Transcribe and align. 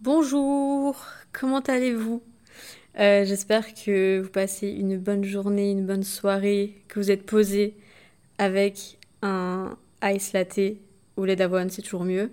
Bonjour, 0.00 1.04
comment 1.32 1.58
allez-vous? 1.58 2.22
Euh, 3.00 3.24
J'espère 3.24 3.74
que 3.74 4.20
vous 4.20 4.28
passez 4.28 4.68
une 4.68 4.96
bonne 4.96 5.24
journée, 5.24 5.72
une 5.72 5.86
bonne 5.86 6.04
soirée, 6.04 6.74
que 6.86 7.00
vous 7.00 7.10
êtes 7.10 7.26
posé 7.26 7.74
avec 8.38 8.98
un 9.22 9.76
ice 10.04 10.32
latte 10.32 10.60
ou 11.16 11.24
lait 11.24 11.34
d'avoine, 11.34 11.68
c'est 11.70 11.82
toujours 11.82 12.04
mieux. 12.04 12.30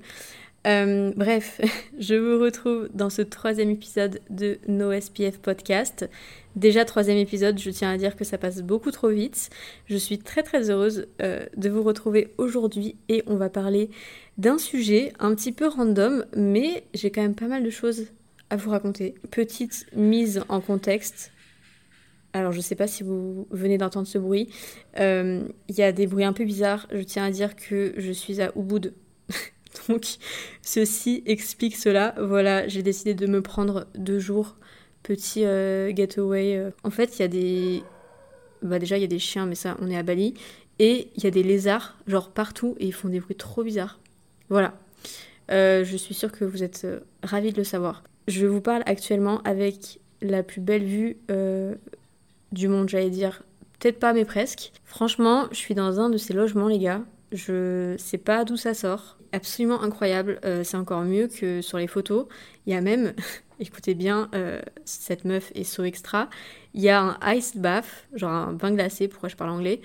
Euh, 0.66 1.12
bref, 1.16 1.62
je 2.00 2.16
vous 2.16 2.42
retrouve 2.42 2.90
dans 2.94 3.10
ce 3.10 3.22
troisième 3.22 3.70
épisode 3.70 4.20
de 4.30 4.58
No 4.68 5.00
SPF 5.00 5.38
Podcast. 5.40 6.10
Déjà 6.55 6.86
troisième 6.86 7.18
épisode, 7.18 7.60
je 7.60 7.70
tiens 7.70 7.91
à 7.91 7.98
dire 7.98 8.16
que 8.16 8.24
ça 8.24 8.38
passe 8.38 8.62
beaucoup 8.62 8.91
trop 8.91 9.10
vite. 9.10 9.50
Je 9.88 9.98
suis 9.98 10.18
très 10.18 10.41
très 10.41 10.72
heureuse 10.72 11.08
euh, 11.22 11.46
de 11.55 11.70
vous 11.70 11.84
retrouver 11.84 12.34
aujourd'hui 12.38 12.96
et 13.10 13.24
on 13.28 13.36
va 13.36 13.50
parler 13.50 13.90
d'un 14.38 14.58
sujet 14.58 15.14
un 15.20 15.36
petit 15.36 15.52
peu 15.52 15.68
random, 15.68 16.26
mais 16.36 16.86
j'ai 16.94 17.12
quand 17.12 17.22
même 17.22 17.36
pas 17.36 17.48
mal 17.48 17.63
de 17.63 17.70
choses 17.70 18.08
à 18.50 18.55
vous 18.55 18.72
raconter. 18.72 19.16
Petite 19.30 19.86
mise 19.96 20.43
en 20.49 20.62
contexte. 20.62 21.32
Alors 22.34 22.52
je 22.52 22.60
sais 22.60 22.76
pas 22.76 22.88
si 22.88 23.04
vous 23.04 23.48
venez 23.52 23.77
d'entendre 23.77 24.08
ce 24.08 24.18
bruit. 24.18 24.49
Euh, 24.99 25.48
il 25.68 25.76
y 25.76 25.84
a 25.84 25.91
des 25.91 26.08
bruits 26.08 26.26
un 26.26 26.34
peu 26.34 26.43
bizarres. 26.43 26.88
Je 26.91 27.02
tiens 27.02 27.26
à 27.26 27.32
dire 27.32 27.55
que 27.55 27.93
je 27.98 28.12
suis 28.12 28.41
à 28.41 28.52
Ubud 28.58 28.93
Donc, 29.90 30.05
ceci 30.62 31.23
explique 31.26 31.76
cela. 31.76 32.15
Voilà, 32.20 32.68
j'ai 32.68 32.84
décidé 32.84 33.13
de 33.13 33.27
me 33.27 33.41
prendre 33.41 33.87
deux 33.95 34.20
jours, 34.20 34.55
petit 35.04 35.45
euh, 35.45 35.93
getaway. 35.93 36.57
Euh. 36.57 36.71
En 36.84 36.90
fait, 36.90 37.18
il 37.18 37.21
y 37.21 37.26
a 37.26 37.27
des. 37.27 37.84
Bah, 38.62 38.79
déjà, 38.79 38.98
il 38.98 39.01
y 39.01 39.05
a 39.05 39.07
des 39.07 39.20
chiens, 39.20 39.46
mais 39.46 39.55
ça, 39.55 39.77
on 39.81 39.90
est 39.90 39.98
à 39.98 40.03
Bali. 40.03 40.34
Et 40.79 41.09
il 41.15 41.23
y 41.23 41.27
a 41.27 41.31
des 41.31 41.43
lézards, 41.43 41.96
genre 42.07 42.29
partout, 42.29 42.76
et 42.79 42.85
ils 42.85 42.93
font 42.93 43.07
des 43.07 43.20
bruits 43.20 43.35
trop 43.35 43.63
bizarres. 43.63 43.99
Voilà. 44.49 44.73
Euh, 45.51 45.85
je 45.85 45.96
suis 45.96 46.13
sûre 46.13 46.31
que 46.31 46.43
vous 46.43 46.63
êtes 46.63 46.85
ravis 47.23 47.53
de 47.53 47.57
le 47.57 47.63
savoir. 47.63 48.03
Je 48.27 48.46
vous 48.46 48.59
parle 48.59 48.84
actuellement 48.85 49.41
avec 49.43 49.99
la 50.21 50.43
plus 50.43 50.59
belle 50.59 50.84
vue 50.84 51.18
du 52.51 52.68
monde, 52.68 52.90
j'allais 52.90 53.09
dire. 53.09 53.43
Peut-être 53.79 53.99
pas, 53.99 54.13
mais 54.13 54.26
presque. 54.26 54.71
Franchement, 54.84 55.46
je 55.51 55.57
suis 55.57 55.76
dans 55.76 55.99
un 55.99 56.09
de 56.09 56.18
ces 56.18 56.34
logements, 56.34 56.68
les 56.68 56.79
gars. 56.79 57.01
Je 57.31 57.95
sais 57.98 58.18
pas 58.18 58.45
d'où 58.45 58.57
ça 58.57 58.73
sort 58.73 59.18
absolument 59.35 59.81
incroyable. 59.81 60.40
Euh, 60.45 60.63
c'est 60.63 60.77
encore 60.77 61.01
mieux 61.01 61.27
que 61.27 61.62
sur 61.62 61.77
les 61.77 61.87
photos. 61.87 62.26
Il 62.65 62.73
y 62.73 62.76
a 62.76 62.81
même, 62.81 63.13
écoutez 63.59 63.93
bien, 63.93 64.29
euh, 64.34 64.62
cette 64.85 65.25
meuf 65.25 65.51
est 65.56 65.63
so 65.63 65.84
extra. 65.84 66.29
Il 66.73 66.81
y 66.81 66.90
a 66.90 67.01
un 67.01 67.34
ice 67.34 67.57
bath, 67.57 68.07
genre 68.13 68.31
un 68.31 68.53
bain 68.53 68.72
glacé, 68.72 69.07
pourquoi 69.07 69.29
je 69.29 69.35
parle 69.35 69.51
anglais, 69.51 69.81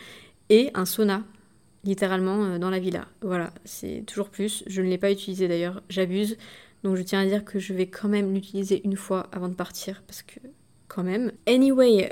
et 0.49 0.71
un 0.75 0.85
sauna, 0.85 1.23
littéralement 1.85 2.45
euh, 2.45 2.59
dans 2.59 2.71
la 2.71 2.79
villa. 2.79 3.07
Voilà, 3.23 3.53
c'est 3.65 4.05
toujours 4.07 4.31
plus. 4.31 4.65
Je 4.67 4.83
ne 4.83 4.89
l'ai 4.89 4.99
pas 4.99 5.11
utilisé 5.11 5.49
d'ailleurs, 5.49 5.83
j'abuse. 5.89 6.39
Donc 6.83 6.97
je 6.97 7.03
tiens 7.03 7.21
à 7.21 7.27
dire 7.27 7.45
que 7.45 7.59
je 7.59 7.75
vais 7.75 7.89
quand 7.89 8.09
même 8.09 8.33
l'utiliser 8.33 8.81
une 8.85 8.97
fois 8.97 9.29
avant 9.33 9.49
de 9.49 9.55
partir, 9.55 10.03
parce 10.07 10.23
que 10.23 10.41
quand 10.89 11.03
même. 11.03 11.33
Anyway, 11.47 12.11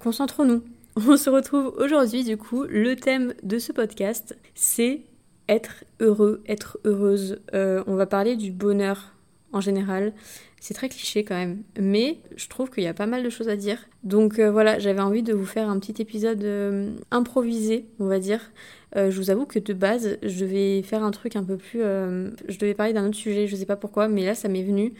concentrons-nous. 0.00 0.62
On 1.08 1.16
se 1.16 1.28
retrouve 1.28 1.74
aujourd'hui, 1.78 2.22
du 2.22 2.36
coup, 2.36 2.64
le 2.68 2.94
thème 2.94 3.34
de 3.42 3.58
ce 3.58 3.72
podcast, 3.72 4.36
c'est 4.54 5.02
être 5.48 5.84
heureux, 5.98 6.40
être 6.46 6.78
heureuse. 6.84 7.40
Euh, 7.52 7.82
on 7.88 7.96
va 7.96 8.06
parler 8.06 8.36
du 8.36 8.52
bonheur 8.52 9.12
en 9.52 9.60
général. 9.60 10.12
C'est 10.60 10.74
très 10.74 10.88
cliché 10.88 11.24
quand 11.24 11.34
même, 11.34 11.64
mais 11.78 12.18
je 12.36 12.48
trouve 12.48 12.70
qu'il 12.70 12.84
y 12.84 12.86
a 12.86 12.94
pas 12.94 13.06
mal 13.06 13.24
de 13.24 13.28
choses 13.28 13.48
à 13.48 13.56
dire. 13.56 13.88
Donc 14.04 14.38
euh, 14.38 14.52
voilà, 14.52 14.78
j'avais 14.78 15.00
envie 15.00 15.24
de 15.24 15.34
vous 15.34 15.44
faire 15.44 15.68
un 15.68 15.80
petit 15.80 16.00
épisode 16.00 16.44
euh, 16.44 16.94
improvisé, 17.10 17.86
on 17.98 18.06
va 18.06 18.20
dire. 18.20 18.52
je 18.94 19.16
vous 19.16 19.30
avoue 19.30 19.46
que 19.46 19.58
de 19.58 19.72
base, 19.72 20.18
je 20.22 20.40
devais 20.44 20.82
faire 20.82 21.02
un 21.02 21.10
truc 21.10 21.34
un 21.34 21.42
peu 21.42 21.56
plus... 21.56 21.80
je 21.80 22.58
devais 22.58 22.74
parler 22.74 22.92
d'un 22.92 23.08
autre 23.08 23.16
sujet, 23.16 23.48
je 23.48 23.56
sais 23.56 23.66
pas 23.66 23.76
pourquoi, 23.76 24.06
mais 24.06 24.24
là 24.24 24.36
ça 24.36 24.48
m'est 24.48 24.62
venu. 24.62 24.94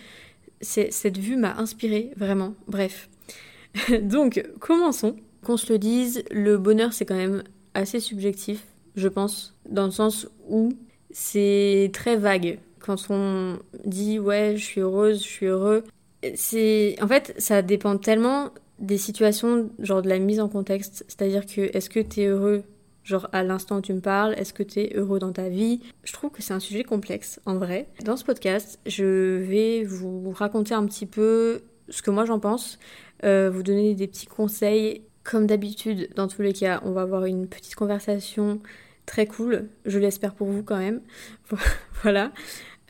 Cette 0.60 1.19
vue 1.19 1.37
m'a 1.37 1.54
inspiré, 1.56 2.10
vraiment. 2.16 2.54
Bref. 2.66 3.09
Donc, 4.03 4.44
commençons. 4.59 5.16
Qu'on 5.44 5.56
se 5.56 5.72
le 5.72 5.78
dise, 5.78 6.25
le 6.31 6.59
bonheur 6.59 6.93
c'est 6.93 7.05
quand 7.05 7.15
même 7.15 7.43
assez 7.75 8.00
subjectif 8.00 8.65
je 8.97 9.09
pense, 9.09 9.55
dans 9.69 9.87
le 9.87 9.91
sens 9.91 10.28
où 10.49 10.72
c'est 11.10 11.91
très 11.93 12.16
vague. 12.16 12.59
Quand 12.78 12.97
on 13.10 13.59
dit 13.84 14.19
ouais, 14.19 14.54
je 14.56 14.65
suis 14.65 14.81
heureuse, 14.81 15.22
je 15.22 15.28
suis 15.28 15.47
heureux, 15.47 15.84
c'est 16.34 16.97
en 17.00 17.09
fait 17.09 17.34
ça 17.38 17.62
dépend 17.62 17.97
tellement 17.97 18.50
des 18.78 18.99
situations, 18.99 19.71
genre 19.78 20.03
de 20.03 20.09
la 20.09 20.19
mise 20.19 20.41
en 20.41 20.49
contexte. 20.49 21.04
C'est-à-dire 21.09 21.47
que 21.47 21.62
est-ce 21.77 21.88
que 21.88 22.00
tu 22.00 22.22
es 22.22 22.27
heureux 22.27 22.62
genre 23.04 23.28
à 23.33 23.43
l'instant 23.43 23.78
où 23.78 23.81
tu 23.83 23.93
me 23.93 24.00
parles, 24.00 24.34
est-ce 24.38 24.54
que 24.54 24.62
tu 24.62 24.81
es 24.81 24.97
heureux 24.97 25.19
dans 25.19 25.33
ta 25.33 25.50
vie? 25.50 25.81
Je 26.04 26.12
trouve 26.15 26.31
que 26.31 26.43
c'est 26.43 26.54
un 26.54 26.60
sujet 26.60 26.84
complexe 26.84 27.38
en 27.44 27.56
vrai. 27.56 27.87
Dans 28.03 28.16
ce 28.16 28.25
podcast, 28.25 28.81
je 28.87 29.37
vais 29.43 29.84
vous 29.84 30.31
raconter 30.31 30.72
un 30.72 30.87
petit 30.87 31.04
peu 31.04 31.60
ce 31.91 32.00
que 32.00 32.10
moi 32.10 32.25
j'en 32.25 32.41
pense, 32.41 32.78
euh, 33.25 33.50
vous 33.50 33.62
donner 33.62 33.94
des 33.94 34.06
petits 34.06 34.27
conseils. 34.27 35.03
Comme 35.24 35.46
d'habitude, 35.46 36.10
dans 36.14 36.28
tous 36.28 36.42
les 36.42 36.52
cas, 36.52 36.80
on 36.84 36.92
va 36.92 37.02
avoir 37.02 37.24
une 37.24 37.48
petite 37.48 37.74
conversation 37.74 38.60
très 39.06 39.26
cool, 39.26 39.68
je 39.86 39.98
l'espère 39.98 40.34
pour 40.34 40.48
vous 40.48 40.62
quand 40.62 40.78
même. 40.78 41.00
voilà. 42.02 42.32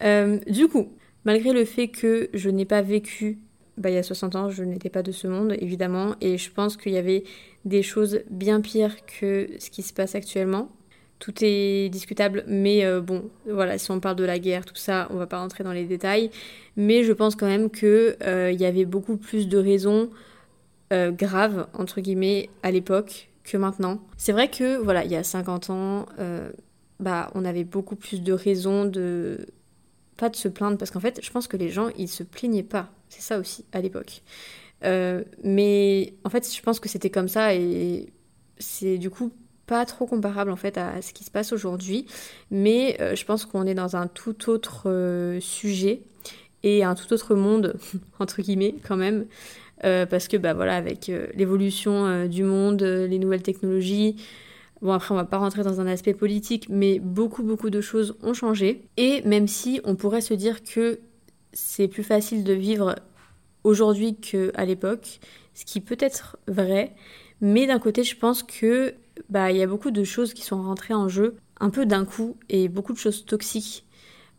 Euh, 0.03 0.39
du 0.49 0.69
coup, 0.69 0.93
malgré 1.25 1.53
le 1.53 1.65
fait 1.65 1.89
que 1.89 2.29
je 2.35 2.51
n'ai 2.51 2.65
pas 2.65 2.83
vécu, 2.83 3.39
bah, 3.79 3.91
il 3.91 3.95
y 3.95 3.99
a 3.99 4.03
60 4.03 4.37
ans, 4.37 4.51
je 4.51 4.63
n'étais 4.63 4.91
pas 4.91 5.03
de 5.03 5.13
ce 5.13 5.27
monde, 5.27 5.55
évidemment, 5.61 6.15
et 6.21 6.39
je 6.39 6.51
pense 6.51 6.77
qu'il 6.77 6.93
y 6.93 6.99
avait 6.99 7.25
des 7.65 7.83
choses 7.83 8.21
bien 8.31 8.61
pires 8.61 8.97
que 9.07 9.49
ce 9.59 9.71
qui 9.71 9.83
se 9.83 9.93
passe 9.93 10.15
actuellement. 10.15 10.71
Tout 11.21 11.35
est 11.41 11.89
discutable, 11.89 12.45
mais 12.47 12.85
euh, 12.85 13.01
bon, 13.01 13.31
voilà, 13.49 13.79
si 13.79 13.91
on 13.91 14.01
parle 14.01 14.17
de 14.17 14.25
la 14.25 14.39
guerre, 14.39 14.65
tout 14.65 14.75
ça, 14.77 15.09
on 15.11 15.17
va 15.17 15.27
pas 15.27 15.39
rentrer 15.39 15.65
dans 15.65 15.73
les 15.73 15.85
détails. 15.85 16.31
Mais 16.77 17.03
je 17.05 17.13
pense 17.13 17.35
quand 17.37 17.47
même 17.47 17.71
qu'il 17.71 18.17
euh, 18.27 18.53
y 18.53 18.65
avait 18.65 18.85
beaucoup 18.85 19.17
plus 19.17 19.49
de 19.49 19.57
raisons 19.57 20.11
graves, 21.13 21.67
entre 21.75 22.01
guillemets, 22.01 22.51
à 22.63 22.71
l'époque 22.71 23.29
que 23.45 23.57
maintenant. 23.57 24.01
C'est 24.17 24.33
vrai 24.33 24.51
que, 24.51 24.79
voilà, 24.79 25.05
il 25.05 25.11
y 25.13 25.17
a 25.17 25.23
50 25.23 25.71
ans, 25.71 26.07
euh, 26.19 26.51
bah, 26.99 27.31
on 27.35 27.45
avait 27.45 27.65
beaucoup 27.65 27.95
plus 27.95 28.23
de 28.23 28.33
raisons 28.33 28.85
de. 28.85 29.47
Pas 30.17 30.29
de 30.29 30.37
se 30.37 30.49
plaindre, 30.49 30.79
parce 30.79 30.91
qu'en 30.91 31.01
fait, 31.01 31.21
je 31.23 31.31
pense 31.31 31.49
que 31.49 31.57
les 31.57 31.71
gens, 31.71 31.89
ils 31.99 32.09
se 32.09 32.23
plaignaient 32.23 32.63
pas. 32.63 32.89
C'est 33.09 33.21
ça 33.21 33.39
aussi, 33.39 33.65
à 33.73 33.81
l'époque. 33.81 34.23
Euh, 34.85 35.25
mais 35.43 36.15
en 36.25 36.31
fait, 36.31 36.53
je 36.53 36.63
pense 36.63 36.81
que 36.81 36.89
c'était 36.89 37.11
comme 37.11 37.29
ça 37.29 37.55
et 37.55 38.13
c'est 38.59 38.99
du 38.99 39.11
coup 39.11 39.33
pas 39.67 39.87
trop 39.87 40.07
comparable 40.07 40.51
en 40.51 40.57
fait 40.57 40.77
à 40.77 41.01
ce 41.01 41.13
qui 41.13 41.25
se 41.25 41.31
passe 41.31 41.53
aujourd'hui. 41.53 42.07
Mais 42.51 42.97
euh, 43.01 43.17
je 43.17 43.25
pense 43.25 43.45
qu'on 43.45 43.67
est 43.67 43.75
dans 43.75 43.97
un 43.97 44.07
tout 44.07 44.51
autre 44.51 45.39
sujet 45.41 46.03
et 46.63 46.85
un 46.85 46.95
tout 46.95 47.13
autre 47.13 47.35
monde, 47.35 47.77
entre 48.21 48.41
guillemets, 48.41 48.77
quand 48.87 48.97
même. 48.97 49.27
Euh, 49.85 50.07
parce 50.07 50.29
que 50.29 50.37
bah 50.37 50.55
voilà 50.55 50.77
avec 50.77 51.09
euh, 51.11 51.27
l'évolution 51.35 52.07
euh, 52.07 52.27
du 52.27 52.43
monde, 52.43 52.83
les 52.83 53.19
nouvelles 53.19 53.43
technologies, 53.43 54.17
Bon, 54.83 54.93
après, 54.93 55.15
on 55.15 55.17
va 55.17 55.25
pas 55.25 55.39
rentrer 55.39 55.63
dans 55.63 55.81
un 55.81 55.87
aspect 55.87 56.13
politique, 56.13 56.67
mais 56.69 56.99
beaucoup, 56.99 57.43
beaucoup 57.43 57.71
de 57.71 57.81
choses 57.81 58.17
ont 58.23 58.35
changé. 58.35 58.87
Et 58.99 59.23
même 59.23 59.49
si 59.49 59.81
on 59.85 59.95
pourrait 59.95 60.21
se 60.21 60.35
dire 60.35 60.63
que 60.63 61.01
c'est 61.55 61.89
plus 61.89 62.03
facile 62.03 62.45
de 62.45 62.53
vivre 62.53 62.97
aujourd'hui 63.63 64.17
qu'à 64.17 64.65
l'époque, 64.67 65.21
ce 65.55 65.65
qui 65.65 65.81
peut 65.81 65.97
être 66.01 66.37
vrai, 66.49 66.95
mais 67.41 67.67
d'un 67.67 67.79
côté, 67.79 68.05
je 68.05 68.15
pense 68.15 68.43
que 68.43 68.95
bah 69.31 69.53
il 69.53 69.57
y 69.57 69.63
a 69.63 69.67
beaucoup 69.67 69.91
de 69.91 70.05
choses 70.05 70.35
qui 70.35 70.43
sont 70.43 70.61
rentrées 70.61 70.93
en 70.93 71.09
jeu 71.09 71.37
un 71.61 71.71
peu 71.71 71.87
d'un 71.87 72.05
coup 72.05 72.37
et 72.51 72.69
beaucoup 72.69 72.93
de 72.93 72.99
choses 72.99 73.25
toxiques. 73.25 73.87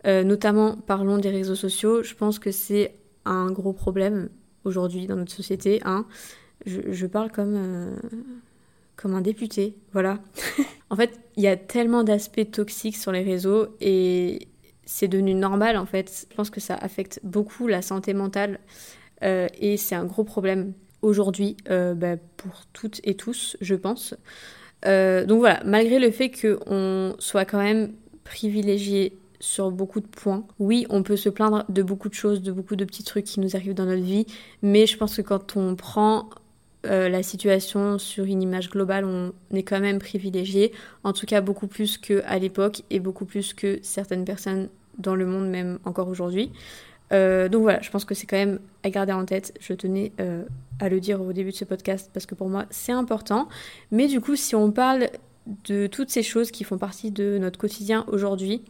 notamment, 0.06 0.76
parlons 0.76 1.18
des 1.18 1.30
réseaux 1.30 1.56
sociaux. 1.56 2.04
Je 2.04 2.14
pense 2.14 2.38
que 2.38 2.52
c'est 2.52 2.94
un 3.24 3.50
gros 3.50 3.74
problème 3.74 4.30
aujourd'hui 4.66 5.08
dans 5.08 5.16
notre 5.16 5.32
société. 5.32 5.82
Hein. 5.86 6.06
Je, 6.66 7.06
parle 7.06 7.32
comme, 7.32 7.56
euh, 7.56 7.96
comme 8.96 9.14
un 9.14 9.22
député, 9.22 9.76
voilà. 9.94 10.20
en 10.90 10.96
fait, 10.96 11.20
il 11.38 11.44
y 11.44 11.48
a 11.48 11.56
tellement 11.56 12.04
d'aspects 12.04 12.50
toxiques 12.52 12.98
sur 12.98 13.12
les 13.12 13.22
réseaux 13.22 13.68
et 13.82 14.48
c'est 14.86 15.08
devenu 15.08 15.34
normal 15.34 15.78
en 15.78 15.86
fait. 15.86 16.28
Je 16.30 16.36
pense 16.36 16.50
que 16.50 16.60
ça 16.60 16.76
affecte 16.76 17.20
beaucoup 17.24 17.68
la 17.68 17.82
santé 17.82 18.14
mentale 18.14 18.60
euh, 19.24 19.48
et 19.60 19.78
c'est 19.78 19.96
un 19.96 20.06
gros 20.06 20.24
problème 20.24 20.74
aujourd'hui 21.02 21.58
euh, 21.70 21.94
bah, 21.94 22.18
pour 22.38 22.66
toutes 22.74 23.00
et 23.04 23.16
tous, 23.16 23.58
je 23.62 23.76
pense. 23.76 24.16
donc 24.84 25.40
voilà, 25.40 25.62
malgré 25.66 26.00
le 26.00 26.12
fait 26.12 26.32
qu'on 26.32 27.16
soit 27.20 27.46
quand 27.46 27.62
même 27.62 27.94
privilégié 28.24 29.18
sur 29.40 29.72
beaucoup 29.72 30.00
de 30.00 30.08
points. 30.08 30.46
Oui, 30.60 30.86
on 30.90 31.04
peut 31.04 31.18
se 31.18 31.30
plaindre 31.30 31.66
de 31.70 31.84
beaucoup 31.84 32.10
de 32.10 32.14
choses, 32.14 32.42
de 32.42 32.52
beaucoup 32.52 32.76
de 32.76 32.86
petits 32.86 33.04
trucs 33.04 33.26
qui 33.26 33.40
nous 33.40 33.56
arrivent 33.56 33.74
dans 33.74 33.86
notre 33.86 34.04
vie, 34.04 34.26
mais 34.62 34.86
je 34.88 34.98
pense 34.98 35.16
que 35.18 35.22
quand 35.22 35.58
on 35.58 35.76
prend 35.76 36.30
euh, 36.86 37.10
la 37.10 37.24
situation 37.24 37.98
sur 37.98 38.26
une 38.26 38.42
image 38.42 38.70
globale, 38.70 39.06
on 39.06 39.34
est 39.54 39.64
quand 39.64 39.80
même 39.80 40.00
privilégié, 40.00 40.72
en 41.04 41.14
tout 41.14 41.26
cas 41.26 41.42
beaucoup 41.42 41.68
plus 41.68 41.98
qu'à 41.98 42.38
l'époque 42.38 42.84
et 42.90 43.00
beaucoup 43.00 43.26
plus 43.26 43.54
que 43.54 43.80
certaines 43.82 44.26
personnes 44.26 44.70
dans 44.98 45.16
le 45.16 45.26
monde 45.26 45.50
même 45.50 45.80
encore 45.86 46.08
aujourd'hui. 46.08 46.52
Euh, 47.12 47.50
donc 47.50 47.64
voilà, 47.64 47.82
je 47.82 47.90
pense 47.90 48.06
que 48.06 48.16
c'est 48.16 48.28
quand 48.28 48.38
même 48.38 48.60
à 48.84 48.90
garder 48.90 49.14
en 49.14 49.26
tête. 49.26 49.54
Je 49.60 49.74
tenais 49.74 50.12
euh, 50.20 50.44
à 50.80 50.90
le 50.90 51.00
dire 51.00 51.22
au 51.22 51.34
début 51.34 51.52
de 51.52 51.56
ce 51.56 51.66
podcast 51.66 52.10
parce 52.14 52.26
que 52.26 52.36
pour 52.36 52.50
moi 52.50 52.66
c'est 52.70 52.92
important. 52.92 53.48
Mais 53.92 54.08
du 54.08 54.22
coup, 54.22 54.36
si 54.36 54.56
on 54.56 54.72
parle 54.72 55.10
de 55.66 55.88
toutes 55.88 56.10
ces 56.10 56.24
choses 56.24 56.52
qui 56.52 56.64
font 56.64 56.78
partie 56.78 57.12
de 57.12 57.38
notre 57.40 57.60
quotidien 57.60 58.06
aujourd'hui, 58.08 58.64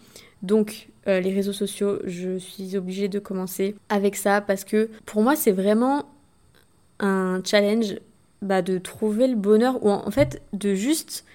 donc 0.46 0.90
les 1.08 1.34
réseaux 1.34 1.54
sociaux, 1.54 2.00
je 2.06 2.40
suis 2.40 2.76
obligée 2.76 3.08
de 3.08 3.20
commencer 3.20 3.76
avec 3.90 4.16
ça 4.16 4.42
parce 4.42 4.64
que 4.64 4.90
pour 5.06 5.22
moi 5.22 5.36
c'est 5.36 5.52
vraiment 5.52 6.06
un 7.00 7.42
challenge 7.44 7.96
bah, 8.42 8.62
de 8.62 8.78
trouver 8.78 9.28
le 9.28 9.36
bonheur, 9.36 9.84
ou 9.84 9.90
en, 9.90 10.12
fait 10.12 10.42
de 10.54 10.76
juste 10.76 11.26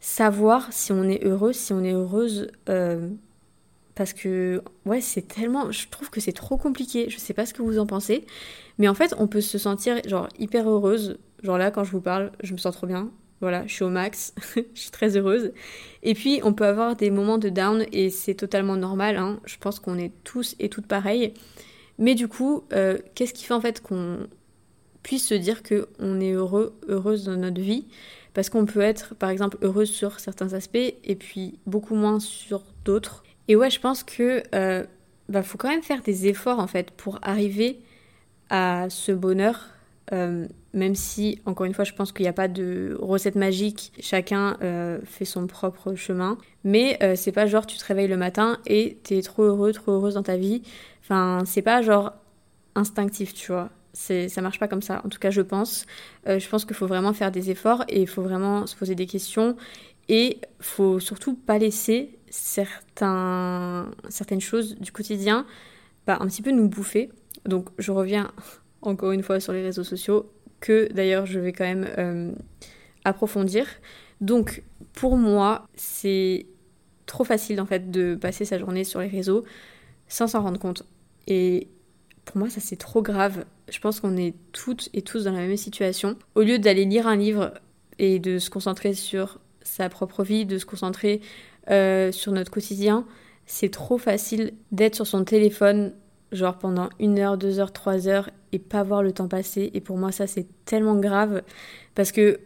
savoir 0.00 0.72
si 0.72 0.92
on 0.92 1.04
est 1.04 1.24
heureux, 1.24 1.52
si 1.52 1.72
on 1.72 1.84
est 1.84 1.92
heureuse. 1.92 2.50
Euh, 2.68 3.08
parce 3.94 4.12
que, 4.12 4.62
ouais, 4.84 5.00
c'est 5.00 5.22
tellement. 5.22 5.70
Je 5.70 5.88
trouve 5.88 6.10
que 6.10 6.20
c'est 6.20 6.32
trop 6.32 6.56
compliqué. 6.56 7.10
Je 7.10 7.18
sais 7.18 7.34
pas 7.34 7.46
ce 7.46 7.54
que 7.54 7.62
vous 7.62 7.78
en 7.78 7.86
pensez. 7.86 8.26
Mais 8.78 8.88
en 8.88 8.94
fait, 8.94 9.14
on 9.18 9.26
peut 9.26 9.40
se 9.40 9.58
sentir, 9.58 10.00
genre, 10.06 10.28
hyper 10.38 10.68
heureuse. 10.68 11.18
Genre 11.42 11.58
là, 11.58 11.70
quand 11.70 11.84
je 11.84 11.92
vous 11.92 12.00
parle, 12.00 12.32
je 12.42 12.52
me 12.52 12.58
sens 12.58 12.74
trop 12.74 12.86
bien. 12.86 13.10
Voilà, 13.40 13.66
je 13.66 13.72
suis 13.72 13.84
au 13.84 13.88
max. 13.88 14.34
je 14.56 14.80
suis 14.80 14.90
très 14.90 15.16
heureuse. 15.16 15.52
Et 16.02 16.14
puis, 16.14 16.40
on 16.42 16.52
peut 16.52 16.66
avoir 16.66 16.96
des 16.96 17.10
moments 17.10 17.38
de 17.38 17.48
down 17.48 17.86
et 17.92 18.10
c'est 18.10 18.34
totalement 18.34 18.76
normal. 18.76 19.16
Hein. 19.16 19.40
Je 19.44 19.56
pense 19.58 19.78
qu'on 19.78 19.98
est 19.98 20.12
tous 20.24 20.56
et 20.58 20.68
toutes 20.68 20.86
pareilles. 20.86 21.34
Mais 21.98 22.14
du 22.14 22.28
coup, 22.28 22.64
euh, 22.72 22.98
qu'est-ce 23.14 23.34
qui 23.34 23.44
fait 23.44 23.54
en 23.54 23.60
fait 23.60 23.80
qu'on 23.80 24.26
puisse 25.02 25.26
se 25.26 25.34
dire 25.34 25.62
qu'on 25.62 26.20
est 26.20 26.32
heureux, 26.32 26.76
heureuse 26.88 27.24
dans 27.24 27.36
notre 27.36 27.60
vie? 27.60 27.86
Parce 28.34 28.50
qu'on 28.50 28.66
peut 28.66 28.80
être, 28.80 29.14
par 29.14 29.30
exemple, 29.30 29.58
heureuse 29.62 29.90
sur 29.90 30.20
certains 30.20 30.52
aspects 30.52 30.76
et 30.76 31.16
puis 31.16 31.58
beaucoup 31.66 31.94
moins 31.94 32.20
sur 32.20 32.62
d'autres. 32.84 33.24
Et 33.48 33.56
ouais, 33.56 33.70
je 33.70 33.80
pense 33.80 34.04
que 34.04 34.42
euh, 34.54 34.84
bah, 35.28 35.42
faut 35.42 35.58
quand 35.58 35.68
même 35.68 35.82
faire 35.82 36.02
des 36.02 36.26
efforts 36.26 36.60
en 36.60 36.66
fait 36.66 36.90
pour 36.90 37.18
arriver 37.22 37.80
à 38.50 38.86
ce 38.90 39.12
bonheur. 39.12 39.68
Euh, 40.12 40.46
même 40.72 40.94
si, 40.94 41.40
encore 41.44 41.66
une 41.66 41.74
fois, 41.74 41.84
je 41.84 41.92
pense 41.92 42.12
qu'il 42.12 42.24
n'y 42.24 42.28
a 42.28 42.32
pas 42.32 42.48
de 42.48 42.96
recette 43.00 43.34
magique, 43.34 43.92
chacun 44.00 44.56
euh, 44.62 44.98
fait 45.04 45.24
son 45.24 45.46
propre 45.46 45.94
chemin. 45.94 46.38
Mais 46.64 46.98
euh, 47.02 47.14
c'est 47.16 47.32
pas 47.32 47.46
genre 47.46 47.66
tu 47.66 47.76
te 47.76 47.84
réveilles 47.84 48.08
le 48.08 48.16
matin 48.16 48.58
et 48.66 48.98
t'es 49.02 49.20
trop 49.22 49.42
heureux, 49.44 49.72
trop 49.72 49.92
heureuse 49.92 50.14
dans 50.14 50.22
ta 50.22 50.36
vie. 50.36 50.62
Enfin, 51.02 51.42
c'est 51.46 51.62
pas 51.62 51.82
genre 51.82 52.12
instinctif, 52.74 53.34
tu 53.34 53.52
vois 53.52 53.70
ça 53.98 54.40
marche 54.42 54.58
pas 54.58 54.68
comme 54.68 54.82
ça. 54.82 55.02
En 55.04 55.08
tout 55.08 55.18
cas, 55.18 55.30
je 55.30 55.40
pense. 55.40 55.86
Euh, 56.28 56.38
je 56.38 56.48
pense 56.48 56.64
qu'il 56.64 56.76
faut 56.76 56.86
vraiment 56.86 57.12
faire 57.12 57.30
des 57.30 57.50
efforts 57.50 57.84
et 57.88 58.02
il 58.02 58.08
faut 58.08 58.22
vraiment 58.22 58.66
se 58.66 58.76
poser 58.76 58.94
des 58.94 59.06
questions. 59.06 59.56
Et 60.08 60.40
faut 60.60 61.00
surtout 61.00 61.34
pas 61.34 61.58
laisser 61.58 62.18
certains, 62.30 63.90
certaines 64.08 64.40
choses 64.40 64.76
du 64.78 64.92
quotidien 64.92 65.46
bah, 66.06 66.18
un 66.20 66.26
petit 66.26 66.42
peu 66.42 66.50
nous 66.50 66.68
bouffer. 66.68 67.10
Donc, 67.44 67.68
je 67.78 67.92
reviens 67.92 68.32
encore 68.82 69.12
une 69.12 69.22
fois 69.22 69.40
sur 69.40 69.52
les 69.52 69.62
réseaux 69.62 69.84
sociaux, 69.84 70.30
que 70.60 70.92
d'ailleurs 70.92 71.26
je 71.26 71.38
vais 71.38 71.52
quand 71.52 71.64
même 71.64 71.88
euh, 71.98 72.32
approfondir. 73.04 73.66
Donc, 74.20 74.62
pour 74.94 75.16
moi, 75.16 75.66
c'est 75.74 76.46
trop 77.06 77.24
facile 77.24 77.60
en 77.60 77.66
fait 77.66 77.90
de 77.90 78.14
passer 78.14 78.44
sa 78.44 78.58
journée 78.58 78.84
sur 78.84 79.00
les 79.00 79.08
réseaux 79.08 79.44
sans 80.08 80.26
s'en 80.26 80.42
rendre 80.42 80.58
compte. 80.58 80.84
Et 81.26 81.68
pour 82.24 82.38
moi, 82.38 82.50
ça 82.50 82.60
c'est 82.60 82.76
trop 82.76 83.02
grave. 83.02 83.44
Je 83.68 83.78
pense 83.80 84.00
qu'on 84.00 84.16
est 84.16 84.34
toutes 84.52 84.88
et 84.92 85.02
tous 85.02 85.24
dans 85.24 85.32
la 85.32 85.40
même 85.40 85.56
situation. 85.56 86.16
Au 86.34 86.42
lieu 86.42 86.58
d'aller 86.58 86.84
lire 86.84 87.06
un 87.06 87.16
livre 87.16 87.54
et 87.98 88.18
de 88.18 88.38
se 88.38 88.50
concentrer 88.50 88.94
sur 88.94 89.40
sa 89.62 89.88
propre 89.88 90.24
vie, 90.24 90.46
de 90.46 90.58
se 90.58 90.66
concentrer 90.66 91.20
euh, 91.70 92.12
sur 92.12 92.32
notre 92.32 92.50
quotidien, 92.50 93.06
c'est 93.46 93.70
trop 93.70 93.98
facile 93.98 94.52
d'être 94.72 94.94
sur 94.94 95.06
son 95.06 95.24
téléphone, 95.24 95.92
genre 96.32 96.58
pendant 96.58 96.88
une 97.00 97.18
heure, 97.18 97.38
deux 97.38 97.60
heures, 97.60 97.72
trois 97.72 98.08
heures, 98.08 98.30
et 98.52 98.58
pas 98.58 98.82
voir 98.82 99.02
le 99.02 99.12
temps 99.12 99.28
passer. 99.28 99.70
Et 99.74 99.80
pour 99.80 99.96
moi, 99.98 100.12
ça 100.12 100.26
c'est 100.26 100.46
tellement 100.64 100.96
grave 100.96 101.42
parce 101.94 102.12
que 102.12 102.40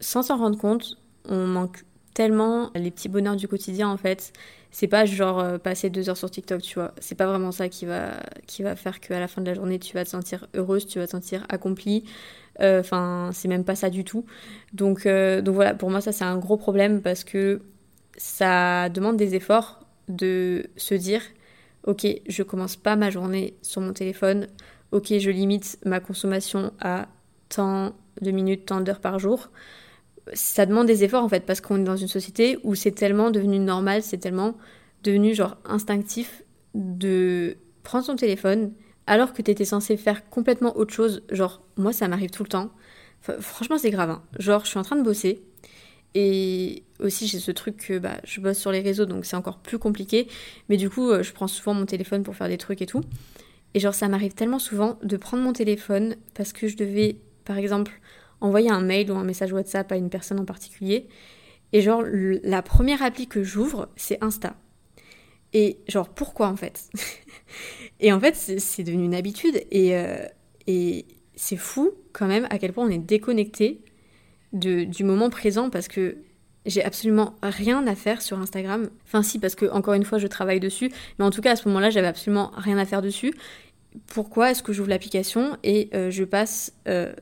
sans 0.00 0.22
s'en 0.22 0.38
rendre 0.38 0.58
compte, 0.58 0.98
on 1.28 1.46
manque 1.46 1.84
tellement 2.14 2.70
les 2.74 2.90
petits 2.90 3.08
bonheurs 3.08 3.36
du 3.36 3.46
quotidien 3.46 3.88
en 3.88 3.96
fait 3.96 4.32
c'est 4.70 4.86
pas 4.86 5.04
genre 5.04 5.40
euh, 5.40 5.58
passer 5.58 5.90
deux 5.90 6.08
heures 6.08 6.16
sur 6.16 6.30
TikTok, 6.30 6.62
tu 6.62 6.74
vois. 6.74 6.94
C'est 7.00 7.14
pas 7.14 7.26
vraiment 7.26 7.52
ça 7.52 7.68
qui 7.68 7.86
va, 7.86 8.20
qui 8.46 8.62
va 8.62 8.76
faire 8.76 9.00
qu'à 9.00 9.18
la 9.18 9.28
fin 9.28 9.40
de 9.42 9.46
la 9.46 9.54
journée, 9.54 9.78
tu 9.78 9.94
vas 9.94 10.04
te 10.04 10.10
sentir 10.10 10.46
heureuse, 10.54 10.86
tu 10.86 10.98
vas 10.98 11.06
te 11.06 11.10
sentir 11.10 11.44
accomplie. 11.48 12.04
Euh, 12.60 12.80
enfin, 12.80 13.30
c'est 13.32 13.48
même 13.48 13.64
pas 13.64 13.74
ça 13.74 13.90
du 13.90 14.04
tout. 14.04 14.24
Donc, 14.72 15.06
euh, 15.06 15.42
donc 15.42 15.54
voilà, 15.54 15.74
pour 15.74 15.90
moi, 15.90 16.00
ça, 16.00 16.12
c'est 16.12 16.24
un 16.24 16.38
gros 16.38 16.56
problème 16.56 17.02
parce 17.02 17.24
que 17.24 17.62
ça 18.16 18.88
demande 18.90 19.16
des 19.16 19.34
efforts 19.34 19.80
de 20.08 20.66
se 20.76 20.94
dire 20.94 21.22
ok, 21.84 22.06
je 22.28 22.42
commence 22.42 22.76
pas 22.76 22.96
ma 22.96 23.10
journée 23.10 23.54
sur 23.62 23.80
mon 23.80 23.92
téléphone. 23.92 24.46
Ok, 24.92 25.12
je 25.18 25.30
limite 25.30 25.78
ma 25.84 26.00
consommation 26.00 26.72
à 26.80 27.08
tant 27.48 27.94
de 28.20 28.30
minutes, 28.30 28.66
tant 28.66 28.80
d'heures 28.80 29.00
par 29.00 29.18
jour 29.18 29.50
ça 30.32 30.66
demande 30.66 30.86
des 30.86 31.04
efforts 31.04 31.24
en 31.24 31.28
fait 31.28 31.44
parce 31.46 31.60
qu'on 31.60 31.80
est 31.80 31.84
dans 31.84 31.96
une 31.96 32.08
société 32.08 32.58
où 32.62 32.74
c'est 32.74 32.92
tellement 32.92 33.30
devenu 33.30 33.58
normal, 33.58 34.02
c'est 34.02 34.18
tellement 34.18 34.54
devenu 35.02 35.34
genre 35.34 35.56
instinctif 35.64 36.42
de 36.74 37.56
prendre 37.82 38.04
son 38.04 38.16
téléphone 38.16 38.72
alors 39.06 39.32
que 39.32 39.42
t'étais 39.42 39.64
censé 39.64 39.96
faire 39.96 40.28
complètement 40.28 40.76
autre 40.76 40.92
chose. 40.92 41.22
Genre 41.30 41.62
moi 41.76 41.92
ça 41.92 42.08
m'arrive 42.08 42.30
tout 42.30 42.42
le 42.42 42.48
temps. 42.48 42.70
franchement 43.40 43.78
c'est 43.78 43.90
grave. 43.90 44.10
Hein. 44.10 44.22
Genre 44.38 44.64
je 44.64 44.70
suis 44.70 44.78
en 44.78 44.82
train 44.82 44.96
de 44.96 45.02
bosser 45.02 45.42
et 46.14 46.82
aussi 46.98 47.26
j'ai 47.26 47.38
ce 47.38 47.50
truc 47.50 47.76
que 47.76 47.98
bah, 47.98 48.20
je 48.24 48.40
bosse 48.40 48.58
sur 48.58 48.72
les 48.72 48.80
réseaux 48.80 49.06
donc 49.06 49.24
c'est 49.24 49.36
encore 49.36 49.58
plus 49.58 49.78
compliqué. 49.78 50.28
Mais 50.68 50.76
du 50.76 50.90
coup 50.90 51.10
euh, 51.10 51.22
je 51.22 51.32
prends 51.32 51.48
souvent 51.48 51.74
mon 51.74 51.86
téléphone 51.86 52.22
pour 52.22 52.34
faire 52.36 52.48
des 52.48 52.58
trucs 52.58 52.82
et 52.82 52.86
tout. 52.86 53.02
Et 53.74 53.80
genre 53.80 53.94
ça 53.94 54.08
m'arrive 54.08 54.34
tellement 54.34 54.58
souvent 54.58 54.98
de 55.02 55.16
prendre 55.16 55.42
mon 55.42 55.52
téléphone 55.52 56.16
parce 56.34 56.52
que 56.52 56.68
je 56.68 56.76
devais 56.76 57.16
par 57.44 57.58
exemple 57.58 57.92
envoyer 58.40 58.70
un 58.70 58.80
mail 58.80 59.10
ou 59.10 59.16
un 59.16 59.24
message 59.24 59.52
WhatsApp 59.52 59.90
à 59.92 59.96
une 59.96 60.10
personne 60.10 60.40
en 60.40 60.44
particulier. 60.44 61.06
Et 61.72 61.82
genre, 61.82 62.02
la 62.02 62.62
première 62.62 63.02
appli 63.02 63.28
que 63.28 63.44
j'ouvre, 63.44 63.88
c'est 63.94 64.18
Insta. 64.24 64.56
Et 65.52 65.78
genre, 65.88 66.08
pourquoi 66.08 66.48
en 66.48 66.56
fait? 66.56 66.90
Et 68.00 68.12
en 68.12 68.20
fait, 68.20 68.34
c'est 68.34 68.82
devenu 68.82 69.04
une 69.04 69.14
habitude 69.14 69.62
et, 69.70 69.94
euh, 69.94 70.24
et 70.66 71.04
c'est 71.34 71.58
fou 71.58 71.90
quand 72.12 72.26
même 72.26 72.46
à 72.48 72.58
quel 72.58 72.72
point 72.72 72.86
on 72.86 72.88
est 72.88 72.98
déconnecté 72.98 73.82
de, 74.52 74.84
du 74.84 75.04
moment 75.04 75.30
présent 75.30 75.70
parce 75.70 75.88
que 75.88 76.16
j'ai 76.66 76.84
absolument 76.84 77.34
rien 77.42 77.86
à 77.86 77.94
faire 77.94 78.20
sur 78.22 78.38
Instagram. 78.38 78.90
Enfin 79.04 79.22
si, 79.22 79.38
parce 79.38 79.54
que 79.54 79.66
encore 79.70 79.94
une 79.94 80.04
fois, 80.04 80.18
je 80.18 80.26
travaille 80.26 80.60
dessus, 80.60 80.90
mais 81.18 81.24
en 81.24 81.30
tout 81.30 81.40
cas 81.40 81.52
à 81.52 81.56
ce 81.56 81.66
moment-là, 81.68 81.90
j'avais 81.90 82.06
absolument 82.06 82.52
rien 82.56 82.78
à 82.78 82.84
faire 82.84 83.02
dessus. 83.02 83.34
Pourquoi 84.06 84.50
est-ce 84.50 84.62
que 84.62 84.72
j'ouvre 84.72 84.88
l'application 84.90 85.56
et 85.64 85.90
euh, 85.94 86.10
je 86.10 86.24
passe 86.24 86.72
euh, 86.86 87.12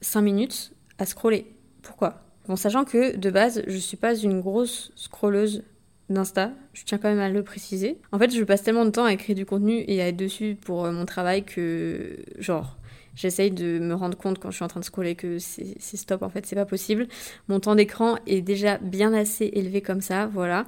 5 0.00 0.22
minutes 0.22 0.72
à 0.98 1.06
scroller? 1.06 1.46
Pourquoi? 1.82 2.22
Bon, 2.48 2.56
sachant 2.56 2.84
que 2.84 3.16
de 3.16 3.30
base, 3.30 3.62
je 3.66 3.76
suis 3.76 3.96
pas 3.96 4.14
une 4.14 4.40
grosse 4.40 4.92
scrolleuse 4.96 5.62
d'Insta, 6.08 6.52
je 6.72 6.84
tiens 6.84 6.98
quand 6.98 7.08
même 7.08 7.20
à 7.20 7.28
le 7.28 7.42
préciser. 7.42 7.98
En 8.12 8.18
fait, 8.18 8.32
je 8.32 8.42
passe 8.44 8.62
tellement 8.62 8.84
de 8.84 8.90
temps 8.90 9.04
à 9.04 9.12
écrire 9.12 9.34
du 9.34 9.44
contenu 9.44 9.84
et 9.88 10.00
à 10.00 10.08
être 10.08 10.16
dessus 10.16 10.56
pour 10.60 10.84
euh, 10.84 10.92
mon 10.92 11.04
travail 11.04 11.44
que, 11.44 12.16
genre, 12.38 12.76
j'essaye 13.16 13.50
de 13.50 13.80
me 13.80 13.94
rendre 13.94 14.16
compte 14.16 14.38
quand 14.38 14.50
je 14.50 14.56
suis 14.56 14.64
en 14.64 14.68
train 14.68 14.80
de 14.80 14.84
scroller 14.84 15.16
que 15.16 15.38
c'est 15.38 15.96
stop, 15.96 16.22
en 16.22 16.28
fait, 16.28 16.46
c'est 16.46 16.54
pas 16.54 16.66
possible. 16.66 17.08
Mon 17.48 17.58
temps 17.58 17.74
d'écran 17.74 18.18
est 18.28 18.42
déjà 18.42 18.78
bien 18.78 19.12
assez 19.12 19.50
élevé 19.54 19.80
comme 19.82 20.00
ça, 20.00 20.26
voilà. 20.26 20.66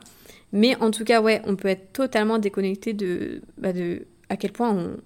Mais 0.52 0.74
en 0.76 0.90
tout 0.90 1.04
cas, 1.04 1.20
ouais, 1.20 1.40
on 1.44 1.54
peut 1.54 1.68
être 1.68 1.92
totalement 1.92 2.38
déconnecté 2.38 2.94
de, 2.94 3.42
bah 3.58 3.68
à 4.30 4.36
quel 4.36 4.52
point 4.52 4.70
on, 4.70 4.96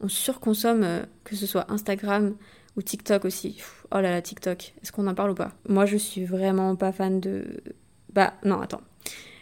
on 0.00 0.08
surconsomme, 0.08 0.84
euh, 0.84 1.02
que 1.24 1.36
ce 1.36 1.46
soit 1.46 1.70
Instagram, 1.70 2.36
ou 2.76 2.82
TikTok 2.82 3.24
aussi. 3.24 3.60
Oh 3.90 3.96
là 3.96 4.10
là, 4.10 4.22
TikTok. 4.22 4.74
Est-ce 4.82 4.92
qu'on 4.92 5.06
en 5.06 5.14
parle 5.14 5.30
ou 5.30 5.34
pas? 5.34 5.52
Moi, 5.68 5.86
je 5.86 5.96
suis 5.96 6.24
vraiment 6.24 6.76
pas 6.76 6.92
fan 6.92 7.20
de. 7.20 7.62
Bah, 8.12 8.34
non, 8.44 8.60
attends. 8.60 8.80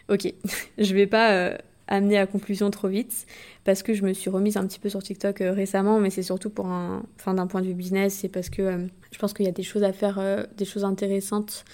Ok. 0.08 0.32
je 0.78 0.94
vais 0.94 1.06
pas 1.06 1.32
euh, 1.32 1.56
amener 1.90 2.16
à 2.18 2.26
conclusion 2.26 2.70
trop 2.70 2.88
vite 2.88 3.26
parce 3.64 3.82
que 3.82 3.92
je 3.92 4.02
me 4.02 4.14
suis 4.14 4.30
remise 4.30 4.56
un 4.56 4.66
petit 4.66 4.78
peu 4.78 4.88
sur 4.88 5.02
TikTok 5.02 5.40
euh, 5.42 5.52
récemment, 5.52 6.00
mais 6.00 6.10
c'est 6.10 6.22
surtout 6.22 6.50
pour 6.50 6.66
un. 6.66 7.02
D'un 7.26 7.46
point 7.46 7.60
de 7.60 7.66
vue 7.66 7.74
business, 7.74 8.14
c'est 8.14 8.28
parce 8.28 8.48
que 8.48 8.62
euh, 8.62 8.86
je 9.12 9.18
pense 9.18 9.34
qu'il 9.34 9.44
y 9.44 9.48
a 9.48 9.52
des 9.52 9.62
choses 9.62 9.84
à 9.84 9.92
faire, 9.92 10.46
des 10.56 10.64
choses 10.64 10.84
intéressantes 10.84 11.64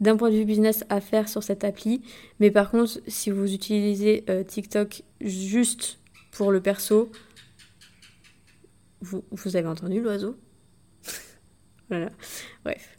d'un 0.00 0.16
point 0.16 0.30
de 0.30 0.36
vue 0.36 0.44
business 0.44 0.84
à 0.88 1.00
faire 1.00 1.28
sur 1.28 1.42
cette 1.42 1.62
appli. 1.62 2.02
Mais 2.40 2.50
par 2.50 2.70
contre, 2.70 3.00
si 3.06 3.30
vous 3.30 3.52
utilisez 3.52 4.24
TikTok 4.48 5.02
juste 5.20 5.98
pour 6.32 6.50
le 6.50 6.60
perso, 6.60 7.10
vous, 9.04 9.24
vous 9.30 9.56
avez 9.56 9.68
entendu 9.68 10.00
l'oiseau? 10.00 10.36
Voilà. 11.90 12.08
Bref. 12.64 12.98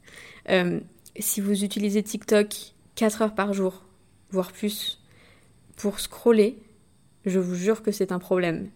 Euh, 0.49 0.79
si 1.17 1.41
vous 1.41 1.63
utilisez 1.63 2.03
TikTok 2.03 2.73
4 2.93 3.21
heures 3.23 3.35
par 3.35 3.53
jour, 3.53 3.83
voire 4.29 4.51
plus, 4.51 5.01
pour 5.75 5.99
scroller, 5.99 6.59
je 7.25 7.39
vous 7.39 7.55
jure 7.55 7.81
que 7.81 7.91
c'est 7.91 8.11
un 8.11 8.19
problème. 8.19 8.69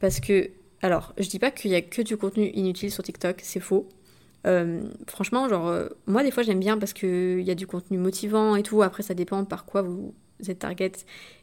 Parce 0.00 0.20
que, 0.20 0.50
alors, 0.82 1.14
je 1.18 1.28
dis 1.28 1.38
pas 1.38 1.50
qu'il 1.50 1.70
y 1.70 1.74
a 1.74 1.82
que 1.82 2.02
du 2.02 2.16
contenu 2.16 2.50
inutile 2.54 2.90
sur 2.90 3.02
TikTok, 3.02 3.40
c'est 3.42 3.60
faux. 3.60 3.88
Euh, 4.46 4.82
franchement, 5.06 5.48
genre, 5.48 5.68
euh, 5.68 5.88
moi 6.06 6.22
des 6.22 6.30
fois 6.30 6.42
j'aime 6.42 6.60
bien 6.60 6.76
parce 6.76 6.92
qu'il 6.92 7.40
y 7.40 7.50
a 7.50 7.54
du 7.54 7.66
contenu 7.66 7.98
motivant 7.98 8.56
et 8.56 8.62
tout. 8.62 8.82
Après, 8.82 9.02
ça 9.02 9.14
dépend 9.14 9.44
par 9.44 9.64
quoi 9.64 9.82
vous 9.82 10.14
êtes 10.48 10.58
target 10.58 10.92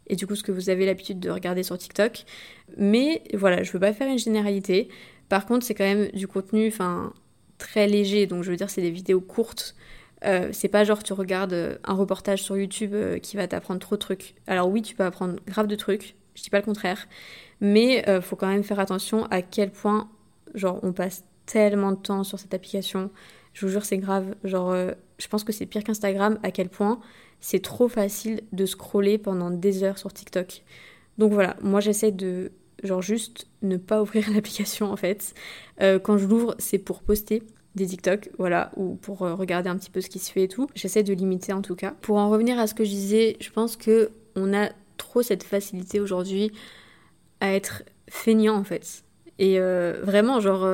et 0.07 0.15
du 0.15 0.27
coup 0.27 0.35
ce 0.35 0.43
que 0.43 0.51
vous 0.51 0.69
avez 0.69 0.85
l'habitude 0.85 1.19
de 1.19 1.29
regarder 1.29 1.63
sur 1.63 1.77
TikTok. 1.77 2.25
Mais 2.77 3.23
voilà, 3.33 3.63
je 3.63 3.71
veux 3.71 3.79
pas 3.79 3.93
faire 3.93 4.09
une 4.09 4.19
généralité. 4.19 4.89
Par 5.29 5.45
contre, 5.45 5.65
c'est 5.65 5.73
quand 5.73 5.85
même 5.85 6.09
du 6.09 6.27
contenu, 6.27 6.67
enfin, 6.67 7.13
très 7.57 7.87
léger. 7.87 8.27
Donc, 8.27 8.43
je 8.43 8.51
veux 8.51 8.57
dire, 8.57 8.69
c'est 8.69 8.81
des 8.81 8.91
vidéos 8.91 9.21
courtes. 9.21 9.75
Euh, 10.23 10.49
c'est 10.51 10.67
pas 10.67 10.83
genre 10.83 11.01
tu 11.01 11.13
regardes 11.13 11.79
un 11.83 11.93
reportage 11.93 12.43
sur 12.43 12.55
YouTube 12.55 12.93
qui 13.23 13.37
va 13.37 13.47
t'apprendre 13.47 13.79
trop 13.79 13.95
de 13.95 14.01
trucs. 14.01 14.35
Alors 14.45 14.69
oui, 14.69 14.83
tu 14.83 14.93
peux 14.93 15.03
apprendre 15.03 15.37
grave 15.47 15.65
de 15.67 15.75
trucs, 15.75 16.15
je 16.35 16.43
dis 16.43 16.49
pas 16.49 16.59
le 16.59 16.65
contraire, 16.65 17.07
mais 17.59 18.03
faut 18.21 18.35
quand 18.35 18.47
même 18.47 18.63
faire 18.63 18.79
attention 18.79 19.25
à 19.25 19.41
quel 19.41 19.71
point 19.71 20.09
genre 20.53 20.79
on 20.83 20.93
passe 20.93 21.23
tellement 21.45 21.91
de 21.91 21.97
temps 21.97 22.23
sur 22.23 22.39
cette 22.39 22.53
application. 22.53 23.09
Je 23.53 23.65
vous 23.65 23.71
jure, 23.71 23.85
c'est 23.85 23.97
grave. 23.97 24.35
Genre, 24.43 24.71
euh, 24.71 24.91
je 25.17 25.27
pense 25.27 25.43
que 25.43 25.51
c'est 25.51 25.65
pire 25.65 25.83
qu'Instagram 25.83 26.39
à 26.43 26.51
quel 26.51 26.69
point 26.69 26.99
c'est 27.39 27.61
trop 27.61 27.87
facile 27.87 28.41
de 28.51 28.65
scroller 28.65 29.17
pendant 29.17 29.51
des 29.51 29.83
heures 29.83 29.97
sur 29.97 30.13
TikTok. 30.13 30.63
Donc 31.17 31.33
voilà, 31.33 31.57
moi 31.61 31.79
j'essaie 31.79 32.11
de, 32.11 32.51
genre, 32.83 33.01
juste 33.01 33.47
ne 33.61 33.77
pas 33.77 34.01
ouvrir 34.01 34.29
l'application 34.33 34.91
en 34.91 34.95
fait. 34.95 35.33
Euh, 35.81 35.99
quand 35.99 36.17
je 36.17 36.25
l'ouvre, 36.25 36.55
c'est 36.59 36.77
pour 36.77 37.01
poster 37.01 37.43
des 37.75 37.87
TikTok, 37.87 38.29
voilà, 38.37 38.71
ou 38.75 38.95
pour 38.95 39.23
euh, 39.23 39.33
regarder 39.33 39.69
un 39.69 39.77
petit 39.77 39.89
peu 39.89 40.01
ce 40.01 40.09
qui 40.09 40.19
se 40.19 40.31
fait 40.31 40.43
et 40.43 40.47
tout. 40.47 40.67
J'essaie 40.75 41.03
de 41.03 41.13
limiter 41.13 41.53
en 41.53 41.61
tout 41.61 41.75
cas. 41.75 41.91
Pour 42.01 42.17
en 42.17 42.29
revenir 42.29 42.59
à 42.59 42.67
ce 42.67 42.73
que 42.73 42.83
je 42.83 42.89
disais, 42.89 43.37
je 43.39 43.49
pense 43.49 43.75
que 43.75 44.11
on 44.35 44.53
a 44.53 44.69
trop 44.97 45.21
cette 45.21 45.43
facilité 45.43 45.99
aujourd'hui 45.99 46.51
à 47.39 47.53
être 47.53 47.83
feignant 48.09 48.55
en 48.55 48.63
fait. 48.63 49.03
Et 49.39 49.59
vraiment, 49.59 50.39
genre, 50.39 50.67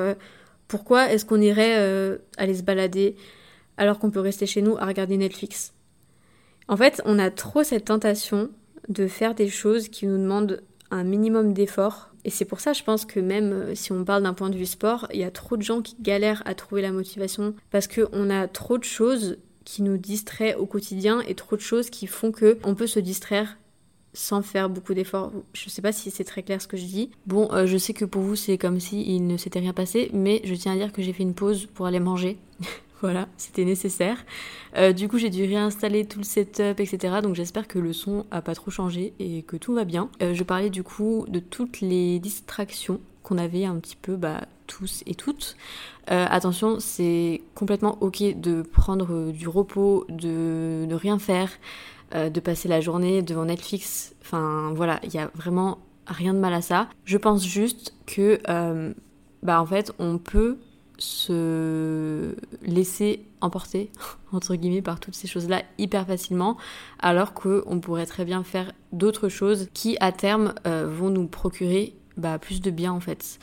pourquoi 0.68 1.12
est-ce 1.12 1.26
qu'on 1.26 1.40
irait 1.40 1.78
euh, 1.78 2.18
aller 2.38 2.56
se 2.56 2.64
balader 2.64 3.16
alors 3.78 4.00
qu'on 4.00 4.12
peut 4.12 4.20
rester 4.20 4.46
chez 4.46 4.62
nous 4.62 4.78
à 4.78 4.86
regarder 4.86 5.18
Netflix? 5.18 5.74
En 6.68 6.76
fait, 6.76 7.02
on 7.06 7.20
a 7.20 7.32
trop 7.32 7.64
cette 7.64 7.86
tentation 7.86 8.50
de 8.90 9.08
faire 9.08 9.34
des 9.34 9.50
choses 9.50 9.88
qui 9.88 10.08
nous 10.08 10.18
demandent 10.18 10.62
un 10.92 11.04
minimum 11.04 11.54
d'effort. 11.54 12.10
Et 12.26 12.30
c'est 12.30 12.46
pour 12.46 12.60
ça, 12.60 12.74
je 12.74 12.84
pense 12.84 13.06
que 13.06 13.20
même 13.22 13.54
euh, 13.54 13.76
si 13.76 13.94
on 13.94 14.04
parle 14.04 14.24
d'un 14.24 14.34
point 14.34 14.50
de 14.50 14.58
vue 14.58 14.66
sport, 14.66 15.08
il 15.14 15.20
y 15.20 15.24
a 15.24 15.32
trop 15.32 15.56
de 15.56 15.62
gens 15.62 15.82
qui 15.82 15.96
galèrent 16.02 16.44
à 16.46 16.56
trouver 16.56 16.82
la 16.82 16.92
motivation 16.92 17.54
parce 17.72 17.88
qu'on 17.88 18.30
a 18.30 18.48
trop 18.48 18.78
de 18.78 18.84
choses 18.84 19.38
qui 19.64 19.82
nous 19.82 19.98
distraient 19.98 20.56
au 20.56 20.66
quotidien 20.66 21.22
et 21.22 21.36
trop 21.36 21.56
de 21.56 21.62
choses 21.62 21.90
qui 21.90 22.08
font 22.08 22.32
que 22.32 22.58
on 22.64 22.76
peut 22.76 22.88
se 22.88 23.00
distraire 23.00 23.58
sans 24.18 24.42
faire 24.42 24.70
beaucoup 24.70 24.94
d'efforts. 24.94 25.32
Je 25.54 25.70
sais 25.70 25.82
pas 25.82 25.92
si 25.92 26.10
c'est 26.10 26.24
très 26.24 26.42
clair 26.42 26.62
ce 26.62 26.68
que 26.68 26.76
je 26.76 26.86
dis. 26.86 27.12
Bon, 27.28 27.50
euh, 27.52 27.68
je 27.68 27.78
sais 27.78 27.94
que 27.94 28.04
pour 28.04 28.24
vous 28.24 28.36
c'est 28.36 28.58
comme 28.58 28.80
si 28.80 29.04
il 29.04 29.28
ne 29.28 29.38
s'était 29.38 29.60
rien 29.60 29.74
passé, 29.74 30.10
mais 30.12 30.42
je 30.44 30.56
tiens 30.56 30.74
à 30.74 30.76
dire 30.76 30.92
que 30.92 31.02
j'ai 31.02 31.14
fait 31.14 31.24
une 31.24 31.36
pause 31.36 31.68
pour 31.68 31.86
aller 31.86 32.00
manger. 32.00 32.38
voilà, 33.02 33.28
c'était 33.38 33.64
nécessaire. 33.64 34.18
Euh, 34.76 34.92
du 34.92 35.08
coup, 35.08 35.20
j'ai 35.20 35.30
dû 35.30 35.44
réinstaller 35.44 36.06
tout 36.06 36.18
le 36.18 36.24
setup, 36.24 36.80
etc. 36.80 37.20
Donc 37.22 37.36
j'espère 37.36 37.68
que 37.68 37.78
le 37.78 37.94
son 37.94 38.26
a 38.32 38.42
pas 38.42 38.56
trop 38.56 38.72
changé 38.72 39.14
et 39.20 39.44
que 39.44 39.56
tout 39.56 39.76
va 39.76 39.86
bien. 39.86 40.10
Euh, 40.24 40.34
je 40.34 40.44
parlais 40.44 40.72
du 40.72 40.82
coup 40.82 41.26
de 41.28 41.40
toutes 41.40 41.82
les 41.82 42.18
distractions 42.18 43.00
qu'on 43.22 43.38
avait 43.38 43.66
un 43.66 43.76
petit 43.76 43.98
peu 43.98 44.16
bah, 44.16 44.46
tous 44.66 45.04
et 45.06 45.14
toutes. 45.14 45.58
attention, 46.08 46.80
c'est 46.80 47.42
complètement 47.56 47.98
ok 48.00 48.24
de 48.40 48.62
prendre 48.62 49.32
du 49.32 49.48
repos, 49.48 50.06
de 50.10 50.86
ne 50.88 50.96
rien 50.96 51.20
faire. 51.20 51.52
Euh, 52.16 52.30
de 52.30 52.40
passer 52.40 52.70
la 52.70 52.80
journée 52.80 53.22
devant 53.22 53.44
Netflix. 53.44 54.16
Enfin 54.22 54.72
voilà, 54.74 55.02
il 55.04 55.14
y 55.14 55.18
a 55.18 55.30
vraiment 55.36 55.80
rien 56.08 56.34
de 56.34 56.40
mal 56.40 56.54
à 56.54 56.62
ça. 56.62 56.88
Je 57.04 57.18
pense 57.18 57.46
juste 57.46 57.94
que, 58.06 58.40
euh, 58.48 58.94
bah 59.44 59.62
en 59.62 59.66
fait, 59.66 59.92
on 60.00 60.18
peut 60.18 60.58
se 60.98 62.34
laisser 62.64 63.26
emporter 63.42 63.92
entre 64.32 64.56
guillemets 64.56 64.82
par 64.82 65.02
toutes 65.02 65.16
ces 65.16 65.28
choses-là 65.28 65.64
hyper 65.78 66.08
facilement, 66.08 66.56
alors 67.00 67.34
qu'on 67.34 67.82
pourrait 67.82 68.06
très 68.06 68.24
bien 68.24 68.42
faire 68.46 68.72
d'autres 68.94 69.28
choses 69.28 69.68
qui 69.74 69.98
à 70.00 70.14
terme 70.14 70.54
euh, 70.66 70.88
vont 70.90 71.10
nous 71.10 71.28
procurer 71.28 71.94
bah, 72.18 72.40
plus 72.40 72.62
de 72.62 72.72
bien 72.72 72.92
en 72.92 73.00
fait, 73.00 73.40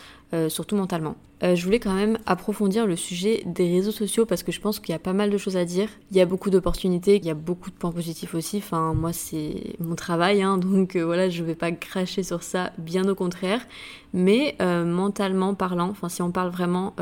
surtout 0.49 0.77
mentalement. 0.77 1.17
Euh, 1.45 1.57
je 1.57 1.65
voulais 1.65 1.79
quand 1.79 1.93
même 1.93 2.19
approfondir 2.25 2.87
le 2.87 2.97
sujet 2.97 3.43
des 3.45 3.69
réseaux 3.69 3.91
sociaux 3.91 4.25
parce 4.25 4.43
que 4.43 4.51
je 4.51 4.61
pense 4.61 4.81
qu'il 4.81 4.93
y 4.93 4.95
a 4.95 4.99
pas 4.99 5.13
mal 5.13 5.29
de 5.29 5.37
choses 5.37 5.59
à 5.59 5.65
dire. 5.67 5.89
Il 6.11 6.17
y 6.17 6.21
a 6.21 6.27
beaucoup 6.27 6.49
d'opportunités, 6.49 7.17
il 7.17 7.25
y 7.25 7.31
a 7.31 7.35
beaucoup 7.35 7.71
de 7.71 7.75
points 7.75 7.93
positifs 7.93 8.35
aussi. 8.35 8.59
Enfin, 8.59 8.95
moi, 8.95 9.13
c'est 9.13 9.75
mon 9.79 9.95
travail, 9.95 10.43
hein, 10.43 10.57
donc 10.59 10.97
euh, 10.97 11.05
voilà, 11.05 11.29
je 11.29 11.45
vais 11.45 11.55
pas 11.55 11.71
cracher 11.73 12.23
sur 12.23 12.43
ça, 12.43 12.73
bien 12.79 13.07
au 13.09 13.15
contraire. 13.15 13.61
Mais 14.15 14.57
euh, 14.63 14.85
mentalement 14.85 15.55
parlant, 15.55 15.91
enfin, 15.91 16.09
si 16.09 16.23
on 16.23 16.31
parle 16.31 16.51
vraiment 16.51 16.95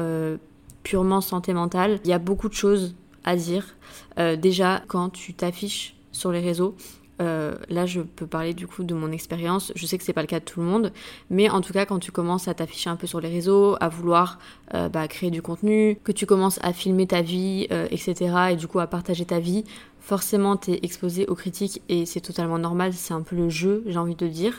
purement 0.83 1.21
santé 1.21 1.53
mentale, 1.53 2.01
il 2.05 2.11
y 2.11 2.13
a 2.13 2.19
beaucoup 2.19 2.49
de 2.49 2.55
choses 2.55 2.97
à 3.25 3.37
dire. 3.37 3.77
déjà, 4.17 4.83
quand 4.89 5.11
tu 5.11 5.35
t'affiches 5.35 5.95
sur 6.11 6.33
les 6.33 6.41
réseaux, 6.41 6.75
euh, 7.21 7.55
là, 7.69 7.87
je 7.87 8.01
peux 8.01 8.27
parler 8.27 8.55
du 8.55 8.67
coup 8.67 8.85
de 8.85 8.95
mon 8.95 9.13
expérience. 9.13 9.73
Je 9.77 9.87
sais 9.87 9.99
que 9.99 10.05
c'est 10.05 10.13
pas 10.13 10.23
le 10.23 10.27
cas 10.27 10.41
de 10.41 10.45
tout 10.45 10.61
le 10.61 10.67
monde, 10.67 10.93
mais 11.31 11.49
en 11.51 11.61
tout 11.61 11.73
cas, 11.73 11.87
quand 11.87 11.99
tu 11.99 12.11
commences 12.11 12.49
à 12.49 12.55
t'afficher 12.55 12.91
un 12.91 12.97
peu 12.97 13.07
sur 13.07 13.21
les 13.21 13.29
réseaux, 13.29 13.77
à 13.81 13.89
vouloir 13.89 14.39
euh, 14.75 14.89
bah, 14.89 15.07
créer 15.09 15.31
du 15.31 15.43
contenu, 15.43 15.99
que 16.05 16.13
tu 16.13 16.27
commences 16.27 16.59
à 16.63 16.73
filmer 16.73 17.07
ta 17.07 17.23
vie, 17.23 17.67
euh, 17.71 17.87
etc., 17.91 18.35
et 18.53 18.57
du 18.57 18.67
coup 18.67 18.81
à 18.81 18.87
partager 18.87 19.25
ta 19.25 19.39
vie, 19.39 19.65
forcément, 20.01 20.57
tu 20.57 20.73
es 20.73 20.81
exposé 20.83 21.27
aux 21.27 21.35
critiques 21.35 21.83
et 21.89 22.07
c'est 22.07 22.21
totalement 22.21 22.59
normal. 22.59 22.93
C'est 22.93 23.15
un 23.15 23.23
peu 23.23 23.37
le 23.37 23.49
jeu, 23.49 23.85
j'ai 23.87 23.99
envie 23.99 24.17
de 24.17 24.27
dire. 24.27 24.55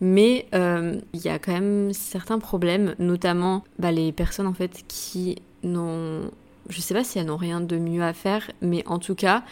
Mais 0.00 0.46
il 0.52 1.20
y 1.20 1.28
a 1.28 1.38
quand 1.38 1.52
même 1.52 1.92
certains 1.92 2.38
problèmes, 2.38 2.94
notamment 2.98 3.64
bah, 3.78 3.92
les 3.92 4.12
personnes 4.12 4.46
en 4.46 4.54
fait 4.54 4.84
qui 4.88 5.36
n'ont, 5.62 6.30
je 6.68 6.80
sais 6.80 6.94
pas 6.94 7.04
si 7.04 7.18
elles 7.18 7.26
n'ont 7.26 7.36
rien 7.36 7.60
de 7.60 7.76
mieux 7.78 8.02
à 8.02 8.12
faire, 8.12 8.50
mais 8.60 8.82
en 8.86 8.98
tout 8.98 9.14
cas 9.14 9.44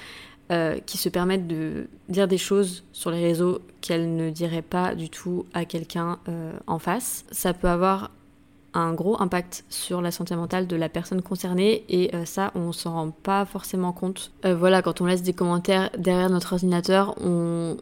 euh, 0.51 0.79
qui 0.85 0.99
se 0.99 1.09
permettent 1.09 1.47
de 1.47 1.89
dire 2.09 2.27
des 2.27 2.39
choses 2.39 2.85
sur 2.93 3.11
les 3.11 3.23
réseaux 3.23 3.61
qu'elles 3.81 4.17
ne 4.17 4.31
diraient 4.31 4.63
pas 4.63 4.95
du 4.95 5.09
tout 5.09 5.47
à 5.55 5.65
quelqu'un 5.65 6.19
euh, 6.29 6.53
en 6.67 6.79
face. 6.79 7.25
Ça 7.31 7.55
peut 7.55 7.69
avoir 7.69 8.11
un 8.75 8.93
gros 8.93 9.21
impact 9.21 9.65
sur 9.69 10.01
la 10.01 10.11
santé 10.11 10.35
mentale 10.35 10.67
de 10.67 10.77
la 10.77 10.89
personne 10.89 11.23
concernée 11.23 11.85
et 11.89 12.15
euh, 12.15 12.25
ça 12.25 12.51
on 12.55 12.73
s'en 12.73 12.93
rend 12.95 13.11
pas 13.11 13.45
forcément 13.45 13.93
compte. 13.93 14.33
voilà, 14.45 14.83
quand 14.83 15.01
on 15.01 15.07
laisse 15.07 15.23
des 15.23 15.33
commentaires 15.33 15.91
derrière 15.97 16.31
notre 16.31 16.53
ordinateur, 16.53 17.15
on 17.21 17.77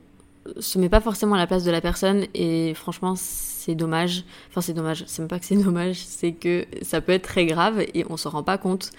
se 0.58 0.78
met 0.78 0.88
pas 0.88 1.00
forcément 1.00 1.34
à 1.34 1.38
la 1.38 1.46
place 1.46 1.64
de 1.64 1.70
la 1.70 1.80
personne 1.80 2.26
et 2.34 2.74
franchement 2.74 3.14
c'est 3.16 3.74
dommage. 3.74 4.24
Enfin 4.50 4.60
c'est 4.60 4.72
dommage, 4.72 5.04
c'est 5.06 5.22
même 5.22 5.28
pas 5.28 5.38
que 5.38 5.44
c'est 5.44 5.56
dommage, 5.62 5.96
c'est 6.04 6.32
que 6.32 6.66
ça 6.82 7.00
peut 7.00 7.12
être 7.12 7.22
très 7.22 7.46
grave 7.46 7.80
et 7.80 8.04
on 8.10 8.16
s'en 8.16 8.30
rend 8.30 8.42
pas 8.42 8.58
compte. 8.58 8.92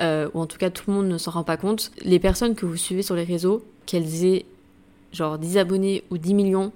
Euh, 0.00 0.28
ou 0.34 0.40
en 0.40 0.46
tout 0.46 0.58
cas 0.58 0.70
tout 0.70 0.84
le 0.88 0.94
monde 0.94 1.08
ne 1.08 1.18
s'en 1.18 1.30
rend 1.30 1.44
pas 1.44 1.56
compte. 1.56 1.92
Les 2.02 2.18
personnes 2.18 2.54
que 2.54 2.66
vous 2.66 2.76
suivez 2.76 3.02
sur 3.02 3.14
les 3.14 3.24
réseaux, 3.24 3.64
qu'elles 3.86 4.24
aient 4.24 4.46
genre 5.12 5.38
10 5.38 5.58
abonnés 5.58 6.02
ou 6.10 6.18
10 6.18 6.34
millions, 6.34 6.72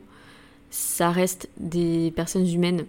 ça 0.70 1.10
reste 1.10 1.48
des 1.58 2.12
personnes 2.14 2.48
humaines. 2.48 2.84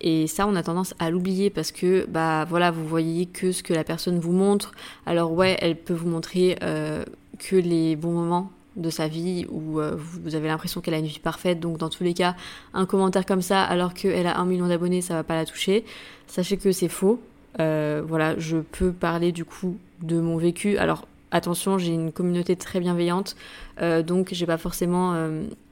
Et 0.00 0.26
ça, 0.26 0.46
on 0.46 0.54
a 0.54 0.62
tendance 0.62 0.94
à 0.98 1.10
l'oublier 1.10 1.48
parce 1.48 1.72
que, 1.72 2.04
bah 2.08 2.44
voilà, 2.44 2.70
vous 2.70 2.86
voyez 2.86 3.26
que 3.26 3.52
ce 3.52 3.62
que 3.62 3.72
la 3.72 3.84
personne 3.84 4.18
vous 4.18 4.32
montre. 4.32 4.72
Alors 5.06 5.32
ouais, 5.32 5.56
elle 5.60 5.76
peut 5.76 5.94
vous 5.94 6.08
montrer 6.08 6.58
euh, 6.62 7.04
que 7.38 7.56
les 7.56 7.96
bons 7.96 8.12
moments 8.12 8.50
de 8.76 8.90
sa 8.90 9.08
vie 9.08 9.46
où 9.50 9.80
euh, 9.80 9.96
vous 9.96 10.34
avez 10.34 10.48
l'impression 10.48 10.80
qu'elle 10.80 10.94
a 10.94 10.98
une 10.98 11.06
vie 11.06 11.18
parfaite. 11.18 11.60
Donc 11.60 11.78
dans 11.78 11.88
tous 11.88 12.04
les 12.04 12.14
cas, 12.14 12.34
un 12.72 12.86
commentaire 12.86 13.26
comme 13.26 13.42
ça 13.42 13.62
alors 13.62 13.94
qu'elle 13.94 14.26
a 14.26 14.38
un 14.38 14.44
million 14.44 14.68
d'abonnés, 14.68 15.00
ça 15.00 15.14
va 15.14 15.22
pas 15.22 15.34
la 15.34 15.44
toucher. 15.44 15.84
Sachez 16.26 16.56
que 16.56 16.72
c'est 16.72 16.88
faux. 16.88 17.20
Euh, 17.60 18.02
voilà, 18.06 18.38
je 18.38 18.58
peux 18.58 18.92
parler 18.92 19.32
du 19.32 19.44
coup 19.44 19.76
de 20.02 20.20
mon 20.20 20.36
vécu. 20.36 20.76
Alors 20.78 21.06
attention, 21.30 21.78
j'ai 21.78 21.92
une 21.92 22.12
communauté 22.12 22.56
très 22.56 22.80
bienveillante, 22.80 23.36
euh, 23.80 24.02
donc 24.02 24.28
j'ai 24.32 24.46
pas 24.46 24.58
forcément, 24.58 25.10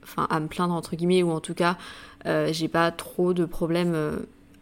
enfin 0.02 0.26
à 0.28 0.40
me 0.40 0.48
plaindre 0.48 0.74
entre 0.74 0.96
guillemets 0.96 1.22
ou 1.22 1.30
en 1.30 1.40
tout 1.40 1.54
cas, 1.54 1.76
j'ai 2.24 2.68
pas 2.68 2.90
trop 2.90 3.32
de 3.32 3.44
problèmes 3.44 3.96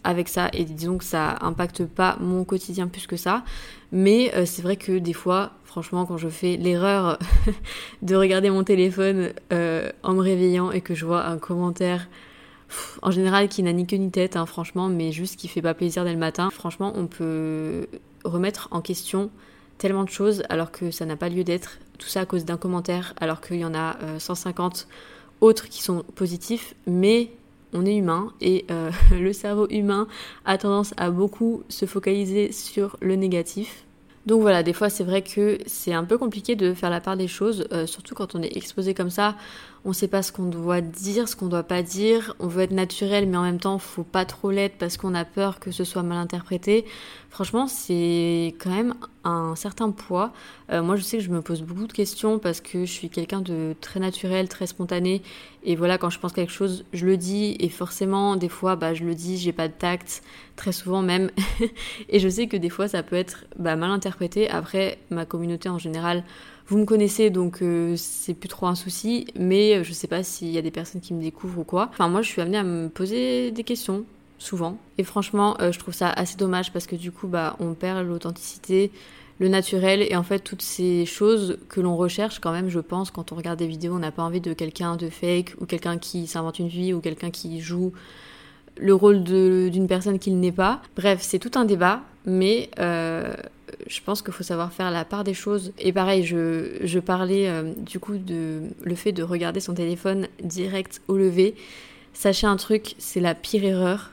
avec 0.05 0.29
ça 0.29 0.49
et 0.53 0.65
disons 0.65 0.99
que 0.99 1.05
ça 1.05 1.37
impacte 1.43 1.85
pas 1.85 2.17
mon 2.21 2.45
quotidien 2.45 2.89
plus 2.89 3.07
que 3.07 3.17
ça. 3.17 3.45
Mais 3.93 4.33
c'est 4.47 4.63
vrai 4.63 4.77
que 4.77 4.99
des 4.99 5.13
fois, 5.13 5.53
Franchement, 5.71 6.05
quand 6.05 6.19
je 6.19 6.29
fais 6.29 6.57
l'erreur 6.57 7.17
de 8.03 8.17
regarder 8.17 8.51
mon 8.51 8.65
téléphone 8.65 9.31
euh, 9.53 9.89
en 10.03 10.15
me 10.15 10.21
réveillant 10.21 10.73
et 10.73 10.81
que 10.81 10.97
je 10.97 11.07
vois 11.07 11.25
un 11.27 11.39
commentaire, 11.39 12.09
en 13.03 13.13
général 13.13 13.49
qui 13.49 13.63
n'a 13.63 13.73
ni 13.73 13.87
queue 13.87 13.99
ni 13.99 14.11
tête, 14.11 14.35
hein, 14.35 14.47
franchement, 14.47 14.89
mais 14.89 15.13
juste 15.13 15.37
qui 15.37 15.47
fait 15.47 15.63
pas 15.63 15.73
plaisir 15.73 16.03
dès 16.03 16.13
le 16.13 16.19
matin, 16.19 16.51
franchement, 16.51 16.93
on 16.97 17.07
peut 17.07 17.87
remettre 18.25 18.67
en 18.73 18.81
question 18.81 19.31
tellement 19.79 20.03
de 20.03 20.09
choses 20.09 20.43
alors 20.49 20.73
que 20.73 20.91
ça 20.91 21.07
n'a 21.07 21.15
pas 21.15 21.29
lieu 21.29 21.45
d'être. 21.45 21.79
Tout 21.99 22.09
ça 22.09 22.23
à 22.23 22.27
cause 22.27 22.45
d'un 22.45 22.57
commentaire, 22.57 23.15
alors 23.21 23.41
qu'il 23.41 23.59
y 23.59 23.65
en 23.65 23.73
a 23.73 23.97
150 24.19 24.89
euh, 24.91 25.47
autres 25.47 25.69
qui 25.69 25.85
sont 25.85 26.03
positifs, 26.17 26.75
mais 26.89 27.31
on 27.73 27.87
est 27.87 27.97
humain 27.97 28.33
et 28.41 28.65
euh, 28.71 28.91
le 29.13 29.33
cerveau 29.33 29.67
humain 29.71 30.07
a 30.45 30.59
tendance 30.59 30.95
à 30.97 31.11
beaucoup 31.11 31.63
se 31.69 31.87
focaliser 31.87 32.53
sur 32.53 32.97
le 33.01 33.17
négatif. 33.17 33.85
Donc 34.27 34.43
voilà, 34.43 34.63
des 34.63 34.73
fois 34.73 34.91
c'est 34.91 35.05
vrai 35.05 35.23
que 35.23 35.59
c'est 35.67 35.95
un 35.95 36.05
peu 36.05 36.19
compliqué 36.19 36.55
de 36.55 36.75
faire 36.75 36.91
la 36.91 37.01
part 37.01 37.17
des 37.17 37.29
choses, 37.29 37.67
euh, 37.73 37.87
surtout 37.87 38.15
quand 38.15 38.35
on 38.35 38.43
est 38.43 38.57
exposé 38.57 38.93
comme 38.95 39.11
ça 39.11 39.35
on 39.85 39.93
sait 39.93 40.09
pas 40.09 40.23
ce 40.23 40.31
qu'on 40.31 40.47
doit 40.47 40.83
dire, 40.83 41.29
ce 41.29 41.37
qu'on 41.37 41.47
doit 41.47 41.63
pas 41.63 41.83
dire, 41.83 42.35
on 42.39 42.49
veut 42.49 42.63
être 42.63 42.73
naturel 42.73 43.27
mais 43.27 43.37
en 43.37 43.43
même 43.43 43.59
temps 43.59 43.79
faut 43.79 44.03
pas 44.03 44.25
trop 44.25 44.51
l'être 44.51 44.77
parce 44.79 44.97
qu'on 44.97 45.15
a 45.15 45.25
peur 45.25 45.59
que 45.59 45.71
ce 45.71 45.85
soit 45.85 46.03
mal 46.03 46.19
interprété. 46.19 46.85
Franchement 47.31 47.67
c'est 47.67 48.55
quand 48.59 48.71
même 48.71 48.95
un 49.25 49.55
certain 49.57 49.91
poids. 49.91 50.33
Euh, 50.71 50.83
moi 50.83 50.97
je 50.97 51.03
sais 51.03 51.19
que 51.19 51.23
je 51.23 51.31
me 51.31 51.41
pose 51.41 51.63
beaucoup 51.63 51.87
de 51.87 51.93
questions 51.93 52.39
parce 52.39 52.61
que 52.61 52.85
je 52.85 52.93
suis 52.93 53.09
quelqu'un 53.09 53.41
de 53.41 53.75
très 53.81 54.01
naturel, 54.01 54.49
très 54.49 54.67
spontané 54.67 55.23
et 55.63 55.77
voilà 55.77 55.97
quand 55.97 56.11
je 56.11 56.19
pense 56.19 56.33
quelque 56.33 56.53
chose 56.53 56.85
je 56.93 57.07
le 57.07 57.17
dis 57.17 57.57
et 57.59 57.69
forcément 57.71 58.37
des 58.37 58.49
fois 58.49 58.77
bah 58.77 58.93
je 58.93 59.05
le 59.05 59.15
dis, 59.15 59.39
j'ai 59.39 59.53
pas 59.53 59.69
de 59.69 59.73
tact, 59.73 60.23
très 60.57 60.73
souvent 60.73 61.01
même 61.01 61.31
et 62.11 62.19
je 62.19 62.29
sais 62.29 62.49
que 62.49 62.57
des 62.59 62.71
fois 62.71 62.87
ça 62.87 63.03
peut 63.03 63.17
être 63.17 63.47
bah, 63.59 63.77
mal 63.77 63.91
interprété. 63.91 64.51
Après 64.51 64.99
ma 65.09 65.25
communauté 65.25 65.71
en 65.71 65.79
général 65.79 66.23
vous 66.71 66.79
me 66.79 66.85
connaissez 66.85 67.31
donc 67.31 67.63
euh, 67.63 67.95
c'est 67.97 68.33
plus 68.33 68.49
trop 68.49 68.69
un 68.69 68.77
souci, 68.77 69.27
mais 69.37 69.75
euh, 69.75 69.83
je 69.83 69.93
sais 69.93 70.07
pas 70.07 70.23
s'il 70.23 70.51
y 70.51 70.59
a 70.59 70.63
des 70.63 70.71
personnes 70.71 71.01
qui 71.01 71.13
me 71.15 71.21
découvrent 71.21 71.59
ou 71.59 71.65
quoi. 71.65 71.89
Enfin, 71.91 72.09
moi 72.09 72.23
je 72.23 72.29
suis 72.29 72.41
amenée 72.41 72.59
à 72.59 72.63
me 72.63 72.89
poser 72.89 73.51
des 73.51 73.65
questions 73.65 74.05
souvent. 74.39 74.79
Et 74.97 75.03
franchement, 75.03 75.57
euh, 75.61 75.73
je 75.73 75.81
trouve 75.81 75.95
ça 75.95 76.11
assez 76.11 76.37
dommage 76.37 76.73
parce 76.73 76.87
que 76.87 76.95
du 76.95 77.11
coup, 77.11 77.27
bah, 77.27 77.57
on 77.59 77.75
perd 77.75 78.07
l'authenticité, 78.07 78.93
le 79.41 79.49
naturel 79.49 80.01
et 80.01 80.15
en 80.15 80.23
fait 80.23 80.39
toutes 80.39 80.63
ces 80.63 81.07
choses 81.07 81.59
que 81.69 81.81
l'on 81.81 81.97
recherche 81.97 82.39
quand 82.39 82.53
même, 82.53 82.69
je 82.69 82.79
pense, 82.79 83.11
quand 83.11 83.33
on 83.33 83.35
regarde 83.35 83.59
des 83.59 83.67
vidéos, 83.67 83.95
on 83.95 83.99
n'a 83.99 84.13
pas 84.13 84.23
envie 84.23 84.41
de 84.41 84.53
quelqu'un 84.53 84.95
de 84.95 85.11
fake 85.11 85.57
ou 85.61 85.67
quelqu'un 85.67 85.99
qui 85.99 86.29
s'invente 86.29 86.61
une 86.61 86.69
vie 86.69 86.95
ou 86.95 87.01
quelqu'un 87.01 87.31
qui 87.33 87.61
joue 87.61 87.93
le 88.79 88.95
rôle 88.95 89.25
d'une 89.25 89.89
personne 89.89 90.21
qu'il 90.21 90.39
n'est 90.39 90.53
pas. 90.53 90.81
Bref, 90.95 91.19
c'est 91.21 91.41
tout 91.41 91.59
un 91.59 91.65
débat, 91.65 92.03
mais 92.27 92.71
je 93.87 94.01
pense 94.01 94.23
qu'il 94.23 94.33
faut 94.33 94.43
savoir 94.43 94.73
faire 94.73 94.91
la 94.91 95.05
part 95.05 95.25
des 95.25 95.35
choses. 95.35 95.73
Et 95.79 95.93
pareil, 95.93 96.25
je, 96.25 96.99
parlais 96.99 97.49
euh, 97.49 97.73
du 97.77 97.99
coup 97.99 98.17
de 98.17 98.63
le 98.83 98.95
fait 98.95 99.13
de 99.13 99.23
regarder 99.23 99.61
son 99.61 99.75
téléphone 99.75 100.29
direct 100.43 101.03
au 101.09 101.17
lever. 101.17 101.55
Sachez 102.13 102.47
un 102.47 102.57
truc, 102.57 102.95
c'est 102.99 103.21
la 103.21 103.35
pire 103.35 103.65
erreur 103.65 104.11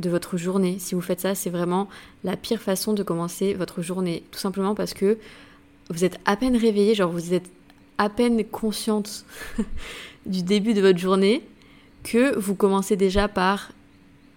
de 0.00 0.10
votre 0.10 0.36
journée. 0.36 0.76
Si 0.78 0.94
vous 0.94 1.00
faites 1.00 1.20
ça, 1.20 1.34
c'est 1.34 1.50
vraiment 1.50 1.88
la 2.24 2.36
pire 2.36 2.60
façon 2.60 2.92
de 2.92 3.02
commencer 3.02 3.54
votre 3.54 3.82
journée. 3.82 4.22
Tout 4.30 4.38
simplement 4.38 4.74
parce 4.74 4.94
que 4.94 5.18
vous 5.90 6.04
êtes 6.04 6.18
à 6.24 6.36
peine 6.36 6.56
réveillé, 6.56 6.94
genre 6.94 7.10
vous 7.10 7.34
êtes 7.34 7.50
à 7.98 8.08
peine 8.08 8.44
consciente 8.44 9.24
du 10.26 10.42
début 10.42 10.74
de 10.74 10.80
votre 10.80 10.98
journée, 10.98 11.42
que 12.02 12.36
vous 12.38 12.54
commencez 12.54 12.96
déjà 12.96 13.28
par 13.28 13.72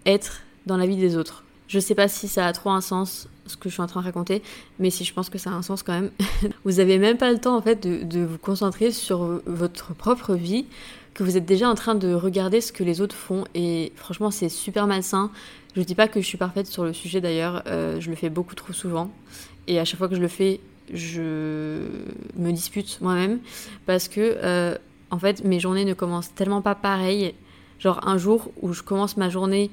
être 0.05 0.41
dans 0.65 0.77
la 0.77 0.85
vie 0.85 0.97
des 0.97 1.17
autres. 1.17 1.44
Je 1.67 1.79
sais 1.79 1.95
pas 1.95 2.07
si 2.07 2.27
ça 2.27 2.45
a 2.45 2.53
trop 2.53 2.69
un 2.69 2.81
sens 2.81 3.27
ce 3.47 3.57
que 3.57 3.69
je 3.69 3.73
suis 3.73 3.81
en 3.81 3.87
train 3.87 4.01
de 4.01 4.05
raconter, 4.05 4.41
mais 4.79 4.89
si 4.89 5.03
je 5.03 5.13
pense 5.13 5.29
que 5.29 5.37
ça 5.37 5.51
a 5.51 5.53
un 5.53 5.61
sens 5.61 5.83
quand 5.83 5.93
même. 5.93 6.11
vous 6.65 6.79
avez 6.79 6.97
même 6.97 7.17
pas 7.17 7.31
le 7.31 7.39
temps 7.39 7.55
en 7.55 7.61
fait 7.61 7.85
de, 7.87 8.23
vous 8.23 8.37
concentrer 8.37 8.91
sur 8.91 9.41
votre 9.45 9.93
propre 9.93 10.35
vie, 10.35 10.65
que 11.13 11.23
vous 11.23 11.37
êtes 11.37 11.45
déjà 11.45 11.69
en 11.69 11.75
train 11.75 11.95
de 11.95 12.13
regarder 12.13 12.61
ce 12.61 12.71
que 12.71 12.83
les 12.83 13.01
autres 13.01 13.15
font, 13.15 13.45
et 13.53 13.91
franchement 13.95 14.31
c'est 14.31 14.49
super 14.49 14.87
malsain. 14.87 15.31
Je 15.75 15.81
dis 15.81 15.95
pas 15.95 16.07
que 16.07 16.21
je 16.21 16.25
suis 16.25 16.37
parfaite 16.37 16.67
sur 16.67 16.83
le 16.83 16.93
sujet 16.93 17.21
d'ailleurs, 17.21 17.63
euh, 17.67 17.99
je 17.99 18.09
le 18.09 18.15
fais 18.15 18.29
beaucoup 18.29 18.55
trop 18.55 18.73
souvent, 18.73 19.11
et 19.67 19.79
à 19.79 19.85
chaque 19.85 19.97
fois 19.97 20.07
que 20.07 20.15
je 20.15 20.21
le 20.21 20.27
fais, 20.27 20.59
je 20.93 21.81
me 22.35 22.51
dispute 22.51 22.99
moi-même, 23.01 23.39
parce 23.85 24.07
que 24.07 24.37
euh, 24.43 24.75
en 25.11 25.19
fait 25.19 25.43
mes 25.43 25.59
journées 25.59 25.85
ne 25.85 25.93
commencent 25.93 26.33
tellement 26.33 26.61
pas 26.61 26.75
pareil. 26.75 27.33
Genre 27.77 28.07
un 28.07 28.17
jour 28.17 28.51
où 28.61 28.71
je 28.71 28.81
commence 28.81 29.17
ma 29.17 29.29
journée 29.29 29.69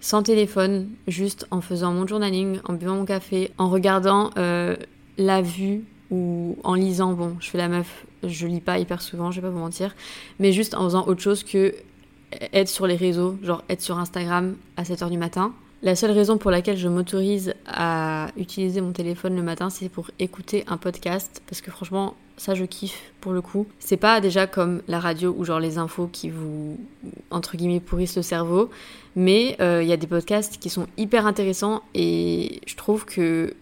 sans 0.00 0.22
téléphone, 0.22 0.88
juste 1.06 1.46
en 1.50 1.60
faisant 1.60 1.92
mon 1.92 2.06
journaling, 2.06 2.60
en 2.64 2.72
buvant 2.72 2.96
mon 2.96 3.04
café, 3.04 3.50
en 3.58 3.68
regardant 3.68 4.30
euh, 4.38 4.76
la 5.18 5.42
vue 5.42 5.84
ou 6.10 6.56
en 6.64 6.74
lisant. 6.74 7.12
Bon, 7.12 7.36
je 7.40 7.50
fais 7.50 7.58
la 7.58 7.68
meuf, 7.68 8.06
je 8.24 8.46
lis 8.46 8.60
pas 8.60 8.78
hyper 8.78 9.02
souvent, 9.02 9.30
je 9.30 9.40
vais 9.40 9.46
pas 9.46 9.52
vous 9.52 9.60
mentir, 9.60 9.94
mais 10.38 10.52
juste 10.52 10.74
en 10.74 10.84
faisant 10.84 11.06
autre 11.06 11.20
chose 11.20 11.44
que 11.44 11.74
être 12.52 12.68
sur 12.68 12.86
les 12.86 12.96
réseaux, 12.96 13.36
genre 13.42 13.62
être 13.68 13.82
sur 13.82 13.98
Instagram 13.98 14.56
à 14.76 14.84
7h 14.84 15.10
du 15.10 15.18
matin. 15.18 15.52
La 15.82 15.96
seule 15.96 16.10
raison 16.10 16.36
pour 16.36 16.50
laquelle 16.50 16.76
je 16.76 16.88
m'autorise 16.88 17.54
à 17.66 18.28
utiliser 18.36 18.82
mon 18.82 18.92
téléphone 18.92 19.34
le 19.34 19.42
matin, 19.42 19.70
c'est 19.70 19.88
pour 19.88 20.10
écouter 20.18 20.64
un 20.66 20.76
podcast, 20.76 21.40
parce 21.46 21.62
que 21.62 21.70
franchement, 21.70 22.16
ça 22.36 22.54
je 22.54 22.66
kiffe 22.66 23.12
pour 23.22 23.32
le 23.32 23.40
coup. 23.40 23.66
C'est 23.78 23.96
pas 23.96 24.20
déjà 24.20 24.46
comme 24.46 24.82
la 24.88 25.00
radio 25.00 25.34
ou 25.38 25.44
genre 25.44 25.58
les 25.58 25.78
infos 25.78 26.06
qui 26.06 26.28
vous, 26.28 26.78
entre 27.30 27.56
guillemets, 27.56 27.80
pourrissent 27.80 28.16
le 28.16 28.22
cerveau, 28.22 28.68
mais 29.16 29.56
euh, 29.62 29.82
il 29.82 29.88
y 29.88 29.92
a 29.92 29.96
des 29.96 30.06
podcasts 30.06 30.58
qui 30.58 30.68
sont 30.68 30.86
hyper 30.98 31.26
intéressants 31.26 31.82
et 31.94 32.60
je 32.66 32.76
trouve 32.76 33.06
que 33.06 33.54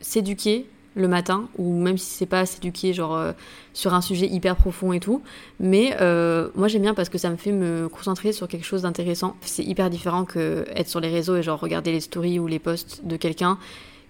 s'éduquer 0.00 0.66
le 0.94 1.08
matin, 1.08 1.48
ou 1.58 1.80
même 1.80 1.98
si 1.98 2.10
c'est 2.10 2.26
pas 2.26 2.46
s'éduquer 2.46 2.92
genre 2.92 3.16
euh, 3.16 3.32
sur 3.72 3.94
un 3.94 4.00
sujet 4.00 4.26
hyper 4.26 4.56
profond 4.56 4.92
et 4.92 5.00
tout, 5.00 5.22
mais 5.58 5.96
euh, 6.00 6.48
moi 6.54 6.68
j'aime 6.68 6.82
bien 6.82 6.94
parce 6.94 7.08
que 7.08 7.18
ça 7.18 7.30
me 7.30 7.36
fait 7.36 7.52
me 7.52 7.88
concentrer 7.88 8.32
sur 8.32 8.46
quelque 8.46 8.64
chose 8.64 8.82
d'intéressant. 8.82 9.36
C'est 9.40 9.64
hyper 9.64 9.90
différent 9.90 10.24
que 10.24 10.64
être 10.74 10.88
sur 10.88 11.00
les 11.00 11.08
réseaux 11.08 11.36
et 11.36 11.42
genre 11.42 11.58
regarder 11.58 11.92
les 11.92 12.00
stories 12.00 12.38
ou 12.38 12.46
les 12.46 12.60
posts 12.60 13.04
de 13.04 13.16
quelqu'un 13.16 13.58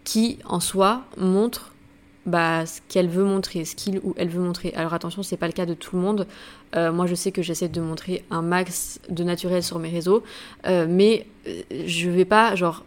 qui 0.04 0.38
en 0.44 0.60
soi 0.60 1.02
montre 1.16 1.72
bah, 2.26 2.64
ce 2.66 2.80
qu'elle 2.88 3.08
veut 3.08 3.24
montrer, 3.24 3.64
ce 3.64 3.74
qu'il 3.74 3.98
ou 4.02 4.14
elle 4.16 4.28
veut 4.28 4.42
montrer. 4.42 4.72
Alors 4.76 4.92
attention, 4.92 5.22
c'est 5.22 5.36
pas 5.36 5.46
le 5.46 5.52
cas 5.52 5.66
de 5.66 5.74
tout 5.74 5.96
le 5.96 6.02
monde. 6.02 6.26
Euh, 6.76 6.92
moi, 6.92 7.06
je 7.06 7.14
sais 7.14 7.32
que 7.32 7.42
j'essaie 7.42 7.68
de 7.68 7.80
montrer 7.80 8.24
un 8.30 8.42
max 8.42 9.00
de 9.08 9.24
naturel 9.24 9.62
sur 9.62 9.78
mes 9.78 9.90
réseaux, 9.90 10.22
mais 10.66 11.26
je 11.70 12.10
vais 12.10 12.24
pas, 12.24 12.54
genre, 12.54 12.84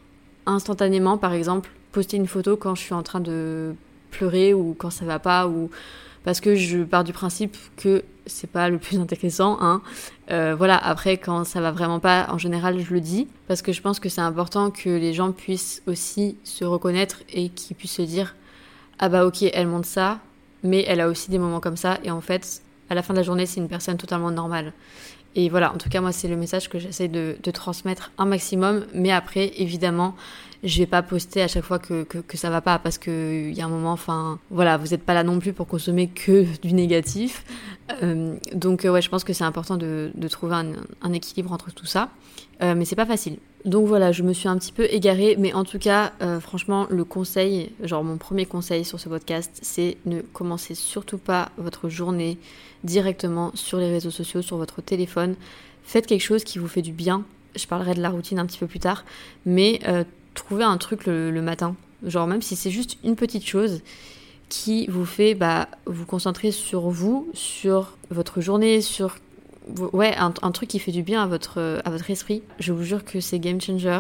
instantanément, 0.47 1.19
par 1.19 1.33
exemple, 1.33 1.69
poster 1.91 2.17
une 2.17 2.27
photo 2.27 2.57
quand 2.57 2.75
je 2.75 2.81
suis 2.81 2.93
en 2.93 3.03
train 3.03 3.19
de 3.19 3.75
pleurer 4.12 4.54
ou 4.54 4.76
quand 4.78 4.89
ça 4.89 5.06
va 5.06 5.20
pas 5.20 5.48
ou 5.48 5.70
parce 6.24 6.41
que 6.41 6.56
je 6.56 6.84
pars 6.84 7.04
du 7.04 7.13
principe 7.13 7.56
que 7.78 8.04
c'est 8.26 8.50
pas 8.50 8.67
le 8.70 8.80
plus 8.80 9.00
intéressant. 9.00 9.58
Hein. 9.62 9.82
voilà, 10.30 10.78
après, 10.78 11.17
quand 11.17 11.46
ça 11.46 11.62
va 11.62 11.72
vraiment 11.72 12.02
pas, 12.02 12.28
en 12.30 12.38
général, 12.38 12.82
je 12.82 12.93
le 12.93 13.00
dis 13.00 13.30
parce 13.48 13.62
que 13.62 13.72
je 13.72 13.82
pense 13.82 14.02
que 14.02 14.10
c'est 14.10 14.20
important 14.20 14.70
que 14.70 14.89
les 14.89 15.13
gens 15.13 15.32
puissent 15.32 15.82
aussi 15.88 16.38
se 16.43 16.65
reconnaître 16.65 17.24
et 17.32 17.48
qu'ils 17.48 17.78
puissent 17.78 17.93
se 17.93 18.02
dire 18.02 18.36
ah 19.00 19.10
bah 19.10 19.26
ok, 19.26 19.43
elle 19.43 19.67
montre 19.67 19.88
ça, 19.88 20.20
mais 20.63 20.84
elle 20.88 21.02
a 21.02 21.08
aussi 21.08 21.30
des 21.30 21.38
moments 21.38 21.60
comme 21.60 21.78
ça, 21.78 22.00
et 22.04 22.12
en 22.12 22.22
fait, 22.22 22.62
à 22.89 22.96
la 22.96 23.04
fin 23.04 23.13
de 23.13 23.20
la 23.20 23.24
journée, 23.24 23.46
c'est 23.46 23.60
une 23.60 23.67
personne 23.67 23.98
totalement 23.98 24.32
normale. 24.32 24.74
Et 25.38 25.50
voilà, 25.50 25.71
en 25.71 25.78
tout 25.78 25.88
cas, 25.88 26.02
moi, 26.02 26.12
c'est 26.12 26.28
le 26.28 26.36
message 26.36 26.67
que 26.67 26.80
j'essaie 26.80 27.08
de, 27.08 27.38
transmettre 27.54 28.12
un 28.17 28.26
maximum, 28.26 28.88
mais 28.95 29.12
après, 29.12 29.52
évidemment, 29.58 30.15
je 30.63 30.80
vais 30.80 30.88
pas 30.88 31.04
poster 31.04 31.43
à 31.43 31.47
chaque 31.47 31.63
fois 31.63 31.78
que, 31.78 32.04
que, 32.04 32.38
ça 32.38 32.50
va 32.50 32.60
pas, 32.60 32.80
parce 32.80 32.97
qu'il 32.97 33.54
y 33.54 33.62
a 33.62 33.65
un 33.65 33.69
moment, 33.69 33.91
enfin, 33.91 34.39
voilà, 34.50 34.78
vous 34.78 34.88
n'êtes 34.88 35.04
pas 35.04 35.13
là 35.13 35.23
non 35.23 35.38
plus 35.38 35.54
pour 35.54 35.67
consommer 35.67 36.08
que 36.08 36.45
du 36.63 36.73
négatif. 36.73 37.45
Euh, 38.02 38.36
donc, 38.56 38.82
ouais, 38.84 39.02
je 39.02 39.10
pense 39.10 39.23
que 39.23 39.32
c'est 39.32 39.43
important 39.43 39.78
de, 39.78 40.12
trouver 40.28 40.56
un, 40.56 40.71
un, 41.04 41.13
équilibre 41.13 41.52
entre 41.52 41.71
tout 41.71 41.86
ça, 41.86 42.10
euh, 42.63 42.73
mais 42.76 42.86
c'est 42.86 42.95
pas 42.95 43.06
facile. 43.06 43.38
Donc 43.65 43.86
voilà, 43.86 44.12
je 44.12 44.23
me 44.23 44.34
suis 44.34 44.47
un 44.47 44.58
petit 44.58 44.71
peu 44.71 44.88
égarée, 44.89 45.36
mais 45.38 45.54
en 45.54 45.65
tout 45.65 45.78
cas, 45.78 46.13
euh, 46.21 46.39
franchement, 46.39 46.88
le 46.89 47.04
conseil, 47.04 47.73
genre 47.84 48.04
mon 48.04 48.17
premier 48.17 48.45
conseil 48.45 48.86
sur 48.86 49.00
ce 49.00 49.10
podcast, 49.10 49.60
c'est 49.62 49.97
ne 50.06 50.21
commencez 50.21 50.73
surtout 50.73 51.17
pas 51.17 51.50
votre 51.58 51.89
journée 51.89 52.38
directement 52.83 53.51
sur 53.55 53.77
les 53.79 53.89
réseaux 53.89 54.11
sociaux, 54.11 54.41
sur 54.41 54.57
votre 54.57 54.81
téléphone. 54.81 55.35
Faites 55.83 56.05
quelque 56.05 56.21
chose 56.21 56.43
qui 56.43 56.59
vous 56.59 56.67
fait 56.67 56.81
du 56.81 56.91
bien. 56.91 57.23
Je 57.55 57.65
parlerai 57.65 57.93
de 57.93 58.01
la 58.01 58.09
routine 58.09 58.39
un 58.39 58.45
petit 58.45 58.59
peu 58.59 58.67
plus 58.67 58.79
tard, 58.79 59.05
mais 59.45 59.79
euh, 59.87 60.03
trouvez 60.33 60.63
un 60.63 60.77
truc 60.77 61.05
le, 61.05 61.41
matin, 61.41 61.75
genre 62.03 62.27
même 62.27 62.41
si 62.41 62.55
c'est 62.55 62.69
juste 62.69 62.97
une 63.03 63.15
petite 63.15 63.45
chose 63.45 63.81
qui 64.49 64.87
vous 64.87 65.05
fait 65.05 65.33
bah, 65.33 65.67
vous 65.85 66.05
concentrer 66.05 66.51
sur 66.51 66.89
vous, 66.89 67.27
sur 67.33 67.97
votre 68.11 68.41
journée, 68.41 68.81
sur 68.81 69.17
ouais, 69.93 70.15
un, 70.17 70.51
truc 70.51 70.69
qui 70.69 70.79
fait 70.79 70.91
du 70.91 71.03
bien 71.03 71.23
à 71.23 71.27
votre, 71.27 71.81
à 71.83 71.89
votre 71.89 72.09
esprit. 72.09 72.43
Je 72.59 72.71
vous 72.73 72.83
jure 72.83 73.03
que 73.03 73.19
c'est 73.19 73.39
game 73.39 73.59
changer. 73.59 73.99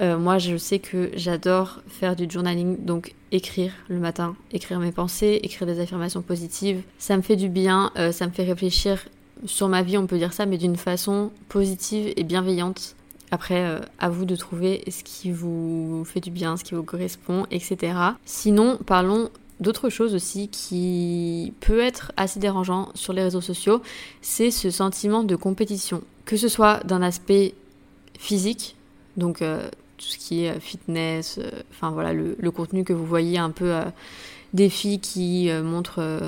Euh, 0.00 0.18
moi, 0.18 0.38
je 0.38 0.56
sais 0.56 0.78
que 0.78 1.10
j'adore 1.14 1.80
faire 1.86 2.16
du 2.16 2.28
journaling, 2.28 2.84
donc 2.84 3.14
écrire 3.32 3.72
le 3.88 3.98
matin, 3.98 4.34
écrire 4.50 4.78
mes 4.78 4.92
pensées, 4.92 5.40
écrire 5.42 5.66
des 5.66 5.78
affirmations 5.80 6.22
positives. 6.22 6.82
Ça 6.98 7.16
me 7.16 7.22
fait 7.22 7.36
du 7.36 7.48
bien, 7.48 7.92
euh, 7.96 8.10
ça 8.10 8.26
me 8.26 8.32
fait 8.32 8.44
réfléchir 8.44 9.04
sur 9.44 9.68
ma 9.68 9.82
vie, 9.82 9.98
on 9.98 10.06
peut 10.06 10.18
dire 10.18 10.32
ça, 10.32 10.46
mais 10.46 10.56
d'une 10.56 10.76
façon 10.76 11.30
positive 11.48 12.12
et 12.16 12.24
bienveillante. 12.24 12.96
Après, 13.30 13.62
euh, 13.62 13.80
à 13.98 14.08
vous 14.08 14.24
de 14.24 14.36
trouver 14.36 14.82
ce 14.90 15.04
qui 15.04 15.30
vous 15.30 16.04
fait 16.06 16.20
du 16.20 16.30
bien, 16.30 16.56
ce 16.56 16.64
qui 16.64 16.74
vous 16.74 16.82
correspond, 16.82 17.46
etc. 17.50 17.92
Sinon, 18.24 18.78
parlons 18.86 19.30
d'autres 19.60 19.90
choses 19.90 20.14
aussi 20.14 20.48
qui 20.48 21.52
peut 21.60 21.80
être 21.80 22.12
assez 22.16 22.40
dérangeant 22.40 22.88
sur 22.94 23.12
les 23.12 23.22
réseaux 23.22 23.42
sociaux, 23.42 23.82
c'est 24.22 24.50
ce 24.50 24.70
sentiment 24.70 25.22
de 25.22 25.36
compétition. 25.36 26.02
Que 26.24 26.38
ce 26.38 26.48
soit 26.48 26.82
d'un 26.84 27.02
aspect 27.02 27.54
physique, 28.18 28.76
donc 29.16 29.42
tout 30.00 30.06
ce 30.06 30.18
qui 30.18 30.44
est 30.44 30.50
euh, 30.50 30.60
fitness, 30.60 31.38
euh, 31.38 31.50
enfin 31.70 31.90
voilà, 31.90 32.12
le, 32.12 32.50
contenu 32.50 32.84
que 32.84 32.92
vous 32.92 33.04
voyez 33.04 33.38
un 33.38 33.50
peu 33.50 33.72
des 34.54 34.68
filles 34.68 34.98
qui 34.98 35.48
montrent 35.62 36.20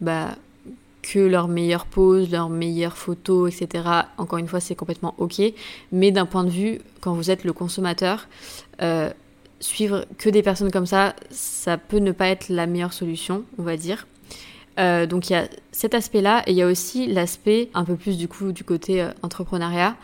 bah, 0.00 0.36
que 1.02 1.18
leurs 1.18 1.48
meilleures 1.48 1.86
poses, 1.86 2.30
leurs 2.30 2.48
meilleures 2.48 2.96
photos, 2.96 3.52
etc. 3.52 3.84
Encore 4.18 4.38
une 4.38 4.46
fois, 4.46 4.60
c'est 4.60 4.76
complètement 4.76 5.14
ok. 5.18 5.42
Mais 5.90 6.12
d'un 6.12 6.26
point 6.26 6.44
de 6.44 6.50
vue, 6.50 6.80
quand 7.00 7.12
vous 7.14 7.30
êtes 7.30 7.42
le 7.42 7.52
consommateur, 7.52 8.28
suivre 9.58 10.04
que 10.18 10.30
des 10.30 10.42
personnes 10.42 10.70
comme 10.70 10.86
ça, 10.86 11.16
ça 11.30 11.76
peut 11.76 11.98
ne 11.98 12.12
pas 12.12 12.28
être 12.28 12.48
la 12.48 12.66
meilleure 12.66 12.92
solution, 12.92 13.44
on 13.58 13.64
va 13.64 13.76
dire. 13.76 14.06
Euh, 14.78 15.06
donc 15.06 15.30
il 15.30 15.34
y 15.34 15.36
a 15.36 15.46
cet 15.70 15.94
aspect-là 15.94 16.42
et 16.46 16.50
il 16.50 16.56
y 16.56 16.62
a 16.62 16.66
aussi 16.66 17.06
l'aspect 17.06 17.70
un 17.74 17.84
peu 17.84 17.94
plus 17.94 18.18
du 18.18 18.26
coup 18.26 18.52
du 18.52 18.64
côté 18.64 19.02
euh, 19.02 19.10
entrepreneuriat. 19.22 19.96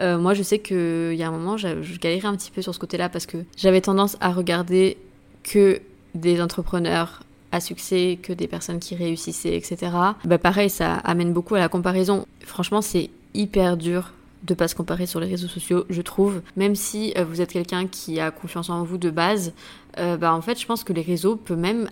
Euh, 0.00 0.18
moi 0.18 0.34
je 0.34 0.42
sais 0.42 0.58
qu'il 0.58 1.14
y 1.14 1.22
a 1.22 1.28
un 1.28 1.32
moment 1.32 1.56
je, 1.56 1.98
galérais 1.98 2.28
un 2.28 2.36
petit 2.36 2.50
peu 2.50 2.62
sur 2.62 2.74
ce 2.74 2.78
côté-là 2.78 3.08
parce 3.08 3.26
que 3.26 3.38
j'avais 3.56 3.80
tendance 3.80 4.16
à 4.20 4.32
regarder 4.32 4.96
que 5.42 5.80
des 6.14 6.40
entrepreneurs 6.40 7.22
à 7.50 7.60
succès, 7.60 8.18
que 8.22 8.32
des 8.32 8.46
personnes 8.46 8.78
qui 8.78 8.94
réussissaient, 8.94 9.56
etc. 9.56 9.92
Bah 10.24 10.38
pareil, 10.38 10.68
ça 10.68 10.96
amène 10.96 11.32
beaucoup 11.32 11.54
à 11.54 11.58
la 11.58 11.68
comparaison. 11.68 12.26
Franchement 12.44 12.82
c'est 12.82 13.10
hyper 13.34 13.76
dur 13.76 14.12
de 14.44 14.54
pas 14.54 14.68
se 14.68 14.74
comparer 14.74 15.06
sur 15.06 15.18
les 15.18 15.26
réseaux 15.26 15.48
sociaux, 15.48 15.84
je 15.90 16.02
trouve. 16.02 16.42
Même 16.56 16.76
si 16.76 17.12
vous 17.28 17.40
êtes 17.40 17.52
quelqu'un 17.52 17.86
qui 17.86 18.20
a 18.20 18.30
confiance 18.30 18.70
en 18.70 18.84
vous 18.84 18.98
de 18.98 19.10
base, 19.10 19.52
bah 19.96 20.32
en 20.32 20.42
fait 20.42 20.60
je 20.60 20.66
pense 20.66 20.84
que 20.84 20.92
les 20.92 21.02
réseaux 21.02 21.36
peuvent 21.36 21.58
même 21.58 21.90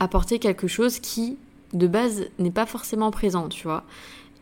apporter 0.00 0.38
quelque 0.38 0.66
chose 0.66 0.98
qui 0.98 1.38
de 1.74 1.86
base 1.86 2.26
n'est 2.38 2.50
pas 2.50 2.66
forcément 2.66 3.10
présent, 3.10 3.48
tu 3.48 3.64
vois. 3.64 3.84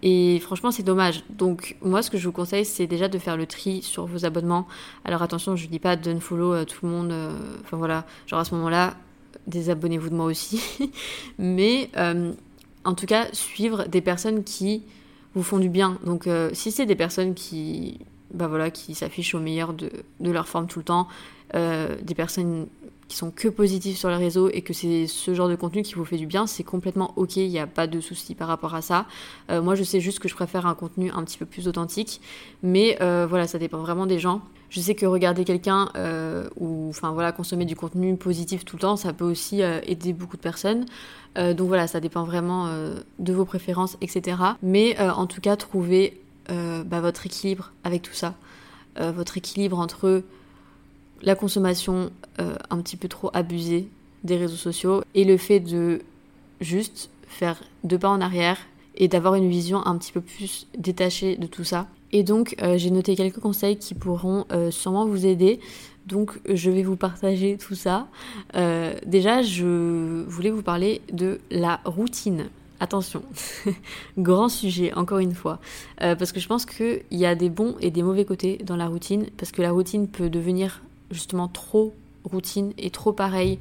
Et 0.03 0.41
franchement, 0.41 0.73
c'est 0.73 0.83
dommage. 0.83 1.23
Donc, 1.31 1.77
moi, 1.81 2.03
ce 2.03 2.11
que 2.11 2.19
je 2.19 2.27
vous 2.27 2.33
conseille, 2.33 2.65
c'est 2.65 2.89
déjà 2.89 3.09
de 3.09 3.19
faire 3.19 3.37
le 3.37 3.47
tri 3.47 3.83
sur 3.83 4.07
vos 4.07 4.25
abonnements. 4.25 4.67
Alors, 5.05 5.23
attention, 5.23 5.55
je 5.55 5.67
ne 5.67 5.71
dis 5.71 5.79
pas 5.79 5.95
d'unfollow 5.95 6.53
euh, 6.55 6.65
tout 6.65 6.85
le 6.85 6.91
monde. 6.93 7.13
Euh, 7.13 7.39
enfin, 7.63 7.77
voilà. 7.77 8.05
Genre, 8.27 8.41
à 8.41 8.45
ce 8.45 8.55
moment-là, 8.57 8.97
désabonnez-vous 9.47 10.11
de 10.11 10.15
moi 10.15 10.27
aussi. 10.27 10.91
Mais, 11.39 11.89
euh, 11.97 12.33
en 12.85 12.95
tout 12.95 13.07
cas, 13.07 13.29
suivre 13.33 13.85
des 13.85 14.01
personnes 14.01 14.43
qui 14.43 14.83
vous 15.35 15.45
font 15.45 15.59
du 15.59 15.69
bien. 15.69 15.99
Donc, 16.05 16.29
si 16.53 16.73
c'est 16.73 16.85
des 16.85 16.97
personnes 16.97 17.33
qui, 17.33 18.01
bah 18.35 18.49
voilà, 18.49 18.71
qui 18.71 18.95
s'affichent 18.95 19.35
au 19.35 19.41
meilleur 19.41 19.73
de, 19.73 19.91
de, 20.21 20.31
leur 20.31 20.47
forme 20.47 20.67
tout 20.67 20.81
le 20.81 20.85
temps, 20.85 21.09
des 21.55 22.15
personnes 22.15 22.67
sont 23.17 23.31
que 23.31 23.49
positifs 23.49 23.99
sur 23.99 24.09
les 24.09 24.17
réseaux 24.17 24.49
et 24.49 24.63
que 24.63 24.73
c'est 24.73 25.07
ce 25.07 25.35
genre 25.35 25.49
de 25.49 25.57
contenu 25.57 25.83
qui 25.83 25.95
vous 25.95 26.05
fait 26.05 26.17
du 26.17 26.27
bien, 26.27 26.47
c'est 26.47 26.63
complètement 26.63 27.13
ok, 27.17 27.37
il 27.37 27.49
n'y 27.49 27.59
a 27.59 27.67
pas 27.67 27.87
de 27.87 28.01
souci 28.01 28.35
par 28.35 28.49
rapport 28.49 28.75
à 28.75 28.83
ça. 28.83 29.07
Euh, 29.51 29.63
moi 29.63 29.75
je 29.75 29.83
sais 29.83 30.01
juste 30.01 30.19
que 30.19 30.29
je 30.29 30.35
préfère 30.35 30.67
un 30.67 30.75
contenu 30.75 31.11
un 31.11 31.25
petit 31.25 31.39
peu 31.39 31.47
plus 31.47 31.69
authentique, 31.69 32.21
mais 32.63 32.99
euh, 33.01 33.27
voilà, 33.29 33.47
ça 33.47 33.59
dépend 33.59 33.79
vraiment 33.79 34.07
des 34.07 34.19
gens. 34.19 34.43
Je 34.71 34.81
sais 34.81 34.95
que 34.95 35.05
regarder 35.05 35.45
quelqu'un 35.45 35.91
euh, 35.97 36.49
ou 36.57 36.89
enfin 36.89 37.11
voilà 37.13 37.33
consommer 37.33 37.65
du 37.65 37.77
contenu 37.77 38.17
positif 38.17 38.65
tout 38.65 38.77
le 38.77 38.81
temps, 38.81 38.97
ça 38.97 39.13
peut 39.13 39.25
aussi 39.25 39.61
aider 39.61 40.15
beaucoup 40.15 40.37
de 40.37 40.43
personnes. 40.43 40.87
donc 41.37 41.69
voilà, 41.69 41.87
ça 41.87 42.01
dépend 42.01 42.25
vraiment 42.25 42.75
de 43.19 43.33
vos 43.35 43.45
préférences, 43.45 43.99
etc. 44.01 44.39
Mais 44.63 44.99
en 44.99 45.27
tout 45.27 45.43
cas, 45.43 45.57
trouver 45.57 46.23
bah, 46.49 47.01
votre 47.03 47.27
équilibre 47.27 47.73
avec 47.85 48.01
tout 48.01 48.15
ça, 48.15 48.35
votre 48.99 49.37
équilibre 49.37 49.79
entre 49.79 50.23
la 51.23 51.35
consommation 51.35 52.11
euh, 52.41 52.55
un 52.71 52.79
petit 52.79 52.97
peu 52.97 53.09
trop 53.09 53.31
abusée 53.33 53.89
des 54.25 54.37
réseaux 54.37 54.57
sociaux 54.57 55.03
et 55.15 55.25
le 55.25 55.37
fait 55.37 55.61
de 55.61 56.03
juste 56.61 57.11
faire 57.27 57.63
deux 57.85 57.99
pas 57.99 58.09
en 58.09 58.21
arrière 58.21 58.59
et 58.97 59.09
d'avoir 59.09 59.35
une 59.35 59.49
vision 59.49 59.85
un 59.87 59.97
petit 59.97 60.13
peu 60.13 60.21
plus 60.21 60.67
détachée 60.77 61.37
de 61.37 61.47
tout 61.47 61.65
ça. 61.65 61.89
Et 62.13 62.23
donc 62.23 62.57
euh, 62.63 62.77
j'ai 62.77 62.91
noté 62.91 63.17
quelques 63.17 63.41
conseils 63.41 63.77
qui 63.77 63.95
pourront 63.95 64.45
euh, 64.53 64.71
sûrement 64.71 65.07
vous 65.07 65.27
aider. 65.27 65.61
Donc 66.07 66.41
je 66.49 66.71
vais 66.71 66.83
vous 66.83 66.97
partager 66.97 67.57
tout 67.57 67.77
ça. 67.77 68.09
déjà 69.07 69.43
je 69.43 70.25
voulais 70.27 70.51
vous 70.51 70.63
parler 70.63 71.01
de 71.13 71.41
la 71.51 71.81
routine. 71.85 72.49
Attention, 72.81 73.23
grand 74.19 74.49
sujet, 74.49 74.93
encore 74.95 75.21
une 75.21 75.35
fois. 75.35 75.61
parce 75.99 76.33
que 76.33 76.41
je 76.41 76.49
pense 76.49 76.67
qu'il 76.67 77.05
y 77.13 77.25
a 77.25 77.37
des 77.37 77.51
bons 77.51 77.77
et 77.81 77.93
des 77.93 78.03
mauvais 78.03 78.25
côtés 78.25 78.59
dans 78.67 78.75
la 78.75 78.89
routine, 78.89 79.27
parce 79.37 79.53
que 79.53 79.63
la 79.63 79.71
routine 79.71 80.09
peut 80.09 80.29
devenir 80.29 80.81
justement 81.13 81.49
trop 81.49 81.95
routine 82.25 82.73
et 82.79 82.91
trop 82.91 83.13
pareil 83.13 83.59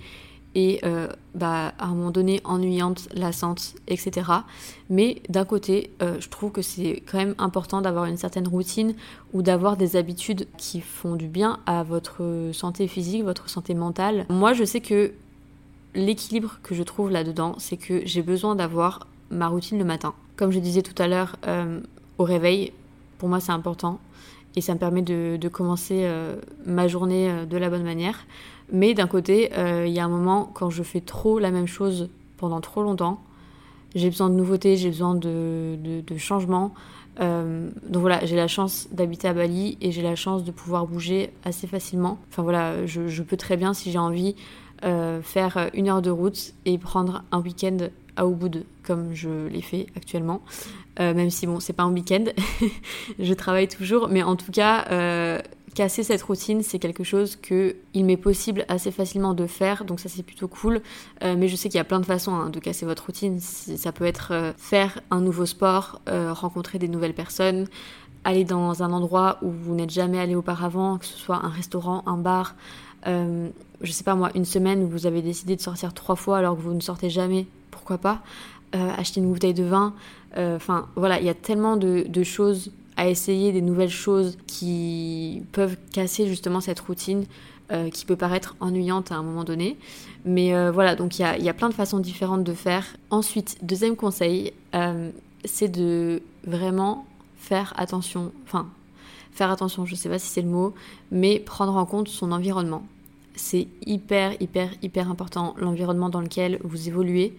et 0.53 0.81
euh, 0.83 1.07
bah, 1.33 1.73
à 1.79 1.85
un 1.85 1.93
moment 1.93 2.11
donné 2.11 2.41
ennuyante, 2.43 3.07
lassante, 3.13 3.75
etc. 3.87 4.29
Mais 4.89 5.21
d'un 5.29 5.45
côté, 5.45 5.91
euh, 6.01 6.19
je 6.19 6.27
trouve 6.29 6.51
que 6.51 6.61
c'est 6.61 7.01
quand 7.09 7.17
même 7.17 7.35
important 7.37 7.81
d'avoir 7.81 8.05
une 8.05 8.17
certaine 8.17 8.47
routine 8.47 8.93
ou 9.33 9.41
d'avoir 9.41 9.77
des 9.77 9.95
habitudes 9.95 10.47
qui 10.57 10.81
font 10.81 11.15
du 11.15 11.27
bien 11.27 11.59
à 11.65 11.83
votre 11.83 12.49
santé 12.53 12.87
physique, 12.87 13.23
votre 13.23 13.49
santé 13.49 13.73
mentale. 13.73 14.25
Moi, 14.29 14.53
je 14.53 14.65
sais 14.65 14.81
que 14.81 15.13
l'équilibre 15.95 16.59
que 16.63 16.75
je 16.75 16.83
trouve 16.83 17.09
là-dedans, 17.11 17.55
c'est 17.57 17.77
que 17.77 18.01
j'ai 18.05 18.21
besoin 18.21 18.55
d'avoir 18.55 19.07
ma 19.29 19.47
routine 19.47 19.77
le 19.77 19.85
matin. 19.85 20.13
Comme 20.35 20.51
je 20.51 20.59
disais 20.59 20.81
tout 20.81 20.99
à 21.01 21.07
l'heure, 21.07 21.37
euh, 21.47 21.79
au 22.17 22.23
réveil, 22.23 22.73
pour 23.17 23.29
moi 23.29 23.39
c'est 23.39 23.51
important 23.51 23.99
et 24.55 24.61
ça 24.61 24.73
me 24.73 24.79
permet 24.79 25.01
de, 25.01 25.47
commencer 25.47 26.01
euh, 26.03 26.35
ma 26.65 26.87
journée 26.87 27.29
euh, 27.29 27.45
de 27.45 27.57
la 27.57 27.69
bonne 27.69 27.83
manière. 27.83 28.25
Mais 28.71 28.93
d'un 28.93 29.07
côté, 29.07 29.51
euh, 29.57 29.85
il 29.87 29.93
y 29.93 29.99
a 29.99 30.05
un 30.05 30.09
moment 30.09 30.49
quand 30.53 30.69
je 30.69 30.83
fais 30.83 31.01
trop 31.01 31.39
la 31.39 31.51
même 31.51 31.67
chose 31.67 32.09
pendant 32.37 32.61
trop 32.61 32.83
longtemps, 32.83 33.21
j'ai 33.95 34.09
besoin 34.09 34.29
de 34.29 34.35
nouveautés, 34.35 34.77
j'ai 34.77 34.89
besoin 34.89 35.15
de, 35.15 35.77
changements. 36.17 36.73
donc 37.19 38.01
voilà, 38.01 38.25
j'ai 38.25 38.37
la 38.37 38.47
chance 38.47 38.87
d'habiter 38.91 39.27
à 39.27 39.33
Bali 39.33 39.77
et 39.81 39.91
j'ai 39.91 40.01
la 40.01 40.15
chance 40.15 40.45
de 40.45 40.51
pouvoir 40.51 40.87
bouger 40.87 41.31
assez 41.43 41.67
facilement. 41.67 42.17
Enfin 42.29 42.41
voilà, 42.41 42.85
je 42.85 43.21
peux 43.21 43.35
très 43.35 43.57
bien, 43.57 43.73
si 43.73 43.91
j'ai 43.91 43.99
envie, 43.99 44.35
faire 44.81 45.69
une 45.73 45.89
heure 45.89 46.01
de 46.01 46.09
route 46.09 46.53
et 46.65 46.77
prendre 46.77 47.23
un 47.33 47.41
week-end 47.41 47.77
à 48.15 48.25
Ubud 48.25 48.65
comme 48.83 49.13
je 49.13 49.47
l'ai 49.47 49.61
fait 49.61 49.87
actuellement. 49.95 50.41
Euh, 50.99 51.13
même 51.13 51.29
si 51.29 51.47
bon, 51.47 51.59
c'est 51.59 51.73
pas 51.73 51.83
un 51.83 51.93
week-end, 51.93 52.25
je 53.19 53.33
travaille 53.33 53.67
toujours, 53.67 54.09
mais 54.09 54.23
en 54.23 54.35
tout 54.35 54.51
cas, 54.51 54.85
euh, 54.91 55.39
casser 55.73 56.03
cette 56.03 56.21
routine, 56.21 56.63
c'est 56.63 56.79
quelque 56.79 57.03
chose 57.03 57.37
que 57.37 57.75
il 57.93 58.03
m'est 58.03 58.17
possible 58.17 58.65
assez 58.67 58.91
facilement 58.91 59.33
de 59.33 59.47
faire, 59.47 59.85
donc 59.85 59.99
ça 59.99 60.09
c'est 60.09 60.23
plutôt 60.23 60.47
cool. 60.47 60.81
Euh, 61.23 61.35
mais 61.37 61.47
je 61.47 61.55
sais 61.55 61.69
qu'il 61.69 61.77
y 61.77 61.81
a 61.81 61.85
plein 61.85 62.01
de 62.01 62.05
façons 62.05 62.33
hein, 62.33 62.49
de 62.49 62.59
casser 62.59 62.85
votre 62.85 63.05
routine. 63.05 63.39
Ça 63.39 63.91
peut 63.91 64.05
être 64.05 64.53
faire 64.57 64.99
un 65.11 65.21
nouveau 65.21 65.45
sport, 65.45 66.01
rencontrer 66.07 66.77
des 66.77 66.89
nouvelles 66.89 67.13
personnes, 67.13 67.67
aller 68.23 68.43
dans 68.43 68.83
un 68.83 68.91
endroit 68.91 69.37
où 69.41 69.49
vous 69.49 69.73
n'êtes 69.73 69.91
jamais 69.91 70.19
allé 70.19 70.35
auparavant, 70.35 70.97
que 70.97 71.05
ce 71.05 71.17
soit 71.17 71.37
un 71.43 71.49
restaurant, 71.49 72.03
un 72.05 72.17
bar. 72.17 72.55
je 73.05 73.91
sais 73.91 74.03
pas 74.03 74.15
moi, 74.15 74.29
une 74.35 74.45
semaine 74.45 74.83
où 74.83 74.89
vous 74.89 75.05
avez 75.05 75.21
décidé 75.21 75.55
de 75.55 75.61
sortir 75.61 75.93
trois 75.93 76.17
fois 76.17 76.37
alors 76.37 76.57
que 76.57 76.61
vous 76.61 76.73
ne 76.73 76.81
sortez 76.81 77.09
jamais, 77.09 77.47
pourquoi 77.81 77.97
pas 77.97 78.21
acheter 78.97 79.19
une 79.19 79.29
bouteille 79.29 79.53
de 79.53 79.65
vin, 79.65 79.93
euh, 80.37 80.55
enfin, 80.55 80.87
voilà, 80.95 81.19
il 81.19 81.25
y 81.25 81.29
a 81.29 81.33
tellement 81.33 81.77
de, 81.77 82.23
choses 82.23 82.71
à 82.97 83.07
essayer, 83.07 83.51
des 83.51 83.61
nouvelles 83.61 83.89
choses 83.89 84.37
qui 84.47 85.43
peuvent 85.51 85.77
casser 85.91 86.27
justement 86.27 86.61
cette 86.61 86.79
routine 86.79 87.25
euh, 87.71 87.89
qui 87.89 88.05
peut 88.05 88.15
paraître 88.15 88.55
ennuyante 88.59 89.11
à 89.11 89.15
un 89.15 89.23
moment 89.23 89.43
donné. 89.43 89.77
Mais 90.25 90.53
euh, 90.53 90.71
voilà, 90.71 90.95
donc 90.95 91.19
il 91.19 91.21
y 91.21 91.49
a, 91.49 91.53
plein 91.53 91.69
de 91.69 91.73
façons 91.73 91.99
différentes 91.99 92.43
de 92.43 92.53
faire. 92.53 92.85
Ensuite, 93.09 93.57
deuxième 93.61 93.95
conseil, 93.95 94.53
c'est 95.43 95.69
de 95.69 96.21
vraiment 96.45 97.05
faire 97.37 97.73
attention, 97.77 98.31
enfin, 98.45 98.67
faire 99.31 99.49
attention, 99.49 99.85
je 99.85 99.93
ne 99.93 99.97
sais 99.97 100.09
pas 100.09 100.19
si 100.19 100.27
c'est 100.27 100.41
le 100.41 100.49
mot, 100.49 100.73
mais 101.11 101.39
prendre 101.39 101.75
en 101.75 101.85
compte 101.85 102.07
son 102.07 102.31
environnement. 102.31 102.83
C'est 103.41 103.67
hyper, 103.87 104.39
hyper, 104.39 104.69
hyper 104.83 105.09
important, 105.09 105.55
l'environnement 105.57 106.09
dans 106.09 106.21
lequel 106.21 106.59
vous 106.63 106.87
évoluez. 106.87 107.35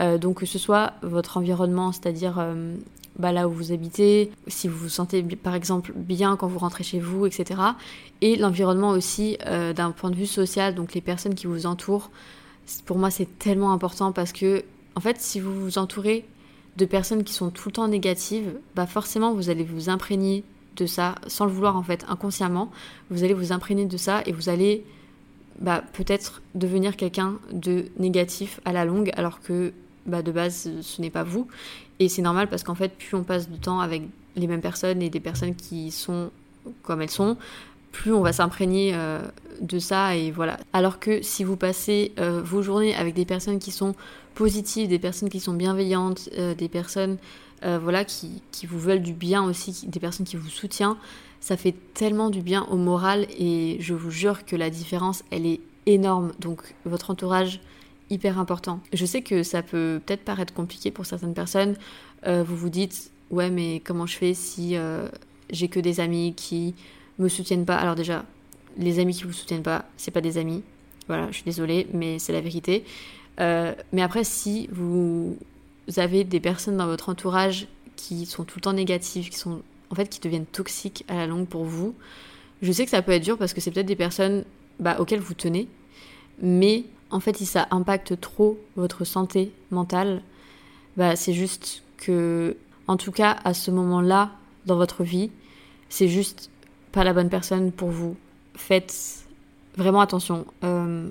Euh, 0.00 0.16
donc 0.16 0.38
que 0.38 0.46
ce 0.46 0.58
soit 0.58 0.94
votre 1.02 1.36
environnement, 1.36 1.92
c'est-à-dire 1.92 2.36
euh, 2.38 2.74
bah, 3.18 3.32
là 3.32 3.46
où 3.46 3.52
vous 3.52 3.70
habitez, 3.70 4.32
si 4.46 4.66
vous 4.66 4.78
vous 4.78 4.88
sentez 4.88 5.22
par 5.22 5.54
exemple 5.54 5.92
bien 5.94 6.36
quand 6.36 6.46
vous 6.46 6.58
rentrez 6.58 6.84
chez 6.84 7.00
vous, 7.00 7.26
etc. 7.26 7.60
Et 8.22 8.36
l'environnement 8.36 8.88
aussi 8.88 9.36
euh, 9.44 9.74
d'un 9.74 9.90
point 9.90 10.08
de 10.08 10.16
vue 10.16 10.26
social, 10.26 10.74
donc 10.74 10.94
les 10.94 11.02
personnes 11.02 11.34
qui 11.34 11.46
vous 11.46 11.66
entourent. 11.66 12.10
Pour 12.86 12.96
moi, 12.96 13.10
c'est 13.10 13.38
tellement 13.38 13.72
important 13.72 14.10
parce 14.10 14.32
que, 14.32 14.64
en 14.94 15.00
fait, 15.00 15.20
si 15.20 15.38
vous 15.38 15.52
vous 15.52 15.76
entourez 15.76 16.24
de 16.78 16.86
personnes 16.86 17.24
qui 17.24 17.34
sont 17.34 17.50
tout 17.50 17.68
le 17.68 17.72
temps 17.74 17.88
négatives, 17.88 18.58
bah 18.74 18.86
forcément, 18.86 19.34
vous 19.34 19.50
allez 19.50 19.64
vous 19.64 19.90
imprégner 19.90 20.44
de 20.76 20.86
ça, 20.86 21.16
sans 21.26 21.44
le 21.44 21.52
vouloir 21.52 21.76
en 21.76 21.82
fait, 21.82 22.06
inconsciemment. 22.08 22.70
Vous 23.10 23.22
allez 23.22 23.34
vous 23.34 23.52
imprégner 23.52 23.84
de 23.84 23.98
ça 23.98 24.22
et 24.24 24.32
vous 24.32 24.48
allez 24.48 24.86
bah, 25.62 25.82
peut-être 25.92 26.42
devenir 26.54 26.96
quelqu'un 26.96 27.38
de 27.52 27.86
négatif 27.98 28.60
à 28.64 28.72
la 28.72 28.84
longue, 28.84 29.10
alors 29.16 29.40
que 29.40 29.72
bah, 30.06 30.22
de 30.22 30.32
base, 30.32 30.68
ce 30.80 31.00
n'est 31.00 31.10
pas 31.10 31.22
vous. 31.22 31.46
Et 32.00 32.08
c'est 32.08 32.22
normal 32.22 32.48
parce 32.48 32.64
qu'en 32.64 32.74
fait, 32.74 32.96
plus 32.96 33.16
on 33.16 33.22
passe 33.22 33.48
du 33.48 33.58
temps 33.58 33.80
avec 33.80 34.02
les 34.36 34.46
mêmes 34.46 34.60
personnes 34.60 35.02
et 35.02 35.10
des 35.10 35.20
personnes 35.20 35.54
qui 35.54 35.90
sont 35.90 36.30
comme 36.82 37.02
elles 37.02 37.10
sont, 37.10 37.36
plus 37.92 38.12
on 38.12 38.22
va 38.22 38.32
s'imprégner 38.32 38.92
euh, 38.94 39.20
de 39.60 39.78
ça 39.78 40.16
et 40.16 40.30
voilà. 40.30 40.58
Alors 40.72 40.98
que 40.98 41.22
si 41.22 41.44
vous 41.44 41.56
passez 41.56 42.12
euh, 42.18 42.42
vos 42.42 42.62
journées 42.62 42.94
avec 42.94 43.14
des 43.14 43.24
personnes 43.24 43.58
qui 43.58 43.70
sont 43.70 43.94
positives, 44.34 44.88
des 44.88 44.98
personnes 44.98 45.28
qui 45.28 45.40
sont 45.40 45.52
bienveillantes, 45.52 46.28
euh, 46.38 46.54
des 46.54 46.68
personnes 46.68 47.18
voilà 47.80 48.04
qui, 48.04 48.42
vous 48.66 48.80
veulent 48.80 49.02
du 49.02 49.12
bien 49.12 49.44
aussi, 49.44 49.86
des 49.86 50.00
personnes 50.00 50.26
qui 50.26 50.34
vous 50.34 50.48
soutiennent, 50.48 50.96
ça 51.42 51.56
fait 51.56 51.74
tellement 51.92 52.30
du 52.30 52.40
bien 52.40 52.66
au 52.70 52.76
moral 52.76 53.26
et 53.36 53.76
je 53.80 53.94
vous 53.94 54.12
jure 54.12 54.46
que 54.46 54.54
la 54.54 54.70
différence 54.70 55.24
elle 55.30 55.44
est 55.44 55.60
énorme. 55.86 56.32
Donc 56.38 56.74
votre 56.86 57.10
entourage 57.10 57.60
hyper 58.10 58.38
important. 58.38 58.80
Je 58.92 59.04
sais 59.04 59.22
que 59.22 59.42
ça 59.42 59.62
peut 59.62 60.00
peut-être 60.06 60.22
paraître 60.24 60.54
compliqué 60.54 60.92
pour 60.92 61.04
certaines 61.04 61.34
personnes. 61.34 61.74
Euh, 62.28 62.44
vous 62.44 62.56
vous 62.56 62.68
dites, 62.68 63.10
ouais, 63.30 63.50
mais 63.50 63.82
comment 63.84 64.06
je 64.06 64.16
fais 64.16 64.34
si 64.34 64.76
euh, 64.76 65.08
j'ai 65.50 65.66
que 65.66 65.80
des 65.80 65.98
amis 65.98 66.32
qui 66.36 66.76
me 67.18 67.28
soutiennent 67.28 67.66
pas? 67.66 67.76
Alors 67.76 67.96
déjà, 67.96 68.24
les 68.78 69.00
amis 69.00 69.12
qui 69.12 69.24
vous 69.24 69.32
soutiennent 69.32 69.64
pas, 69.64 69.84
c'est 69.96 70.12
pas 70.12 70.20
des 70.20 70.38
amis. 70.38 70.62
Voilà, 71.08 71.26
je 71.32 71.34
suis 71.34 71.44
désolée, 71.44 71.88
mais 71.92 72.20
c'est 72.20 72.32
la 72.32 72.40
vérité. 72.40 72.84
Euh, 73.40 73.74
mais 73.92 74.02
après, 74.02 74.22
si 74.22 74.68
vous 74.70 75.36
avez 75.96 76.22
des 76.22 76.38
personnes 76.38 76.76
dans 76.76 76.86
votre 76.86 77.08
entourage 77.08 77.66
qui 77.96 78.26
sont 78.26 78.44
tout 78.44 78.58
le 78.58 78.62
temps 78.62 78.72
négatives, 78.72 79.28
qui 79.28 79.38
sont 79.38 79.62
en 79.92 79.94
fait 79.94 80.08
qui 80.08 80.18
deviennent 80.18 80.46
toxiques 80.46 81.04
à 81.06 81.14
la 81.14 81.26
longue 81.26 81.46
pour 81.46 81.64
vous, 81.64 81.94
je 82.62 82.72
sais 82.72 82.84
que 82.84 82.90
ça 82.90 83.02
peut 83.02 83.12
être 83.12 83.22
dur 83.22 83.38
parce 83.38 83.52
que 83.52 83.60
c'est 83.60 83.70
peut-être 83.70 83.86
des 83.86 83.96
personnes 83.96 84.44
bah, 84.80 84.96
auxquelles 84.98 85.20
vous 85.20 85.34
tenez, 85.34 85.68
mais 86.40 86.84
en 87.10 87.20
fait, 87.20 87.36
si 87.36 87.46
ça 87.46 87.68
impacte 87.70 88.18
trop 88.20 88.58
votre 88.74 89.04
santé 89.04 89.52
mentale, 89.70 90.22
bah, 90.96 91.14
c'est 91.14 91.34
juste 91.34 91.82
que, 91.98 92.56
en 92.86 92.96
tout 92.96 93.12
cas, 93.12 93.36
à 93.44 93.52
ce 93.52 93.70
moment-là 93.70 94.32
dans 94.64 94.76
votre 94.76 95.04
vie, 95.04 95.30
c'est 95.88 96.08
juste 96.08 96.50
pas 96.90 97.04
la 97.04 97.12
bonne 97.12 97.28
personne 97.28 97.70
pour 97.70 97.90
vous. 97.90 98.16
Faites 98.54 99.24
vraiment 99.76 100.00
attention 100.00 100.46
euh, 100.64 101.08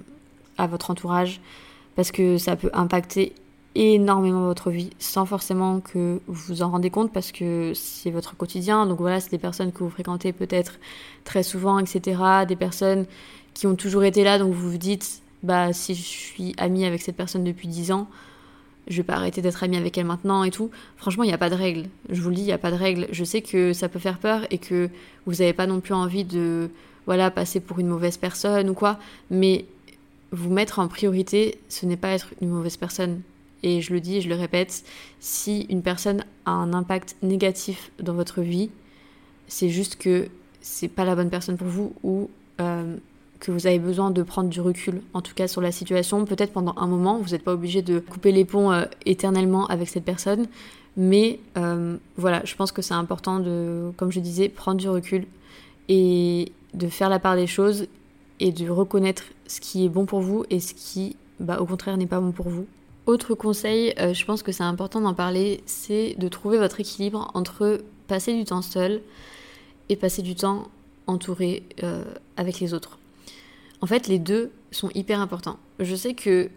à 0.57 0.67
votre 0.67 0.89
entourage 0.89 1.39
parce 1.95 2.11
que 2.11 2.37
ça 2.37 2.55
peut 2.55 2.71
impacter 2.73 3.33
énormément 3.75 4.45
votre 4.45 4.69
vie 4.69 4.89
sans 4.99 5.25
forcément 5.25 5.79
que 5.79 6.19
vous 6.27 6.53
vous 6.55 6.61
en 6.61 6.69
rendez 6.69 6.89
compte 6.89 7.11
parce 7.13 7.31
que 7.31 7.71
c'est 7.73 8.11
votre 8.11 8.35
quotidien. 8.35 8.85
Donc 8.85 8.99
voilà, 8.99 9.19
c'est 9.19 9.31
des 9.31 9.37
personnes 9.37 9.71
que 9.71 9.83
vous 9.83 9.89
fréquentez 9.89 10.33
peut-être 10.33 10.79
très 11.23 11.43
souvent, 11.43 11.79
etc. 11.79 12.21
Des 12.47 12.55
personnes 12.55 13.05
qui 13.53 13.67
ont 13.67 13.75
toujours 13.75 14.03
été 14.03 14.23
là, 14.23 14.39
donc 14.39 14.53
vous 14.53 14.71
vous 14.71 14.77
dites, 14.77 15.21
bah 15.43 15.73
si 15.73 15.95
je 15.95 16.01
suis 16.01 16.53
amie 16.57 16.85
avec 16.85 17.01
cette 17.01 17.15
personne 17.15 17.43
depuis 17.43 17.67
10 17.67 17.91
ans, 17.91 18.07
je 18.87 18.97
vais 18.97 19.03
pas 19.03 19.13
arrêter 19.13 19.41
d'être 19.41 19.63
amie 19.63 19.77
avec 19.77 19.97
elle 19.97 20.05
maintenant 20.05 20.43
et 20.43 20.51
tout. 20.51 20.69
Franchement, 20.97 21.23
il 21.23 21.27
n'y 21.27 21.33
a 21.33 21.37
pas 21.37 21.49
de 21.49 21.55
règle. 21.55 21.85
Je 22.09 22.21
vous 22.21 22.29
le 22.29 22.35
dis, 22.35 22.41
il 22.41 22.45
n'y 22.45 22.51
a 22.51 22.57
pas 22.57 22.71
de 22.71 22.75
règle. 22.75 23.07
Je 23.11 23.23
sais 23.23 23.41
que 23.41 23.73
ça 23.73 23.89
peut 23.89 23.99
faire 23.99 24.17
peur 24.17 24.41
et 24.49 24.57
que 24.57 24.89
vous 25.25 25.33
n'avez 25.33 25.53
pas 25.53 25.67
non 25.67 25.79
plus 25.79 25.93
envie 25.93 26.25
de 26.25 26.69
voilà 27.05 27.31
passer 27.31 27.59
pour 27.59 27.79
une 27.79 27.87
mauvaise 27.87 28.17
personne 28.17 28.69
ou 28.69 28.73
quoi, 28.73 28.99
mais 29.29 29.65
vous 30.31 30.49
mettre 30.49 30.79
en 30.79 30.87
priorité, 30.87 31.59
ce 31.67 31.85
n'est 31.85 31.97
pas 31.97 32.09
être 32.09 32.27
une 32.41 32.49
mauvaise 32.49 32.77
personne. 32.77 33.21
Et 33.63 33.81
je 33.81 33.93
le 33.93 33.99
dis 33.99 34.17
et 34.17 34.21
je 34.21 34.29
le 34.29 34.35
répète, 34.35 34.83
si 35.19 35.61
une 35.69 35.81
personne 35.81 36.23
a 36.45 36.51
un 36.51 36.73
impact 36.73 37.15
négatif 37.21 37.91
dans 38.01 38.13
votre 38.13 38.41
vie, 38.41 38.69
c'est 39.47 39.69
juste 39.69 39.97
que 39.97 40.29
c'est 40.61 40.87
pas 40.87 41.05
la 41.05 41.15
bonne 41.15 41.29
personne 41.29 41.57
pour 41.57 41.67
vous 41.67 41.93
ou 42.03 42.29
euh, 42.59 42.95
que 43.39 43.51
vous 43.51 43.67
avez 43.67 43.79
besoin 43.79 44.11
de 44.11 44.23
prendre 44.23 44.49
du 44.49 44.61
recul, 44.61 45.01
en 45.13 45.21
tout 45.21 45.33
cas 45.33 45.47
sur 45.47 45.61
la 45.61 45.71
situation. 45.71 46.25
Peut-être 46.25 46.53
pendant 46.53 46.75
un 46.77 46.87
moment, 46.87 47.19
vous 47.19 47.31
n'êtes 47.31 47.43
pas 47.43 47.53
obligé 47.53 47.81
de 47.81 47.99
couper 47.99 48.31
les 48.31 48.45
ponts 48.45 48.71
euh, 48.71 48.85
éternellement 49.05 49.65
avec 49.67 49.89
cette 49.89 50.05
personne. 50.05 50.47
Mais 50.97 51.39
euh, 51.57 51.97
voilà, 52.17 52.41
je 52.45 52.55
pense 52.55 52.71
que 52.71 52.81
c'est 52.81 52.93
important 52.93 53.39
de, 53.39 53.91
comme 53.97 54.11
je 54.11 54.19
disais, 54.19 54.49
prendre 54.49 54.79
du 54.79 54.89
recul 54.89 55.25
et 55.89 56.51
de 56.73 56.87
faire 56.87 57.09
la 57.09 57.19
part 57.19 57.35
des 57.35 57.47
choses 57.47 57.87
et 58.39 58.51
de 58.51 58.69
reconnaître 58.69 59.23
ce 59.47 59.59
qui 59.59 59.85
est 59.85 59.89
bon 59.89 60.05
pour 60.05 60.21
vous 60.21 60.45
et 60.49 60.59
ce 60.59 60.73
qui, 60.73 61.15
bah, 61.39 61.59
au 61.59 61.65
contraire, 61.65 61.97
n'est 61.97 62.07
pas 62.07 62.19
bon 62.19 62.31
pour 62.31 62.49
vous. 62.49 62.65
Autre 63.11 63.35
conseil, 63.35 63.93
euh, 63.99 64.13
je 64.13 64.23
pense 64.23 64.41
que 64.41 64.53
c'est 64.53 64.63
important 64.63 65.01
d'en 65.01 65.13
parler, 65.13 65.61
c'est 65.65 66.15
de 66.17 66.29
trouver 66.29 66.57
votre 66.57 66.79
équilibre 66.79 67.29
entre 67.33 67.83
passer 68.07 68.33
du 68.33 68.45
temps 68.45 68.61
seul 68.61 69.01
et 69.89 69.97
passer 69.97 70.21
du 70.21 70.33
temps 70.33 70.69
entouré 71.07 71.63
euh, 71.83 72.05
avec 72.37 72.61
les 72.61 72.73
autres. 72.73 72.99
En 73.81 73.85
fait, 73.85 74.07
les 74.07 74.17
deux 74.17 74.49
sont 74.71 74.89
hyper 74.95 75.19
importants. 75.19 75.59
Je 75.79 75.93
sais 75.93 76.13
que 76.13 76.49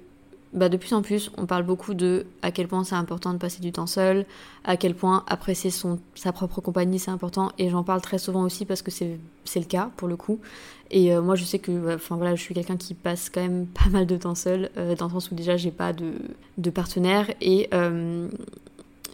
bah, 0.54 0.68
de 0.68 0.76
plus 0.76 0.92
en 0.92 1.02
plus, 1.02 1.32
on 1.36 1.46
parle 1.46 1.64
beaucoup 1.64 1.94
de 1.94 2.26
à 2.42 2.52
quel 2.52 2.68
point 2.68 2.84
c'est 2.84 2.94
important 2.94 3.32
de 3.32 3.38
passer 3.38 3.60
du 3.60 3.72
temps 3.72 3.88
seul, 3.88 4.24
à 4.62 4.76
quel 4.76 4.94
point 4.94 5.24
apprécier 5.26 5.70
son, 5.70 5.98
sa 6.14 6.32
propre 6.32 6.60
compagnie 6.60 7.00
c'est 7.00 7.10
important, 7.10 7.50
et 7.58 7.70
j'en 7.70 7.82
parle 7.82 8.00
très 8.00 8.18
souvent 8.18 8.42
aussi 8.44 8.64
parce 8.64 8.80
que 8.80 8.92
c'est 8.92 9.18
le 9.56 9.66
cas 9.66 9.90
pour 9.96 10.06
le 10.06 10.16
coup. 10.16 10.38
Et 10.92 11.12
euh, 11.12 11.22
moi, 11.22 11.34
je 11.34 11.42
sais 11.42 11.58
que, 11.58 11.96
enfin 11.96 12.14
voilà, 12.14 12.36
je 12.36 12.40
suis 12.40 12.54
quelqu'un 12.54 12.76
qui 12.76 12.94
passe 12.94 13.30
quand 13.30 13.40
même 13.40 13.66
pas 13.84 13.90
mal 13.90 14.06
de 14.06 14.16
temps 14.16 14.36
seul, 14.36 14.70
euh, 14.76 14.94
dans 14.94 15.06
le 15.06 15.12
sens 15.12 15.30
où 15.32 15.34
déjà 15.34 15.56
j'ai 15.56 15.72
pas 15.72 15.92
de, 15.92 16.12
de 16.56 16.70
partenaire 16.70 17.32
et, 17.40 17.68
euh, 17.74 18.28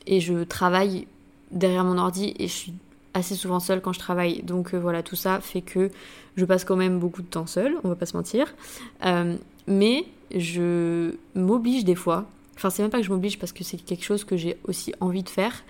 et 0.06 0.20
je 0.20 0.44
travaille 0.44 1.06
derrière 1.52 1.84
mon 1.84 1.96
ordi 1.96 2.34
et 2.38 2.48
je 2.48 2.52
suis 2.52 2.74
assez 3.14 3.34
souvent 3.34 3.60
seule 3.60 3.80
quand 3.80 3.94
je 3.94 3.98
travaille. 3.98 4.42
Donc 4.42 4.74
voilà, 4.74 5.02
tout 5.02 5.16
ça 5.16 5.40
fait 5.40 5.62
que 5.62 5.90
je 6.36 6.44
passe 6.44 6.64
quand 6.64 6.76
même 6.76 6.98
beaucoup 6.98 7.22
de 7.22 7.26
temps 7.26 7.46
seule, 7.46 7.76
on 7.82 7.88
va 7.88 7.96
pas 7.96 8.06
se 8.06 8.16
mentir. 8.16 8.54
Mais 9.70 10.04
je 10.34 11.14
m'oblige 11.34 11.84
des 11.84 11.94
fois, 11.94 12.26
enfin 12.56 12.68
c'est 12.68 12.82
même 12.82 12.90
pas 12.90 12.98
que 12.98 13.04
je 13.04 13.10
m'oblige 13.10 13.38
parce 13.38 13.52
que 13.52 13.64
c'est 13.64 13.78
quelque 13.78 14.04
chose 14.04 14.24
que 14.24 14.36
j'ai 14.36 14.58
aussi 14.64 14.92
envie 15.00 15.22
de 15.22 15.28
faire, 15.28 15.62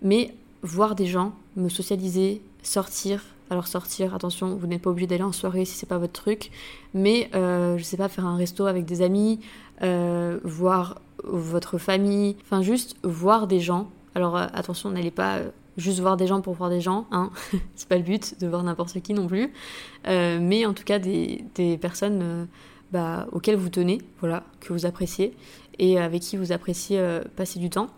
mais 0.00 0.34
voir 0.62 0.94
des 0.94 1.06
gens, 1.06 1.34
me 1.56 1.68
socialiser, 1.68 2.40
sortir. 2.62 3.22
Alors 3.50 3.66
sortir, 3.66 4.14
attention, 4.14 4.56
vous 4.56 4.66
n'êtes 4.66 4.82
pas 4.82 4.90
obligé 4.90 5.06
d'aller 5.06 5.22
en 5.22 5.32
soirée 5.32 5.64
si 5.64 5.74
c'est 5.74 5.88
pas 5.88 5.98
votre 5.98 6.12
truc, 6.12 6.50
mais 6.92 7.30
euh, 7.34 7.78
je 7.78 7.82
sais 7.82 7.96
pas, 7.96 8.08
faire 8.08 8.26
un 8.26 8.36
resto 8.36 8.66
avec 8.66 8.84
des 8.84 9.00
amis, 9.00 9.40
euh, 9.82 10.38
voir 10.44 11.00
votre 11.24 11.78
famille, 11.78 12.36
enfin 12.42 12.62
juste 12.62 12.96
voir 13.02 13.46
des 13.46 13.60
gens. 13.60 13.88
Alors 14.14 14.36
euh, 14.36 14.46
attention, 14.52 14.90
n'allez 14.90 15.10
pas 15.10 15.38
juste 15.78 16.00
voir 16.00 16.18
des 16.18 16.26
gens 16.26 16.42
pour 16.42 16.54
voir 16.54 16.68
des 16.68 16.82
gens, 16.82 17.06
hein. 17.10 17.30
c'est 17.74 17.88
pas 17.88 17.96
le 17.96 18.02
but 18.02 18.38
de 18.38 18.46
voir 18.46 18.62
n'importe 18.62 19.00
qui 19.00 19.14
non 19.14 19.26
plus, 19.26 19.50
mais 20.06 20.66
en 20.66 20.74
tout 20.74 20.84
cas 20.84 20.98
des, 20.98 21.44
des 21.54 21.78
personnes 21.78 22.48
bah, 22.92 23.26
auxquelles 23.32 23.56
vous 23.56 23.68
tenez, 23.68 23.98
voilà, 24.20 24.44
que 24.60 24.72
vous 24.72 24.86
appréciez 24.86 25.34
et 25.78 25.98
avec 25.98 26.22
qui 26.22 26.36
vous 26.36 26.52
appréciez 26.52 27.00
passer 27.36 27.60
du 27.60 27.70
temps. 27.70 27.88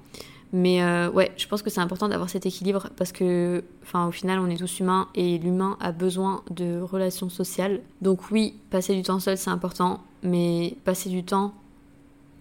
Mais 0.53 0.83
euh, 0.83 1.11
ouais, 1.11 1.31
je 1.37 1.47
pense 1.47 1.63
que 1.63 1.71
c'est 1.71 1.81
important 1.81 2.09
d'avoir 2.09 2.29
cet 2.29 2.45
équilibre 2.45 2.89
parce 2.97 3.13
que, 3.13 3.63
enfin, 3.83 4.09
au 4.09 4.11
final, 4.11 4.41
on 4.41 4.49
est 4.49 4.57
tous 4.57 4.81
humains 4.81 5.09
et 5.15 5.39
l'humain 5.39 5.77
a 5.81 5.93
besoin 5.93 6.43
de 6.51 6.81
relations 6.81 7.29
sociales. 7.29 7.81
Donc 8.03 8.31
oui, 8.31 8.57
passer 8.71 8.95
du 8.95 9.03
temps 9.03 9.21
seul, 9.21 9.39
c'est 9.39 9.51
important, 9.51 10.01
mais 10.23 10.77
passer 10.85 11.09
du 11.09 11.23
temps 11.23 11.55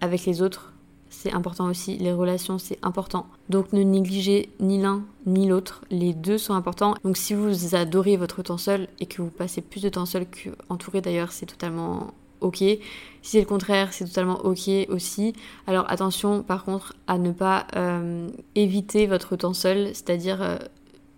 avec 0.00 0.24
les 0.24 0.42
autres, 0.42 0.72
c'est 1.08 1.32
important 1.32 1.66
aussi. 1.66 1.98
Les 1.98 2.12
relations, 2.12 2.58
c'est 2.58 2.78
important. 2.82 3.26
Donc 3.48 3.72
ne 3.72 3.82
négligez 3.82 4.50
ni 4.58 4.80
l'un 4.80 5.04
ni 5.26 5.46
l'autre. 5.48 5.82
Les 5.90 6.12
deux 6.12 6.38
sont 6.38 6.54
importants. 6.54 6.94
Donc 7.04 7.16
si 7.16 7.34
vous 7.34 7.76
adorez 7.76 8.16
votre 8.16 8.42
temps 8.42 8.58
seul 8.58 8.88
et 8.98 9.06
que 9.06 9.22
vous 9.22 9.30
passez 9.30 9.60
plus 9.60 9.82
de 9.82 9.88
temps 9.88 10.06
seul 10.06 10.26
qu'entouré 10.26 11.00
d'ailleurs, 11.00 11.30
c'est 11.30 11.46
totalement 11.46 12.12
ok. 12.40 12.56
Si 12.56 12.80
c'est 13.22 13.40
le 13.40 13.46
contraire, 13.46 13.92
c'est 13.92 14.06
totalement 14.06 14.40
ok 14.44 14.70
aussi. 14.88 15.34
Alors 15.66 15.90
attention 15.90 16.42
par 16.42 16.64
contre 16.64 16.94
à 17.06 17.18
ne 17.18 17.32
pas 17.32 17.66
euh, 17.76 18.28
éviter 18.54 19.06
votre 19.06 19.36
temps 19.36 19.54
seul, 19.54 19.88
c'est-à-dire 19.88 20.42
euh, 20.42 20.56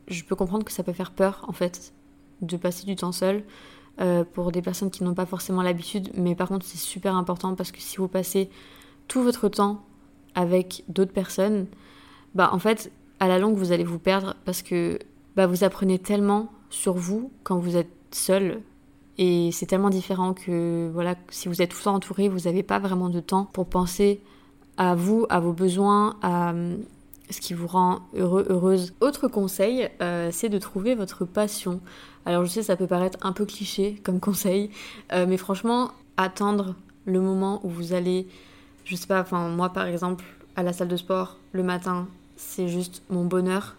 je 0.09 0.25
peux 0.25 0.35
comprendre 0.35 0.65
que 0.65 0.73
ça 0.73 0.83
peut 0.83 0.93
faire 0.93 1.13
peur 1.13 1.45
en 1.49 1.53
fait 1.53 1.93
de 2.41 2.57
passer 2.57 2.85
du 2.85 2.97
temps 2.97 3.13
seul 3.13 3.45
euh, 4.01 4.25
pour 4.25 4.53
des 4.53 4.63
personnes 4.63 4.91
qui 4.91 5.05
n'ont 5.05 5.15
pas 5.15 5.27
forcément 5.27 5.63
l'habitude, 5.63 6.11
mais 6.15 6.35
par 6.35 6.49
contre 6.49 6.67
c'est 6.67 6.79
super 6.79 7.15
important 7.15 7.55
parce 7.55 7.71
que 7.71 7.81
si 7.81 7.99
vous 7.99 8.09
passez 8.09 8.51
tout 9.07 9.23
votre 9.23 9.49
temps 9.49 9.85
avec 10.35 10.85
d'autres 10.89 11.13
personnes, 11.13 11.67
bah 12.35 12.51
en 12.53 12.59
fait 12.59 12.91
à 13.21 13.29
la 13.29 13.39
longue 13.39 13.57
vous 13.57 13.71
allez 13.71 13.85
vous 13.85 13.99
perdre 13.99 14.35
parce 14.45 14.63
que 14.63 14.99
bah, 15.37 15.47
vous 15.47 15.63
apprenez 15.63 15.99
tellement 15.99 16.51
sur 16.69 16.95
vous 16.95 17.31
quand 17.45 17.59
vous 17.59 17.77
êtes 17.77 17.91
seul 18.11 18.61
et 19.19 19.51
c'est 19.53 19.67
tellement 19.67 19.91
différent 19.91 20.33
que 20.33 20.91
voilà, 20.93 21.17
si 21.29 21.49
vous 21.49 21.61
êtes 21.61 21.71
tout 21.71 21.83
temps 21.83 21.95
entouré, 21.95 22.29
vous 22.29 22.41
n'avez 22.41 22.63
pas 22.63 22.79
vraiment 22.79 23.11
de 23.11 23.21
temps 23.21 23.45
pour 23.53 23.67
penser 23.67 24.21
à 24.77 24.95
vous, 24.95 25.27
à 25.29 25.39
vos 25.41 25.53
besoins, 25.53 26.17
à 26.23 26.53
euh, 26.53 26.77
ce 27.31 27.41
qui 27.41 27.55
vous 27.55 27.67
rend 27.67 28.01
heureux, 28.15 28.47
heureuse. 28.49 28.95
Autre 29.01 29.29
conseil, 29.29 29.89
euh, 30.01 30.31
c'est 30.33 30.49
de 30.49 30.59
trouver 30.59 30.95
votre 30.95 31.25
passion. 31.25 31.81
Alors 32.25 32.45
je 32.45 32.51
sais, 32.51 32.63
ça 32.63 32.77
peut 32.77 32.87
paraître 32.87 33.19
un 33.23 33.33
peu 33.33 33.45
cliché 33.45 34.01
comme 34.03 34.21
conseil, 34.21 34.71
euh, 35.13 35.27
mais 35.29 35.37
franchement, 35.37 35.91
attendre 36.17 36.75
le 37.05 37.21
moment 37.21 37.61
où 37.65 37.69
vous 37.69 37.93
allez, 37.93 38.27
je 38.85 38.97
sais 38.97 39.07
pas, 39.07 39.21
enfin 39.21 39.49
moi 39.49 39.71
par 39.71 39.87
exemple, 39.87 40.25
à 40.57 40.63
la 40.63 40.73
salle 40.73 40.89
de 40.89 40.97
sport 40.97 41.37
le 41.53 41.63
matin, 41.63 42.07
c'est 42.37 42.69
juste 42.69 43.03
mon 43.11 43.25
bonheur. 43.25 43.77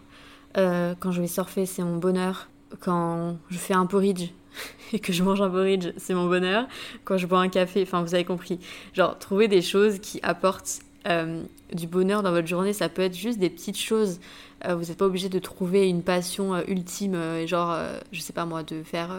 quand 0.54 1.10
je 1.10 1.20
vais 1.20 1.26
surfer, 1.26 1.66
c'est 1.66 1.82
mon 1.82 1.96
bonheur. 1.96 2.48
Quand 2.80 3.36
je 3.50 3.58
fais 3.58 3.74
un 3.74 3.86
porridge, 3.86 4.30
et 4.92 4.98
que 4.98 5.12
je 5.12 5.22
mange 5.22 5.40
un 5.40 5.50
porridge, 5.50 5.92
c'est 5.96 6.14
mon 6.14 6.26
bonheur. 6.26 6.66
Quand 7.04 7.18
je 7.18 7.26
bois 7.26 7.40
un 7.40 7.48
café, 7.48 7.82
enfin 7.82 8.02
vous 8.02 8.14
avez 8.14 8.24
compris. 8.24 8.58
Genre 8.92 9.18
trouver 9.18 9.48
des 9.48 9.62
choses 9.62 9.98
qui 9.98 10.20
apportent 10.22 10.80
euh, 11.06 11.42
du 11.72 11.86
bonheur 11.86 12.22
dans 12.22 12.30
votre 12.30 12.46
journée, 12.46 12.72
ça 12.72 12.88
peut 12.88 13.02
être 13.02 13.16
juste 13.16 13.38
des 13.38 13.50
petites 13.50 13.78
choses. 13.78 14.20
Euh, 14.66 14.74
vous 14.74 14.86
n'êtes 14.86 14.96
pas 14.96 15.06
obligé 15.06 15.28
de 15.28 15.38
trouver 15.38 15.88
une 15.88 16.02
passion 16.02 16.54
euh, 16.54 16.62
ultime, 16.68 17.16
genre, 17.46 17.76
je 18.12 18.20
sais 18.20 18.32
pas 18.32 18.46
moi, 18.46 18.62
de 18.62 18.82
faire 18.82 19.10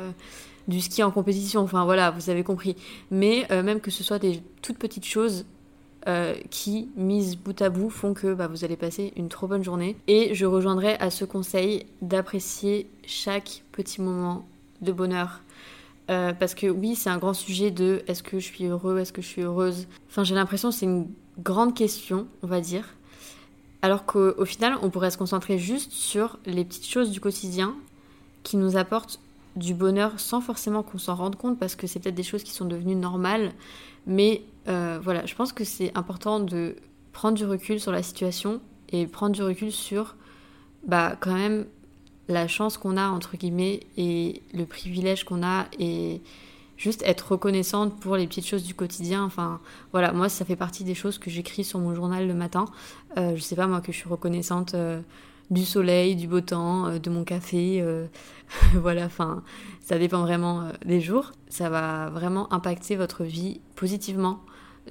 du 0.68 0.82
ski 0.82 1.04
en 1.04 1.12
compétition. 1.12 1.62
Enfin 1.62 1.86
voilà, 1.86 2.12
vous 2.12 2.30
avez 2.30 2.44
compris. 2.44 2.76
Mais 3.12 3.48
même 3.50 3.80
que 3.80 3.91
ce 3.91 4.04
soit 4.04 4.20
des 4.20 4.41
toutes 4.62 4.78
petites 4.78 5.06
choses 5.06 5.46
qui, 6.50 6.89
mises 6.96 7.36
bout 7.36 7.60
à 7.62 7.70
bout, 7.70 7.89
font 7.89 8.13
que 8.13 8.34
bah, 8.34 8.48
vous 8.48 8.63
allez 8.63 8.78
passer 8.78 9.12
une 9.15 9.28
trop 9.28 9.48
bonne 9.48 9.63
journée. 9.63 9.98
Et 10.08 10.36
je 10.36 10.46
rejoindrai 10.46 10.96
à 11.00 11.10
ce 11.10 11.26
conseil 11.26 11.86
d'apprécier 12.02 12.88
chaque 13.06 13.63
petit 13.72 14.02
moment 14.02 14.46
de 14.82 14.91
bonheur. 14.91 15.41
Euh, 16.12 16.34
parce 16.34 16.54
que 16.54 16.68
oui, 16.68 16.96
c'est 16.96 17.10
un 17.10 17.18
grand 17.18 17.34
sujet 17.34 17.72
de 17.72 18.04
est-ce 18.08 18.22
que 18.22 18.39
je 18.39 18.46
suis 18.46 18.65
heureux, 18.65 19.00
est-ce 19.00 19.12
que 19.12 19.22
je 19.22 19.28
suis 19.28 19.41
heureuse? 19.41 19.88
Enfin, 20.08 20.24
j'ai 20.24 20.36
l'impression 20.36 20.70
que 20.70 20.76
c'est 20.76 20.86
une 20.86 21.10
grande 21.39 21.74
question, 21.74 22.28
on 22.44 22.48
va 22.48 22.62
dire. 22.62 22.96
Alors 23.82 24.06
qu'au 24.06 24.46
final, 24.46 24.78
on 24.82 24.89
pourrait 24.89 25.12
se 25.12 25.18
concentrer 25.18 25.58
juste 25.58 25.91
sur 25.91 26.39
les 26.46 26.63
petites 26.63 26.88
choses 26.88 27.12
du 27.12 27.20
quotidien 27.20 27.76
qui 28.44 28.58
nous 28.58 28.78
apportent 28.78 29.20
du 29.56 29.74
bonheur 29.74 30.20
sans 30.20 30.41
forcément 30.41 30.84
qu'on 30.84 30.98
s'en 30.98 31.15
rende 31.15 31.38
compte 31.38 31.58
parce 31.58 31.76
que 31.76 31.88
c'est 31.88 32.00
peut-être 32.00 32.15
des 32.15 32.24
choses 32.24 32.44
qui 32.44 32.52
sont 32.52 32.65
devenues 32.65 32.96
normales. 32.96 33.52
Mais 34.06 34.44
euh, 34.67 34.99
voilà, 35.01 35.25
je 35.25 35.36
pense 35.36 35.54
que 35.54 35.63
c'est 35.63 35.95
important 35.95 36.39
de 36.39 36.75
prendre 37.13 37.38
du 37.38 37.45
recul 37.45 37.80
sur 37.80 37.91
la 37.91 38.04
situation 38.04 38.62
et 38.89 39.08
prendre 39.08 39.34
du 39.34 39.43
recul 39.43 39.71
sur 39.71 40.15
bah, 40.86 41.15
quand 41.19 41.34
même 41.34 41.65
la 42.28 42.47
chance 42.47 42.78
qu'on 42.78 42.97
a, 42.97 43.10
entre 43.10 43.38
guillemets, 43.38 43.82
et 43.97 44.41
le 44.54 44.65
privilège 44.65 45.23
qu'on 45.23 45.43
a 45.43 45.65
et 45.80 46.21
juste 46.78 47.04
être 47.04 47.32
reconnaissante 47.32 47.99
pour 47.99 48.17
les 48.17 48.28
petites 48.28 48.45
choses 48.47 48.63
du 48.63 48.73
quotidien. 48.73 49.23
Enfin, 49.23 49.60
voilà, 49.91 50.12
moi, 50.12 50.30
ça 50.30 50.45
fait 50.45 50.56
partie 50.56 50.84
des 50.84 50.95
choses 50.95 51.17
que 51.17 51.30
j'écris 51.30 51.63
sur 51.63 51.80
mon 51.80 51.93
journal 51.95 52.28
le 52.28 52.34
matin. 52.34 52.65
Euh, 53.17 53.36
je 53.36 53.41
sais 53.41 53.56
pas, 53.56 53.67
moi, 53.67 53.82
que 53.82 53.91
je 53.91 53.97
suis 53.97 54.10
reconnaissante 54.10 54.73
euh, 54.73 55.01
du 55.49 55.65
soleil, 55.65 56.15
du 56.15 56.28
beau 56.28 56.41
temps, 56.41 56.88
euh, 56.88 56.99
de 56.99 57.10
mon 57.10 57.23
café. 57.23 57.84
Voilà, 58.75 59.06
enfin, 59.06 59.41
ça 59.82 59.97
dépend 59.97 60.21
vraiment 60.21 60.69
des 60.86 61.01
jours. 61.01 61.32
Ça 61.49 61.67
va 61.67 62.10
vraiment 62.12 62.51
impacter 62.54 62.95
votre 62.95 63.23
vie 63.23 63.60
positivement. 63.75 64.39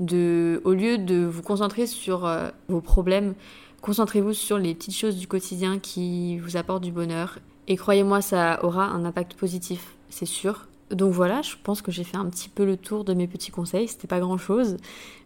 De, 0.01 0.61
au 0.65 0.73
lieu 0.73 0.99
de 0.99 1.25
vous 1.25 1.43
concentrer 1.43 1.87
sur 1.87 2.29
vos 2.69 2.81
problèmes, 2.81 3.35
concentrez-vous 3.81 4.33
sur 4.33 4.59
les 4.59 4.75
petites 4.75 4.97
choses 4.97 5.17
du 5.17 5.29
quotidien 5.29 5.79
qui 5.79 6.39
vous 6.39 6.57
apportent 6.57 6.83
du 6.83 6.91
bonheur. 6.91 7.39
Et 7.69 7.77
croyez-moi, 7.77 8.21
ça 8.21 8.65
aura 8.65 8.87
un 8.87 9.05
impact 9.05 9.35
positif, 9.35 9.95
c'est 10.09 10.27
sûr. 10.27 10.67
Donc 10.91 11.13
voilà, 11.13 11.43
je 11.43 11.55
pense 11.63 11.81
que 11.81 11.93
j'ai 11.93 12.05
fait 12.05 12.17
un 12.17 12.27
petit 12.27 12.49
peu 12.49 12.65
le 12.65 12.77
tour 12.77 13.05
de 13.05 13.15
mes 13.15 13.29
petits 13.29 13.53
conseils. 13.53 13.87
C'était 13.87 14.09
pas 14.09 14.21
grand 14.21 14.37
chose, 14.37 14.77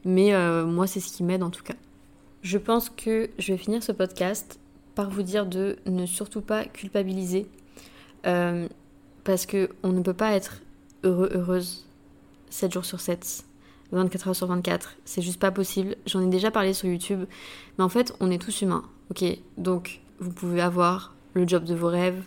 mais 0.04 0.33
moi, 0.64 0.87
c'est 0.87 1.00
ce 1.00 1.16
qui 1.16 1.24
m'aide 1.24 1.42
en 1.42 1.50
tout 1.50 1.62
cas. 1.62 1.76
Je 2.42 2.59
pense 2.59 2.90
que 2.90 3.31
je 3.38 3.52
vais 3.52 3.59
finir 3.59 3.83
ce 3.83 3.92
podcast 3.92 4.61
par 4.94 5.11
vous 5.11 5.22
dire 5.22 5.46
de 5.46 5.76
ne 5.87 6.07
surtout 6.07 6.40
pas 6.40 6.64
culpabiliser. 6.64 7.46
Euh, 8.26 8.68
parce 9.24 9.46
que 9.46 9.70
on 9.83 9.90
ne 9.90 10.02
peut 10.02 10.14
pas 10.14 10.33
être 10.33 10.61
heureux, 11.04 11.31
heureuse 11.33 11.87
7 12.50 12.72
jours 12.72 12.85
sur 12.85 13.00
7, 13.00 13.44
24 13.92 14.29
heures 14.29 14.37
sur 14.37 14.46
24. 14.46 14.96
C'est 15.05 15.22
juste 15.22 15.40
pas 15.40 15.51
possible. 15.51 15.96
J'en 16.07 16.20
ai 16.20 16.27
déjà 16.27 16.51
parlé 16.51 16.72
sur 16.72 16.88
YouTube. 16.88 17.24
Mais 17.79 17.85
en 17.85 17.88
fait, 17.88 18.14
on 18.20 18.31
est 18.31 18.38
tous 18.38 18.62
humains. 18.62 18.85
Ok? 19.11 19.24
Donc, 19.57 20.01
vous 20.20 20.31
pouvez 20.31 20.61
avoir 20.61 21.14
le 21.35 21.46
job 21.46 21.64
de 21.64 21.74
vos 21.74 21.88
rêves, 21.88 22.22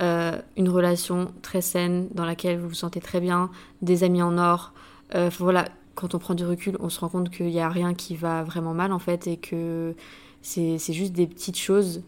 euh, 0.00 0.38
une 0.56 0.68
relation 0.68 1.32
très 1.42 1.60
saine 1.60 2.08
dans 2.12 2.24
laquelle 2.24 2.58
vous 2.58 2.68
vous 2.68 2.74
sentez 2.74 3.00
très 3.00 3.20
bien, 3.20 3.50
des 3.82 4.04
amis 4.04 4.22
en 4.22 4.38
or. 4.38 4.72
Euh, 5.14 5.30
voilà, 5.38 5.66
quand 5.94 6.14
on 6.14 6.18
prend 6.18 6.34
du 6.34 6.44
recul, 6.44 6.76
on 6.80 6.88
se 6.88 7.00
rend 7.00 7.08
compte 7.08 7.30
qu'il 7.30 7.46
n'y 7.46 7.60
a 7.60 7.68
rien 7.68 7.94
qui 7.94 8.16
va 8.16 8.42
vraiment 8.42 8.74
mal 8.74 8.92
en 8.92 8.98
fait 8.98 9.26
et 9.26 9.36
que 9.36 9.94
c'est 10.42 10.78
juste 10.78 11.12
des 11.12 11.26
petites 11.26 11.58
choses 11.58 12.02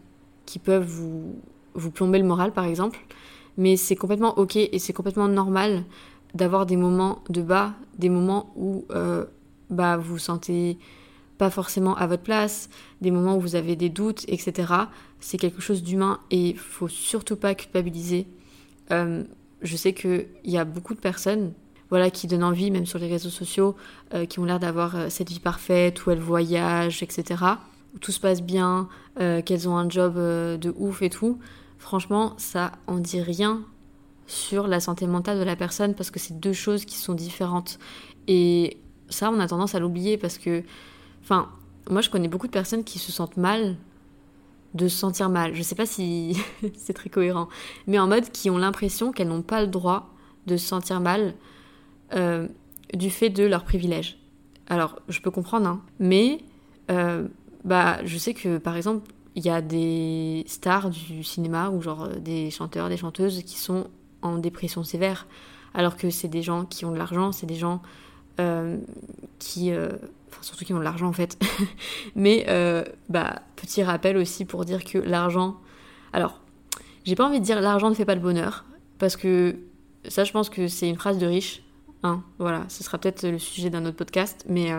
qui 0.45 0.59
peuvent 0.59 0.85
vous, 0.85 1.35
vous 1.75 1.91
plomber 1.91 2.19
le 2.19 2.25
moral, 2.25 2.51
par 2.51 2.65
exemple. 2.65 2.99
Mais 3.57 3.77
c'est 3.77 3.95
complètement 3.95 4.37
ok 4.39 4.55
et 4.55 4.79
c'est 4.79 4.93
complètement 4.93 5.27
normal 5.27 5.83
d'avoir 6.33 6.65
des 6.65 6.77
moments 6.77 7.23
de 7.29 7.41
bas, 7.41 7.73
des 7.97 8.09
moments 8.09 8.51
où 8.55 8.85
euh, 8.91 9.25
bah, 9.69 9.97
vous 9.97 10.13
vous 10.13 10.19
sentez 10.19 10.77
pas 11.37 11.49
forcément 11.49 11.95
à 11.95 12.07
votre 12.07 12.23
place, 12.23 12.69
des 13.01 13.11
moments 13.11 13.37
où 13.37 13.39
vous 13.39 13.55
avez 13.55 13.75
des 13.75 13.89
doutes, 13.89 14.23
etc. 14.27 14.73
C'est 15.19 15.37
quelque 15.37 15.61
chose 15.61 15.83
d'humain 15.83 16.19
et 16.31 16.49
il 16.49 16.57
faut 16.57 16.87
surtout 16.87 17.35
pas 17.35 17.55
culpabiliser. 17.55 18.27
Euh, 18.91 19.23
je 19.61 19.75
sais 19.75 19.93
qu'il 19.93 20.27
y 20.43 20.57
a 20.57 20.65
beaucoup 20.65 20.93
de 20.93 20.99
personnes 20.99 21.53
voilà, 21.89 22.09
qui 22.09 22.27
donnent 22.27 22.43
envie, 22.43 22.71
même 22.71 22.85
sur 22.85 22.99
les 22.99 23.07
réseaux 23.07 23.29
sociaux, 23.29 23.75
euh, 24.13 24.25
qui 24.25 24.39
ont 24.39 24.45
l'air 24.45 24.59
d'avoir 24.59 25.11
cette 25.11 25.29
vie 25.29 25.39
parfaite, 25.39 26.05
où 26.05 26.11
elles 26.11 26.19
voyagent, 26.19 27.03
etc 27.03 27.45
tout 28.01 28.11
se 28.11 28.19
passe 28.19 28.41
bien, 28.41 28.89
qu'elles 29.45 29.69
ont 29.69 29.77
un 29.77 29.87
job 29.87 30.15
de 30.15 30.73
ouf 30.77 31.03
et 31.03 31.11
tout, 31.11 31.37
franchement, 31.77 32.33
ça 32.39 32.71
en 32.87 32.97
dit 32.97 33.21
rien 33.21 33.61
sur 34.27 34.67
la 34.67 34.79
santé 34.79 35.07
mentale 35.07 35.39
de 35.39 35.43
la 35.43 35.55
personne 35.55 35.93
parce 35.95 36.11
que 36.11 36.19
c'est 36.19 36.39
deux 36.39 36.53
choses 36.53 36.85
qui 36.85 36.97
sont 36.97 37.13
différentes. 37.13 37.79
Et 38.27 38.77
ça, 39.09 39.31
on 39.31 39.39
a 39.39 39.47
tendance 39.47 39.75
à 39.75 39.79
l'oublier 39.79 40.17
parce 40.17 40.37
que, 40.37 40.63
enfin, 41.21 41.49
moi 41.89 42.01
je 42.01 42.09
connais 42.09 42.27
beaucoup 42.27 42.47
de 42.47 42.51
personnes 42.51 42.83
qui 42.83 42.99
se 42.99 43.11
sentent 43.11 43.37
mal 43.37 43.75
de 44.73 44.87
se 44.87 44.97
sentir 44.97 45.29
mal. 45.29 45.53
Je 45.53 45.61
sais 45.61 45.75
pas 45.75 45.85
si 45.85 46.37
c'est 46.75 46.93
très 46.93 47.09
cohérent, 47.09 47.47
mais 47.85 47.99
en 47.99 48.07
mode 48.07 48.31
qui 48.31 48.49
ont 48.49 48.57
l'impression 48.57 49.11
qu'elles 49.11 49.27
n'ont 49.27 49.43
pas 49.43 49.61
le 49.61 49.67
droit 49.67 50.09
de 50.47 50.57
se 50.57 50.65
sentir 50.65 50.99
mal 50.99 51.35
euh, 52.13 52.47
du 52.93 53.09
fait 53.09 53.29
de 53.29 53.43
leur 53.43 53.63
privilège. 53.63 54.17
Alors, 54.67 54.99
je 55.09 55.19
peux 55.19 55.31
comprendre, 55.31 55.67
hein, 55.67 55.81
mais 55.99 56.39
bah, 57.63 58.03
je 58.03 58.17
sais 58.17 58.33
que 58.33 58.57
par 58.57 58.75
exemple, 58.75 59.09
il 59.35 59.45
y 59.45 59.49
a 59.49 59.61
des 59.61 60.43
stars 60.47 60.89
du 60.89 61.23
cinéma 61.23 61.69
ou 61.69 61.81
genre 61.81 62.03
euh, 62.03 62.19
des 62.19 62.51
chanteurs, 62.51 62.89
des 62.89 62.97
chanteuses 62.97 63.43
qui 63.43 63.57
sont 63.57 63.87
en 64.23 64.37
dépression 64.37 64.83
sévère, 64.83 65.27
alors 65.73 65.97
que 65.97 66.09
c'est 66.09 66.27
des 66.27 66.41
gens 66.41 66.65
qui 66.65 66.85
ont 66.85 66.91
de 66.91 66.97
l'argent, 66.97 67.31
c'est 67.31 67.45
des 67.45 67.55
gens 67.55 67.81
euh, 68.39 68.77
qui, 69.39 69.71
euh, 69.71 69.89
enfin 70.29 70.41
surtout 70.41 70.65
qui 70.65 70.73
ont 70.73 70.79
de 70.79 70.83
l'argent 70.83 71.07
en 71.07 71.13
fait. 71.13 71.37
Mais 72.15 72.45
bah 73.09 73.41
petit 73.55 73.83
rappel 73.83 74.17
aussi 74.17 74.45
pour 74.45 74.65
dire 74.65 74.83
que 74.83 74.97
l'argent, 74.97 75.57
alors 76.11 76.41
j'ai 77.03 77.15
pas 77.15 77.27
envie 77.27 77.39
de 77.39 77.45
dire 77.45 77.61
l'argent 77.61 77.89
ne 77.89 77.95
fait 77.95 78.05
pas 78.05 78.15
le 78.15 78.21
bonheur 78.21 78.65
parce 78.97 79.15
que 79.15 79.55
ça 80.07 80.23
je 80.23 80.31
pense 80.31 80.49
que 80.49 80.67
c'est 80.67 80.89
une 80.89 80.97
phrase 80.97 81.17
de 81.17 81.27
riche. 81.27 81.63
Hein, 82.05 82.21
voilà, 82.37 82.65
ce 82.67 82.83
sera 82.83 82.97
peut-être 82.97 83.25
le 83.25 83.39
sujet 83.39 83.69
d'un 83.69 83.85
autre 83.85 83.95
podcast, 83.95 84.45
mais 84.49 84.73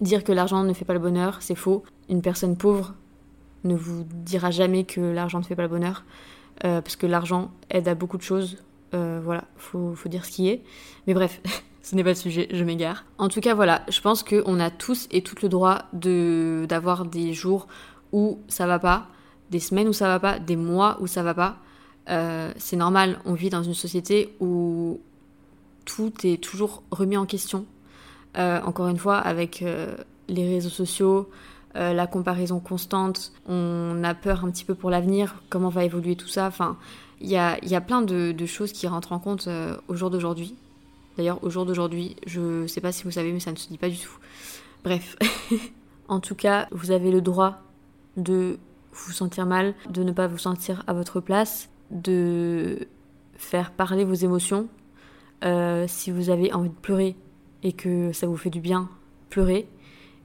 Dire 0.00 0.24
que 0.24 0.32
l'argent 0.32 0.62
ne 0.62 0.72
fait 0.74 0.84
pas 0.84 0.92
le 0.92 0.98
bonheur, 0.98 1.38
c'est 1.40 1.54
faux. 1.54 1.82
Une 2.10 2.20
personne 2.20 2.56
pauvre 2.56 2.94
ne 3.64 3.74
vous 3.74 4.04
dira 4.12 4.50
jamais 4.50 4.84
que 4.84 5.00
l'argent 5.00 5.38
ne 5.38 5.44
fait 5.44 5.56
pas 5.56 5.62
le 5.62 5.68
bonheur, 5.68 6.04
euh, 6.64 6.80
parce 6.80 6.96
que 6.96 7.06
l'argent 7.06 7.50
aide 7.70 7.88
à 7.88 7.94
beaucoup 7.94 8.16
de 8.16 8.22
choses. 8.22 8.58
Euh, 8.94 9.20
voilà, 9.22 9.44
faut, 9.56 9.94
faut 9.94 10.08
dire 10.08 10.24
ce 10.24 10.30
qui 10.30 10.48
est. 10.48 10.62
Mais 11.06 11.14
bref, 11.14 11.40
ce 11.82 11.94
n'est 11.94 12.02
pas 12.02 12.10
le 12.10 12.16
sujet, 12.16 12.48
je 12.50 12.64
m'égare. 12.64 13.04
En 13.18 13.28
tout 13.28 13.40
cas, 13.40 13.54
voilà, 13.54 13.82
je 13.88 14.00
pense 14.00 14.22
qu'on 14.22 14.60
a 14.60 14.70
tous 14.70 15.08
et 15.10 15.22
toutes 15.22 15.42
le 15.42 15.48
droit 15.48 15.84
d'avoir 15.92 17.04
des 17.04 17.32
jours 17.32 17.66
où 18.12 18.38
ça 18.48 18.66
va 18.66 18.78
pas, 18.78 19.08
des 19.50 19.60
semaines 19.60 19.88
où 19.88 19.92
ça 19.92 20.06
va 20.06 20.18
pas, 20.18 20.38
des 20.38 20.56
mois 20.56 20.96
où 21.00 21.06
ça 21.06 21.22
va 21.22 21.34
pas. 21.34 21.58
Euh, 22.08 22.52
c'est 22.56 22.76
normal, 22.76 23.18
on 23.24 23.34
vit 23.34 23.50
dans 23.50 23.62
une 23.62 23.74
société 23.74 24.34
où 24.40 25.00
tout 25.84 26.12
est 26.24 26.42
toujours 26.42 26.82
remis 26.90 27.16
en 27.16 27.26
question 27.26 27.66
encore 28.38 28.88
une 28.88 28.98
fois, 28.98 29.16
avec 29.16 29.64
les 30.28 30.46
réseaux 30.46 30.68
sociaux, 30.68 31.30
euh, 31.76 31.92
la 31.92 32.06
comparaison 32.06 32.58
constante, 32.58 33.32
on 33.46 34.02
a 34.02 34.14
peur 34.14 34.44
un 34.44 34.50
petit 34.50 34.64
peu 34.64 34.74
pour 34.74 34.90
l'avenir, 34.90 35.42
comment 35.50 35.68
va 35.68 35.84
évoluer 35.84 36.16
tout 36.16 36.28
ça. 36.28 36.46
Enfin, 36.46 36.76
il 37.20 37.28
y 37.28 37.36
a, 37.36 37.64
y 37.64 37.74
a, 37.74 37.80
plein 37.80 38.02
de, 38.02 38.34
choses 38.46 38.72
qui 38.72 38.86
rentrent 38.86 39.12
en 39.12 39.18
compte 39.18 39.48
au 39.88 39.94
jour 39.94 40.10
d'aujourd'hui. 40.10 40.54
D'ailleurs, 41.16 41.42
au 41.42 41.50
jour 41.50 41.64
d'aujourd'hui, 41.64 42.16
je 42.26 42.62
ne 42.62 42.66
sais 42.66 42.80
pas 42.80 42.92
si 42.92 43.04
vous 43.04 43.10
savez, 43.10 43.32
mais 43.32 43.40
ça 43.40 43.52
ne 43.52 43.56
se 43.56 43.68
dit 43.68 43.78
pas 43.78 43.88
du 43.88 43.98
tout. 43.98 44.18
Bref. 44.84 45.16
en 46.08 46.20
tout 46.20 46.34
cas, 46.34 46.68
vous 46.72 46.90
avez 46.90 47.10
le 47.10 47.20
droit 47.20 47.62
de 48.16 48.58
vous 48.92 49.12
sentir 49.12 49.46
mal, 49.46 49.74
de 49.90 50.02
ne 50.02 50.12
pas 50.12 50.26
vous 50.26 50.38
sentir 50.38 50.82
à 50.86 50.92
votre 50.92 51.20
place, 51.20 51.68
de 51.90 52.86
faire 53.36 53.70
parler 53.70 54.04
vos 54.04 54.14
émotions. 54.14 54.68
Euh, 55.44 55.84
si 55.86 56.10
vous 56.10 56.30
avez 56.30 56.52
envie 56.52 56.70
de 56.70 56.74
pleurer, 56.74 57.16
et 57.62 57.72
que 57.72 58.12
ça 58.12 58.26
vous 58.26 58.36
fait 58.36 58.50
du 58.50 58.60
bien, 58.60 58.88
pleurer. 59.28 59.68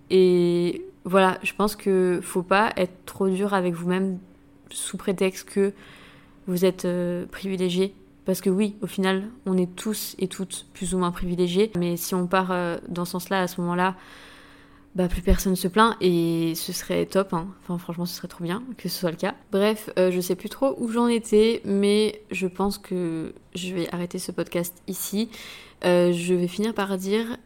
Et 0.09 0.85
voilà, 1.03 1.39
je 1.43 1.53
pense 1.53 1.75
que 1.75 2.19
faut 2.21 2.43
pas 2.43 2.71
être 2.77 3.05
trop 3.05 3.27
dur 3.27 3.53
avec 3.53 3.73
vous-même 3.73 4.19
sous 4.69 4.97
prétexte 4.97 5.49
que 5.49 5.73
vous 6.47 6.65
êtes 6.65 6.85
euh, 6.85 7.25
privilégié. 7.25 7.93
Parce 8.25 8.39
que 8.39 8.51
oui, 8.51 8.75
au 8.81 8.87
final, 8.87 9.23
on 9.47 9.57
est 9.57 9.75
tous 9.75 10.15
et 10.19 10.27
toutes 10.27 10.67
plus 10.73 10.93
ou 10.93 10.99
moins 10.99 11.11
privilégiés. 11.11 11.71
Mais 11.77 11.97
si 11.97 12.13
on 12.13 12.27
part 12.27 12.51
euh, 12.51 12.77
dans 12.87 13.05
ce 13.05 13.13
sens-là, 13.13 13.41
à 13.41 13.47
ce 13.47 13.59
moment-là, 13.61 13.95
bah, 14.93 15.07
plus 15.07 15.23
personne 15.23 15.55
se 15.55 15.67
plaint 15.67 15.95
et 16.01 16.53
ce 16.55 16.71
serait 16.71 17.07
top. 17.07 17.33
Hein. 17.33 17.47
Enfin, 17.63 17.79
franchement, 17.79 18.05
ce 18.05 18.15
serait 18.15 18.27
trop 18.27 18.43
bien 18.43 18.63
que 18.77 18.89
ce 18.89 18.99
soit 18.99 19.11
le 19.11 19.17
cas. 19.17 19.33
Bref, 19.51 19.89
euh, 19.97 20.11
je 20.11 20.21
sais 20.21 20.35
plus 20.35 20.49
trop 20.49 20.75
où 20.77 20.89
j'en 20.89 21.07
étais, 21.07 21.61
mais 21.65 22.21
je 22.29 22.45
pense 22.45 22.77
que 22.77 23.33
je 23.55 23.73
vais 23.73 23.91
arrêter 23.91 24.19
ce 24.19 24.31
podcast 24.31 24.75
ici. 24.87 25.29
Je 25.83 26.33
vais 26.35 26.47
finir 26.47 26.75
par 26.75 26.95
dire 26.95 27.37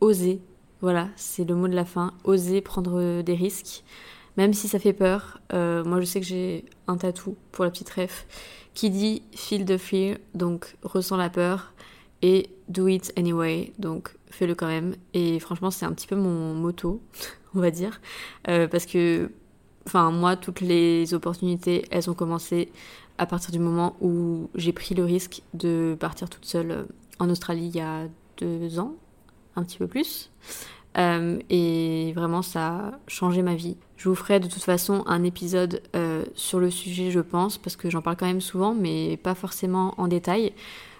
oser. 0.00 0.40
Voilà, 0.80 1.08
c'est 1.16 1.44
le 1.44 1.54
mot 1.54 1.68
de 1.68 1.74
la 1.74 1.84
fin. 1.84 2.14
Oser 2.24 2.60
prendre 2.60 3.22
des 3.22 3.34
risques, 3.34 3.82
même 4.36 4.54
si 4.54 4.68
ça 4.68 4.78
fait 4.78 4.92
peur. 4.92 5.40
Euh, 5.52 5.84
moi, 5.84 6.00
je 6.00 6.06
sais 6.06 6.20
que 6.20 6.26
j'ai 6.26 6.64
un 6.86 6.96
tatou 6.96 7.36
pour 7.50 7.64
la 7.64 7.70
petite 7.70 7.90
ref 7.90 8.26
qui 8.74 8.90
dit 8.90 9.22
feel 9.34 9.64
the 9.64 9.76
fear, 9.76 10.18
donc 10.34 10.76
ressens 10.84 11.16
la 11.16 11.30
peur 11.30 11.72
et 12.22 12.50
do 12.68 12.86
it 12.86 13.12
anyway, 13.16 13.72
donc 13.78 14.16
fais-le 14.30 14.54
quand 14.54 14.68
même. 14.68 14.94
Et 15.14 15.40
franchement, 15.40 15.72
c'est 15.72 15.84
un 15.84 15.92
petit 15.92 16.06
peu 16.06 16.14
mon 16.14 16.54
moto, 16.54 17.02
on 17.54 17.60
va 17.60 17.72
dire, 17.72 18.00
euh, 18.48 18.68
parce 18.68 18.86
que, 18.86 19.32
enfin, 19.86 20.12
moi, 20.12 20.36
toutes 20.36 20.60
les 20.60 21.12
opportunités, 21.12 21.86
elles 21.90 22.08
ont 22.08 22.14
commencé 22.14 22.70
à 23.18 23.26
partir 23.26 23.50
du 23.50 23.58
moment 23.58 23.96
où 24.00 24.48
j'ai 24.54 24.72
pris 24.72 24.94
le 24.94 25.04
risque 25.04 25.42
de 25.54 25.96
partir 25.98 26.30
toute 26.30 26.44
seule 26.44 26.86
en 27.18 27.28
Australie 27.30 27.66
il 27.66 27.76
y 27.76 27.80
a 27.80 28.04
deux 28.36 28.78
ans, 28.78 28.94
un 29.58 29.64
petit 29.64 29.78
peu 29.78 29.86
plus. 29.86 30.30
Euh, 30.96 31.38
et 31.50 32.12
vraiment, 32.14 32.42
ça 32.42 32.66
a 32.66 32.92
changé 33.06 33.42
ma 33.42 33.54
vie. 33.54 33.76
Je 33.96 34.08
vous 34.08 34.14
ferai 34.14 34.40
de 34.40 34.48
toute 34.48 34.62
façon 34.62 35.04
un 35.06 35.22
épisode 35.24 35.82
euh, 35.94 36.24
sur 36.34 36.58
le 36.58 36.70
sujet, 36.70 37.10
je 37.10 37.20
pense, 37.20 37.58
parce 37.58 37.76
que 37.76 37.90
j'en 37.90 38.02
parle 38.02 38.16
quand 38.16 38.26
même 38.26 38.40
souvent, 38.40 38.74
mais 38.74 39.16
pas 39.16 39.34
forcément 39.34 39.94
en 39.98 40.08
détail. 40.08 40.52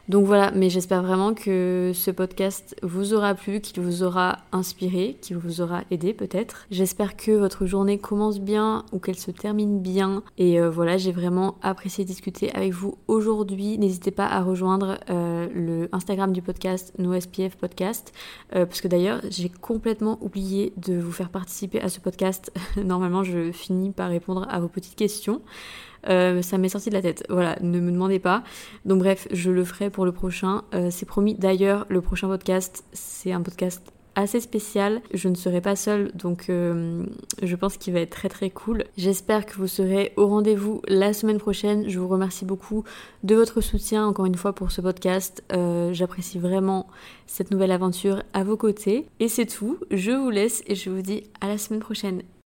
Donc 0.08 0.24
voilà, 0.24 0.50
mais 0.54 0.70
j'espère 0.70 1.02
vraiment 1.02 1.34
que 1.34 1.92
ce 1.94 2.10
podcast 2.10 2.74
vous 2.82 3.12
aura 3.12 3.34
plu, 3.34 3.60
qu'il 3.60 3.82
vous 3.82 4.02
aura 4.02 4.38
inspiré, 4.52 5.18
qu'il 5.20 5.36
vous 5.36 5.60
aura 5.60 5.82
aidé 5.90 6.14
peut-être. 6.14 6.66
J'espère 6.70 7.14
que 7.14 7.32
votre 7.32 7.66
journée 7.66 7.98
commence 7.98 8.40
bien 8.40 8.86
ou 8.92 9.00
qu'elle 9.00 9.18
se 9.18 9.30
termine 9.30 9.80
bien. 9.80 10.22
Et 10.38 10.58
euh, 10.58 10.70
voilà, 10.70 10.96
j'ai 10.96 11.12
vraiment 11.12 11.56
apprécié 11.60 12.06
discuter 12.06 12.50
avec 12.54 12.72
vous 12.72 12.96
aujourd'hui. 13.06 13.76
N'hésitez 13.76 14.10
pas 14.10 14.26
à 14.26 14.40
rejoindre 14.40 14.98
euh, 15.10 15.46
le 15.54 15.90
Instagram 15.92 16.32
du 16.32 16.40
podcast, 16.40 16.94
NoSPF 16.98 17.56
Podcast, 17.56 18.14
euh, 18.54 18.64
parce 18.64 18.80
que 18.80 18.88
d'ailleurs 18.88 19.20
j'ai 19.28 19.50
complètement 19.50 20.18
oublié 20.22 20.72
de 20.78 20.98
vous 20.98 21.12
faire 21.12 21.28
participer 21.28 21.82
à 21.82 21.90
ce 21.90 22.00
podcast. 22.00 22.50
Normalement, 22.82 23.24
je 23.24 23.52
finis 23.52 23.90
par 23.90 24.08
répondre 24.08 24.46
à 24.48 24.58
vos 24.58 24.68
petites 24.68 24.96
questions. 24.96 25.42
Euh, 26.08 26.42
ça 26.42 26.58
m'est 26.58 26.68
sorti 26.68 26.90
de 26.90 26.94
la 26.94 27.02
tête. 27.02 27.24
Voilà, 27.28 27.56
ne 27.60 27.80
me 27.80 27.90
demandez 27.90 28.18
pas. 28.18 28.42
Donc 28.84 29.00
bref, 29.00 29.28
je 29.30 29.50
le 29.50 29.64
ferai 29.64 29.90
pour 29.90 30.04
le 30.04 30.12
prochain. 30.12 30.62
Euh, 30.74 30.88
c'est 30.90 31.06
promis. 31.06 31.34
D'ailleurs, 31.34 31.86
le 31.88 32.00
prochain 32.00 32.28
podcast, 32.28 32.84
c'est 32.92 33.32
un 33.32 33.42
podcast 33.42 33.92
assez 34.14 34.40
spécial. 34.40 35.00
Je 35.14 35.28
ne 35.28 35.36
serai 35.36 35.60
pas 35.60 35.76
seule, 35.76 36.10
donc 36.12 36.50
euh, 36.50 37.04
je 37.40 37.54
pense 37.54 37.76
qu'il 37.76 37.92
va 37.92 38.00
être 38.00 38.10
très 38.10 38.28
très 38.28 38.50
cool. 38.50 38.82
J'espère 38.96 39.46
que 39.46 39.54
vous 39.54 39.68
serez 39.68 40.12
au 40.16 40.26
rendez-vous 40.26 40.82
la 40.88 41.12
semaine 41.12 41.38
prochaine. 41.38 41.88
Je 41.88 42.00
vous 42.00 42.08
remercie 42.08 42.44
beaucoup 42.44 42.82
de 43.22 43.36
votre 43.36 43.60
soutien 43.60 44.04
encore 44.06 44.26
une 44.26 44.34
fois 44.34 44.54
pour 44.54 44.72
ce 44.72 44.80
podcast. 44.80 45.44
J'apprécie 45.92 46.40
vraiment 46.40 46.88
cette 47.28 47.52
nouvelle 47.52 47.70
aventure 47.70 48.24
à 48.32 48.42
vos 48.42 48.56
côtés. 48.56 49.06
Et 49.20 49.28
c'est 49.28 49.46
tout. 49.46 49.78
Je 49.92 50.10
vous 50.10 50.30
laisse 50.30 50.64
et 50.66 50.74
je 50.74 50.90
vous 50.90 51.02
dis 51.02 51.22
à 51.40 51.46
la 51.46 51.56
semaine 51.56 51.80
prochaine. 51.80 52.22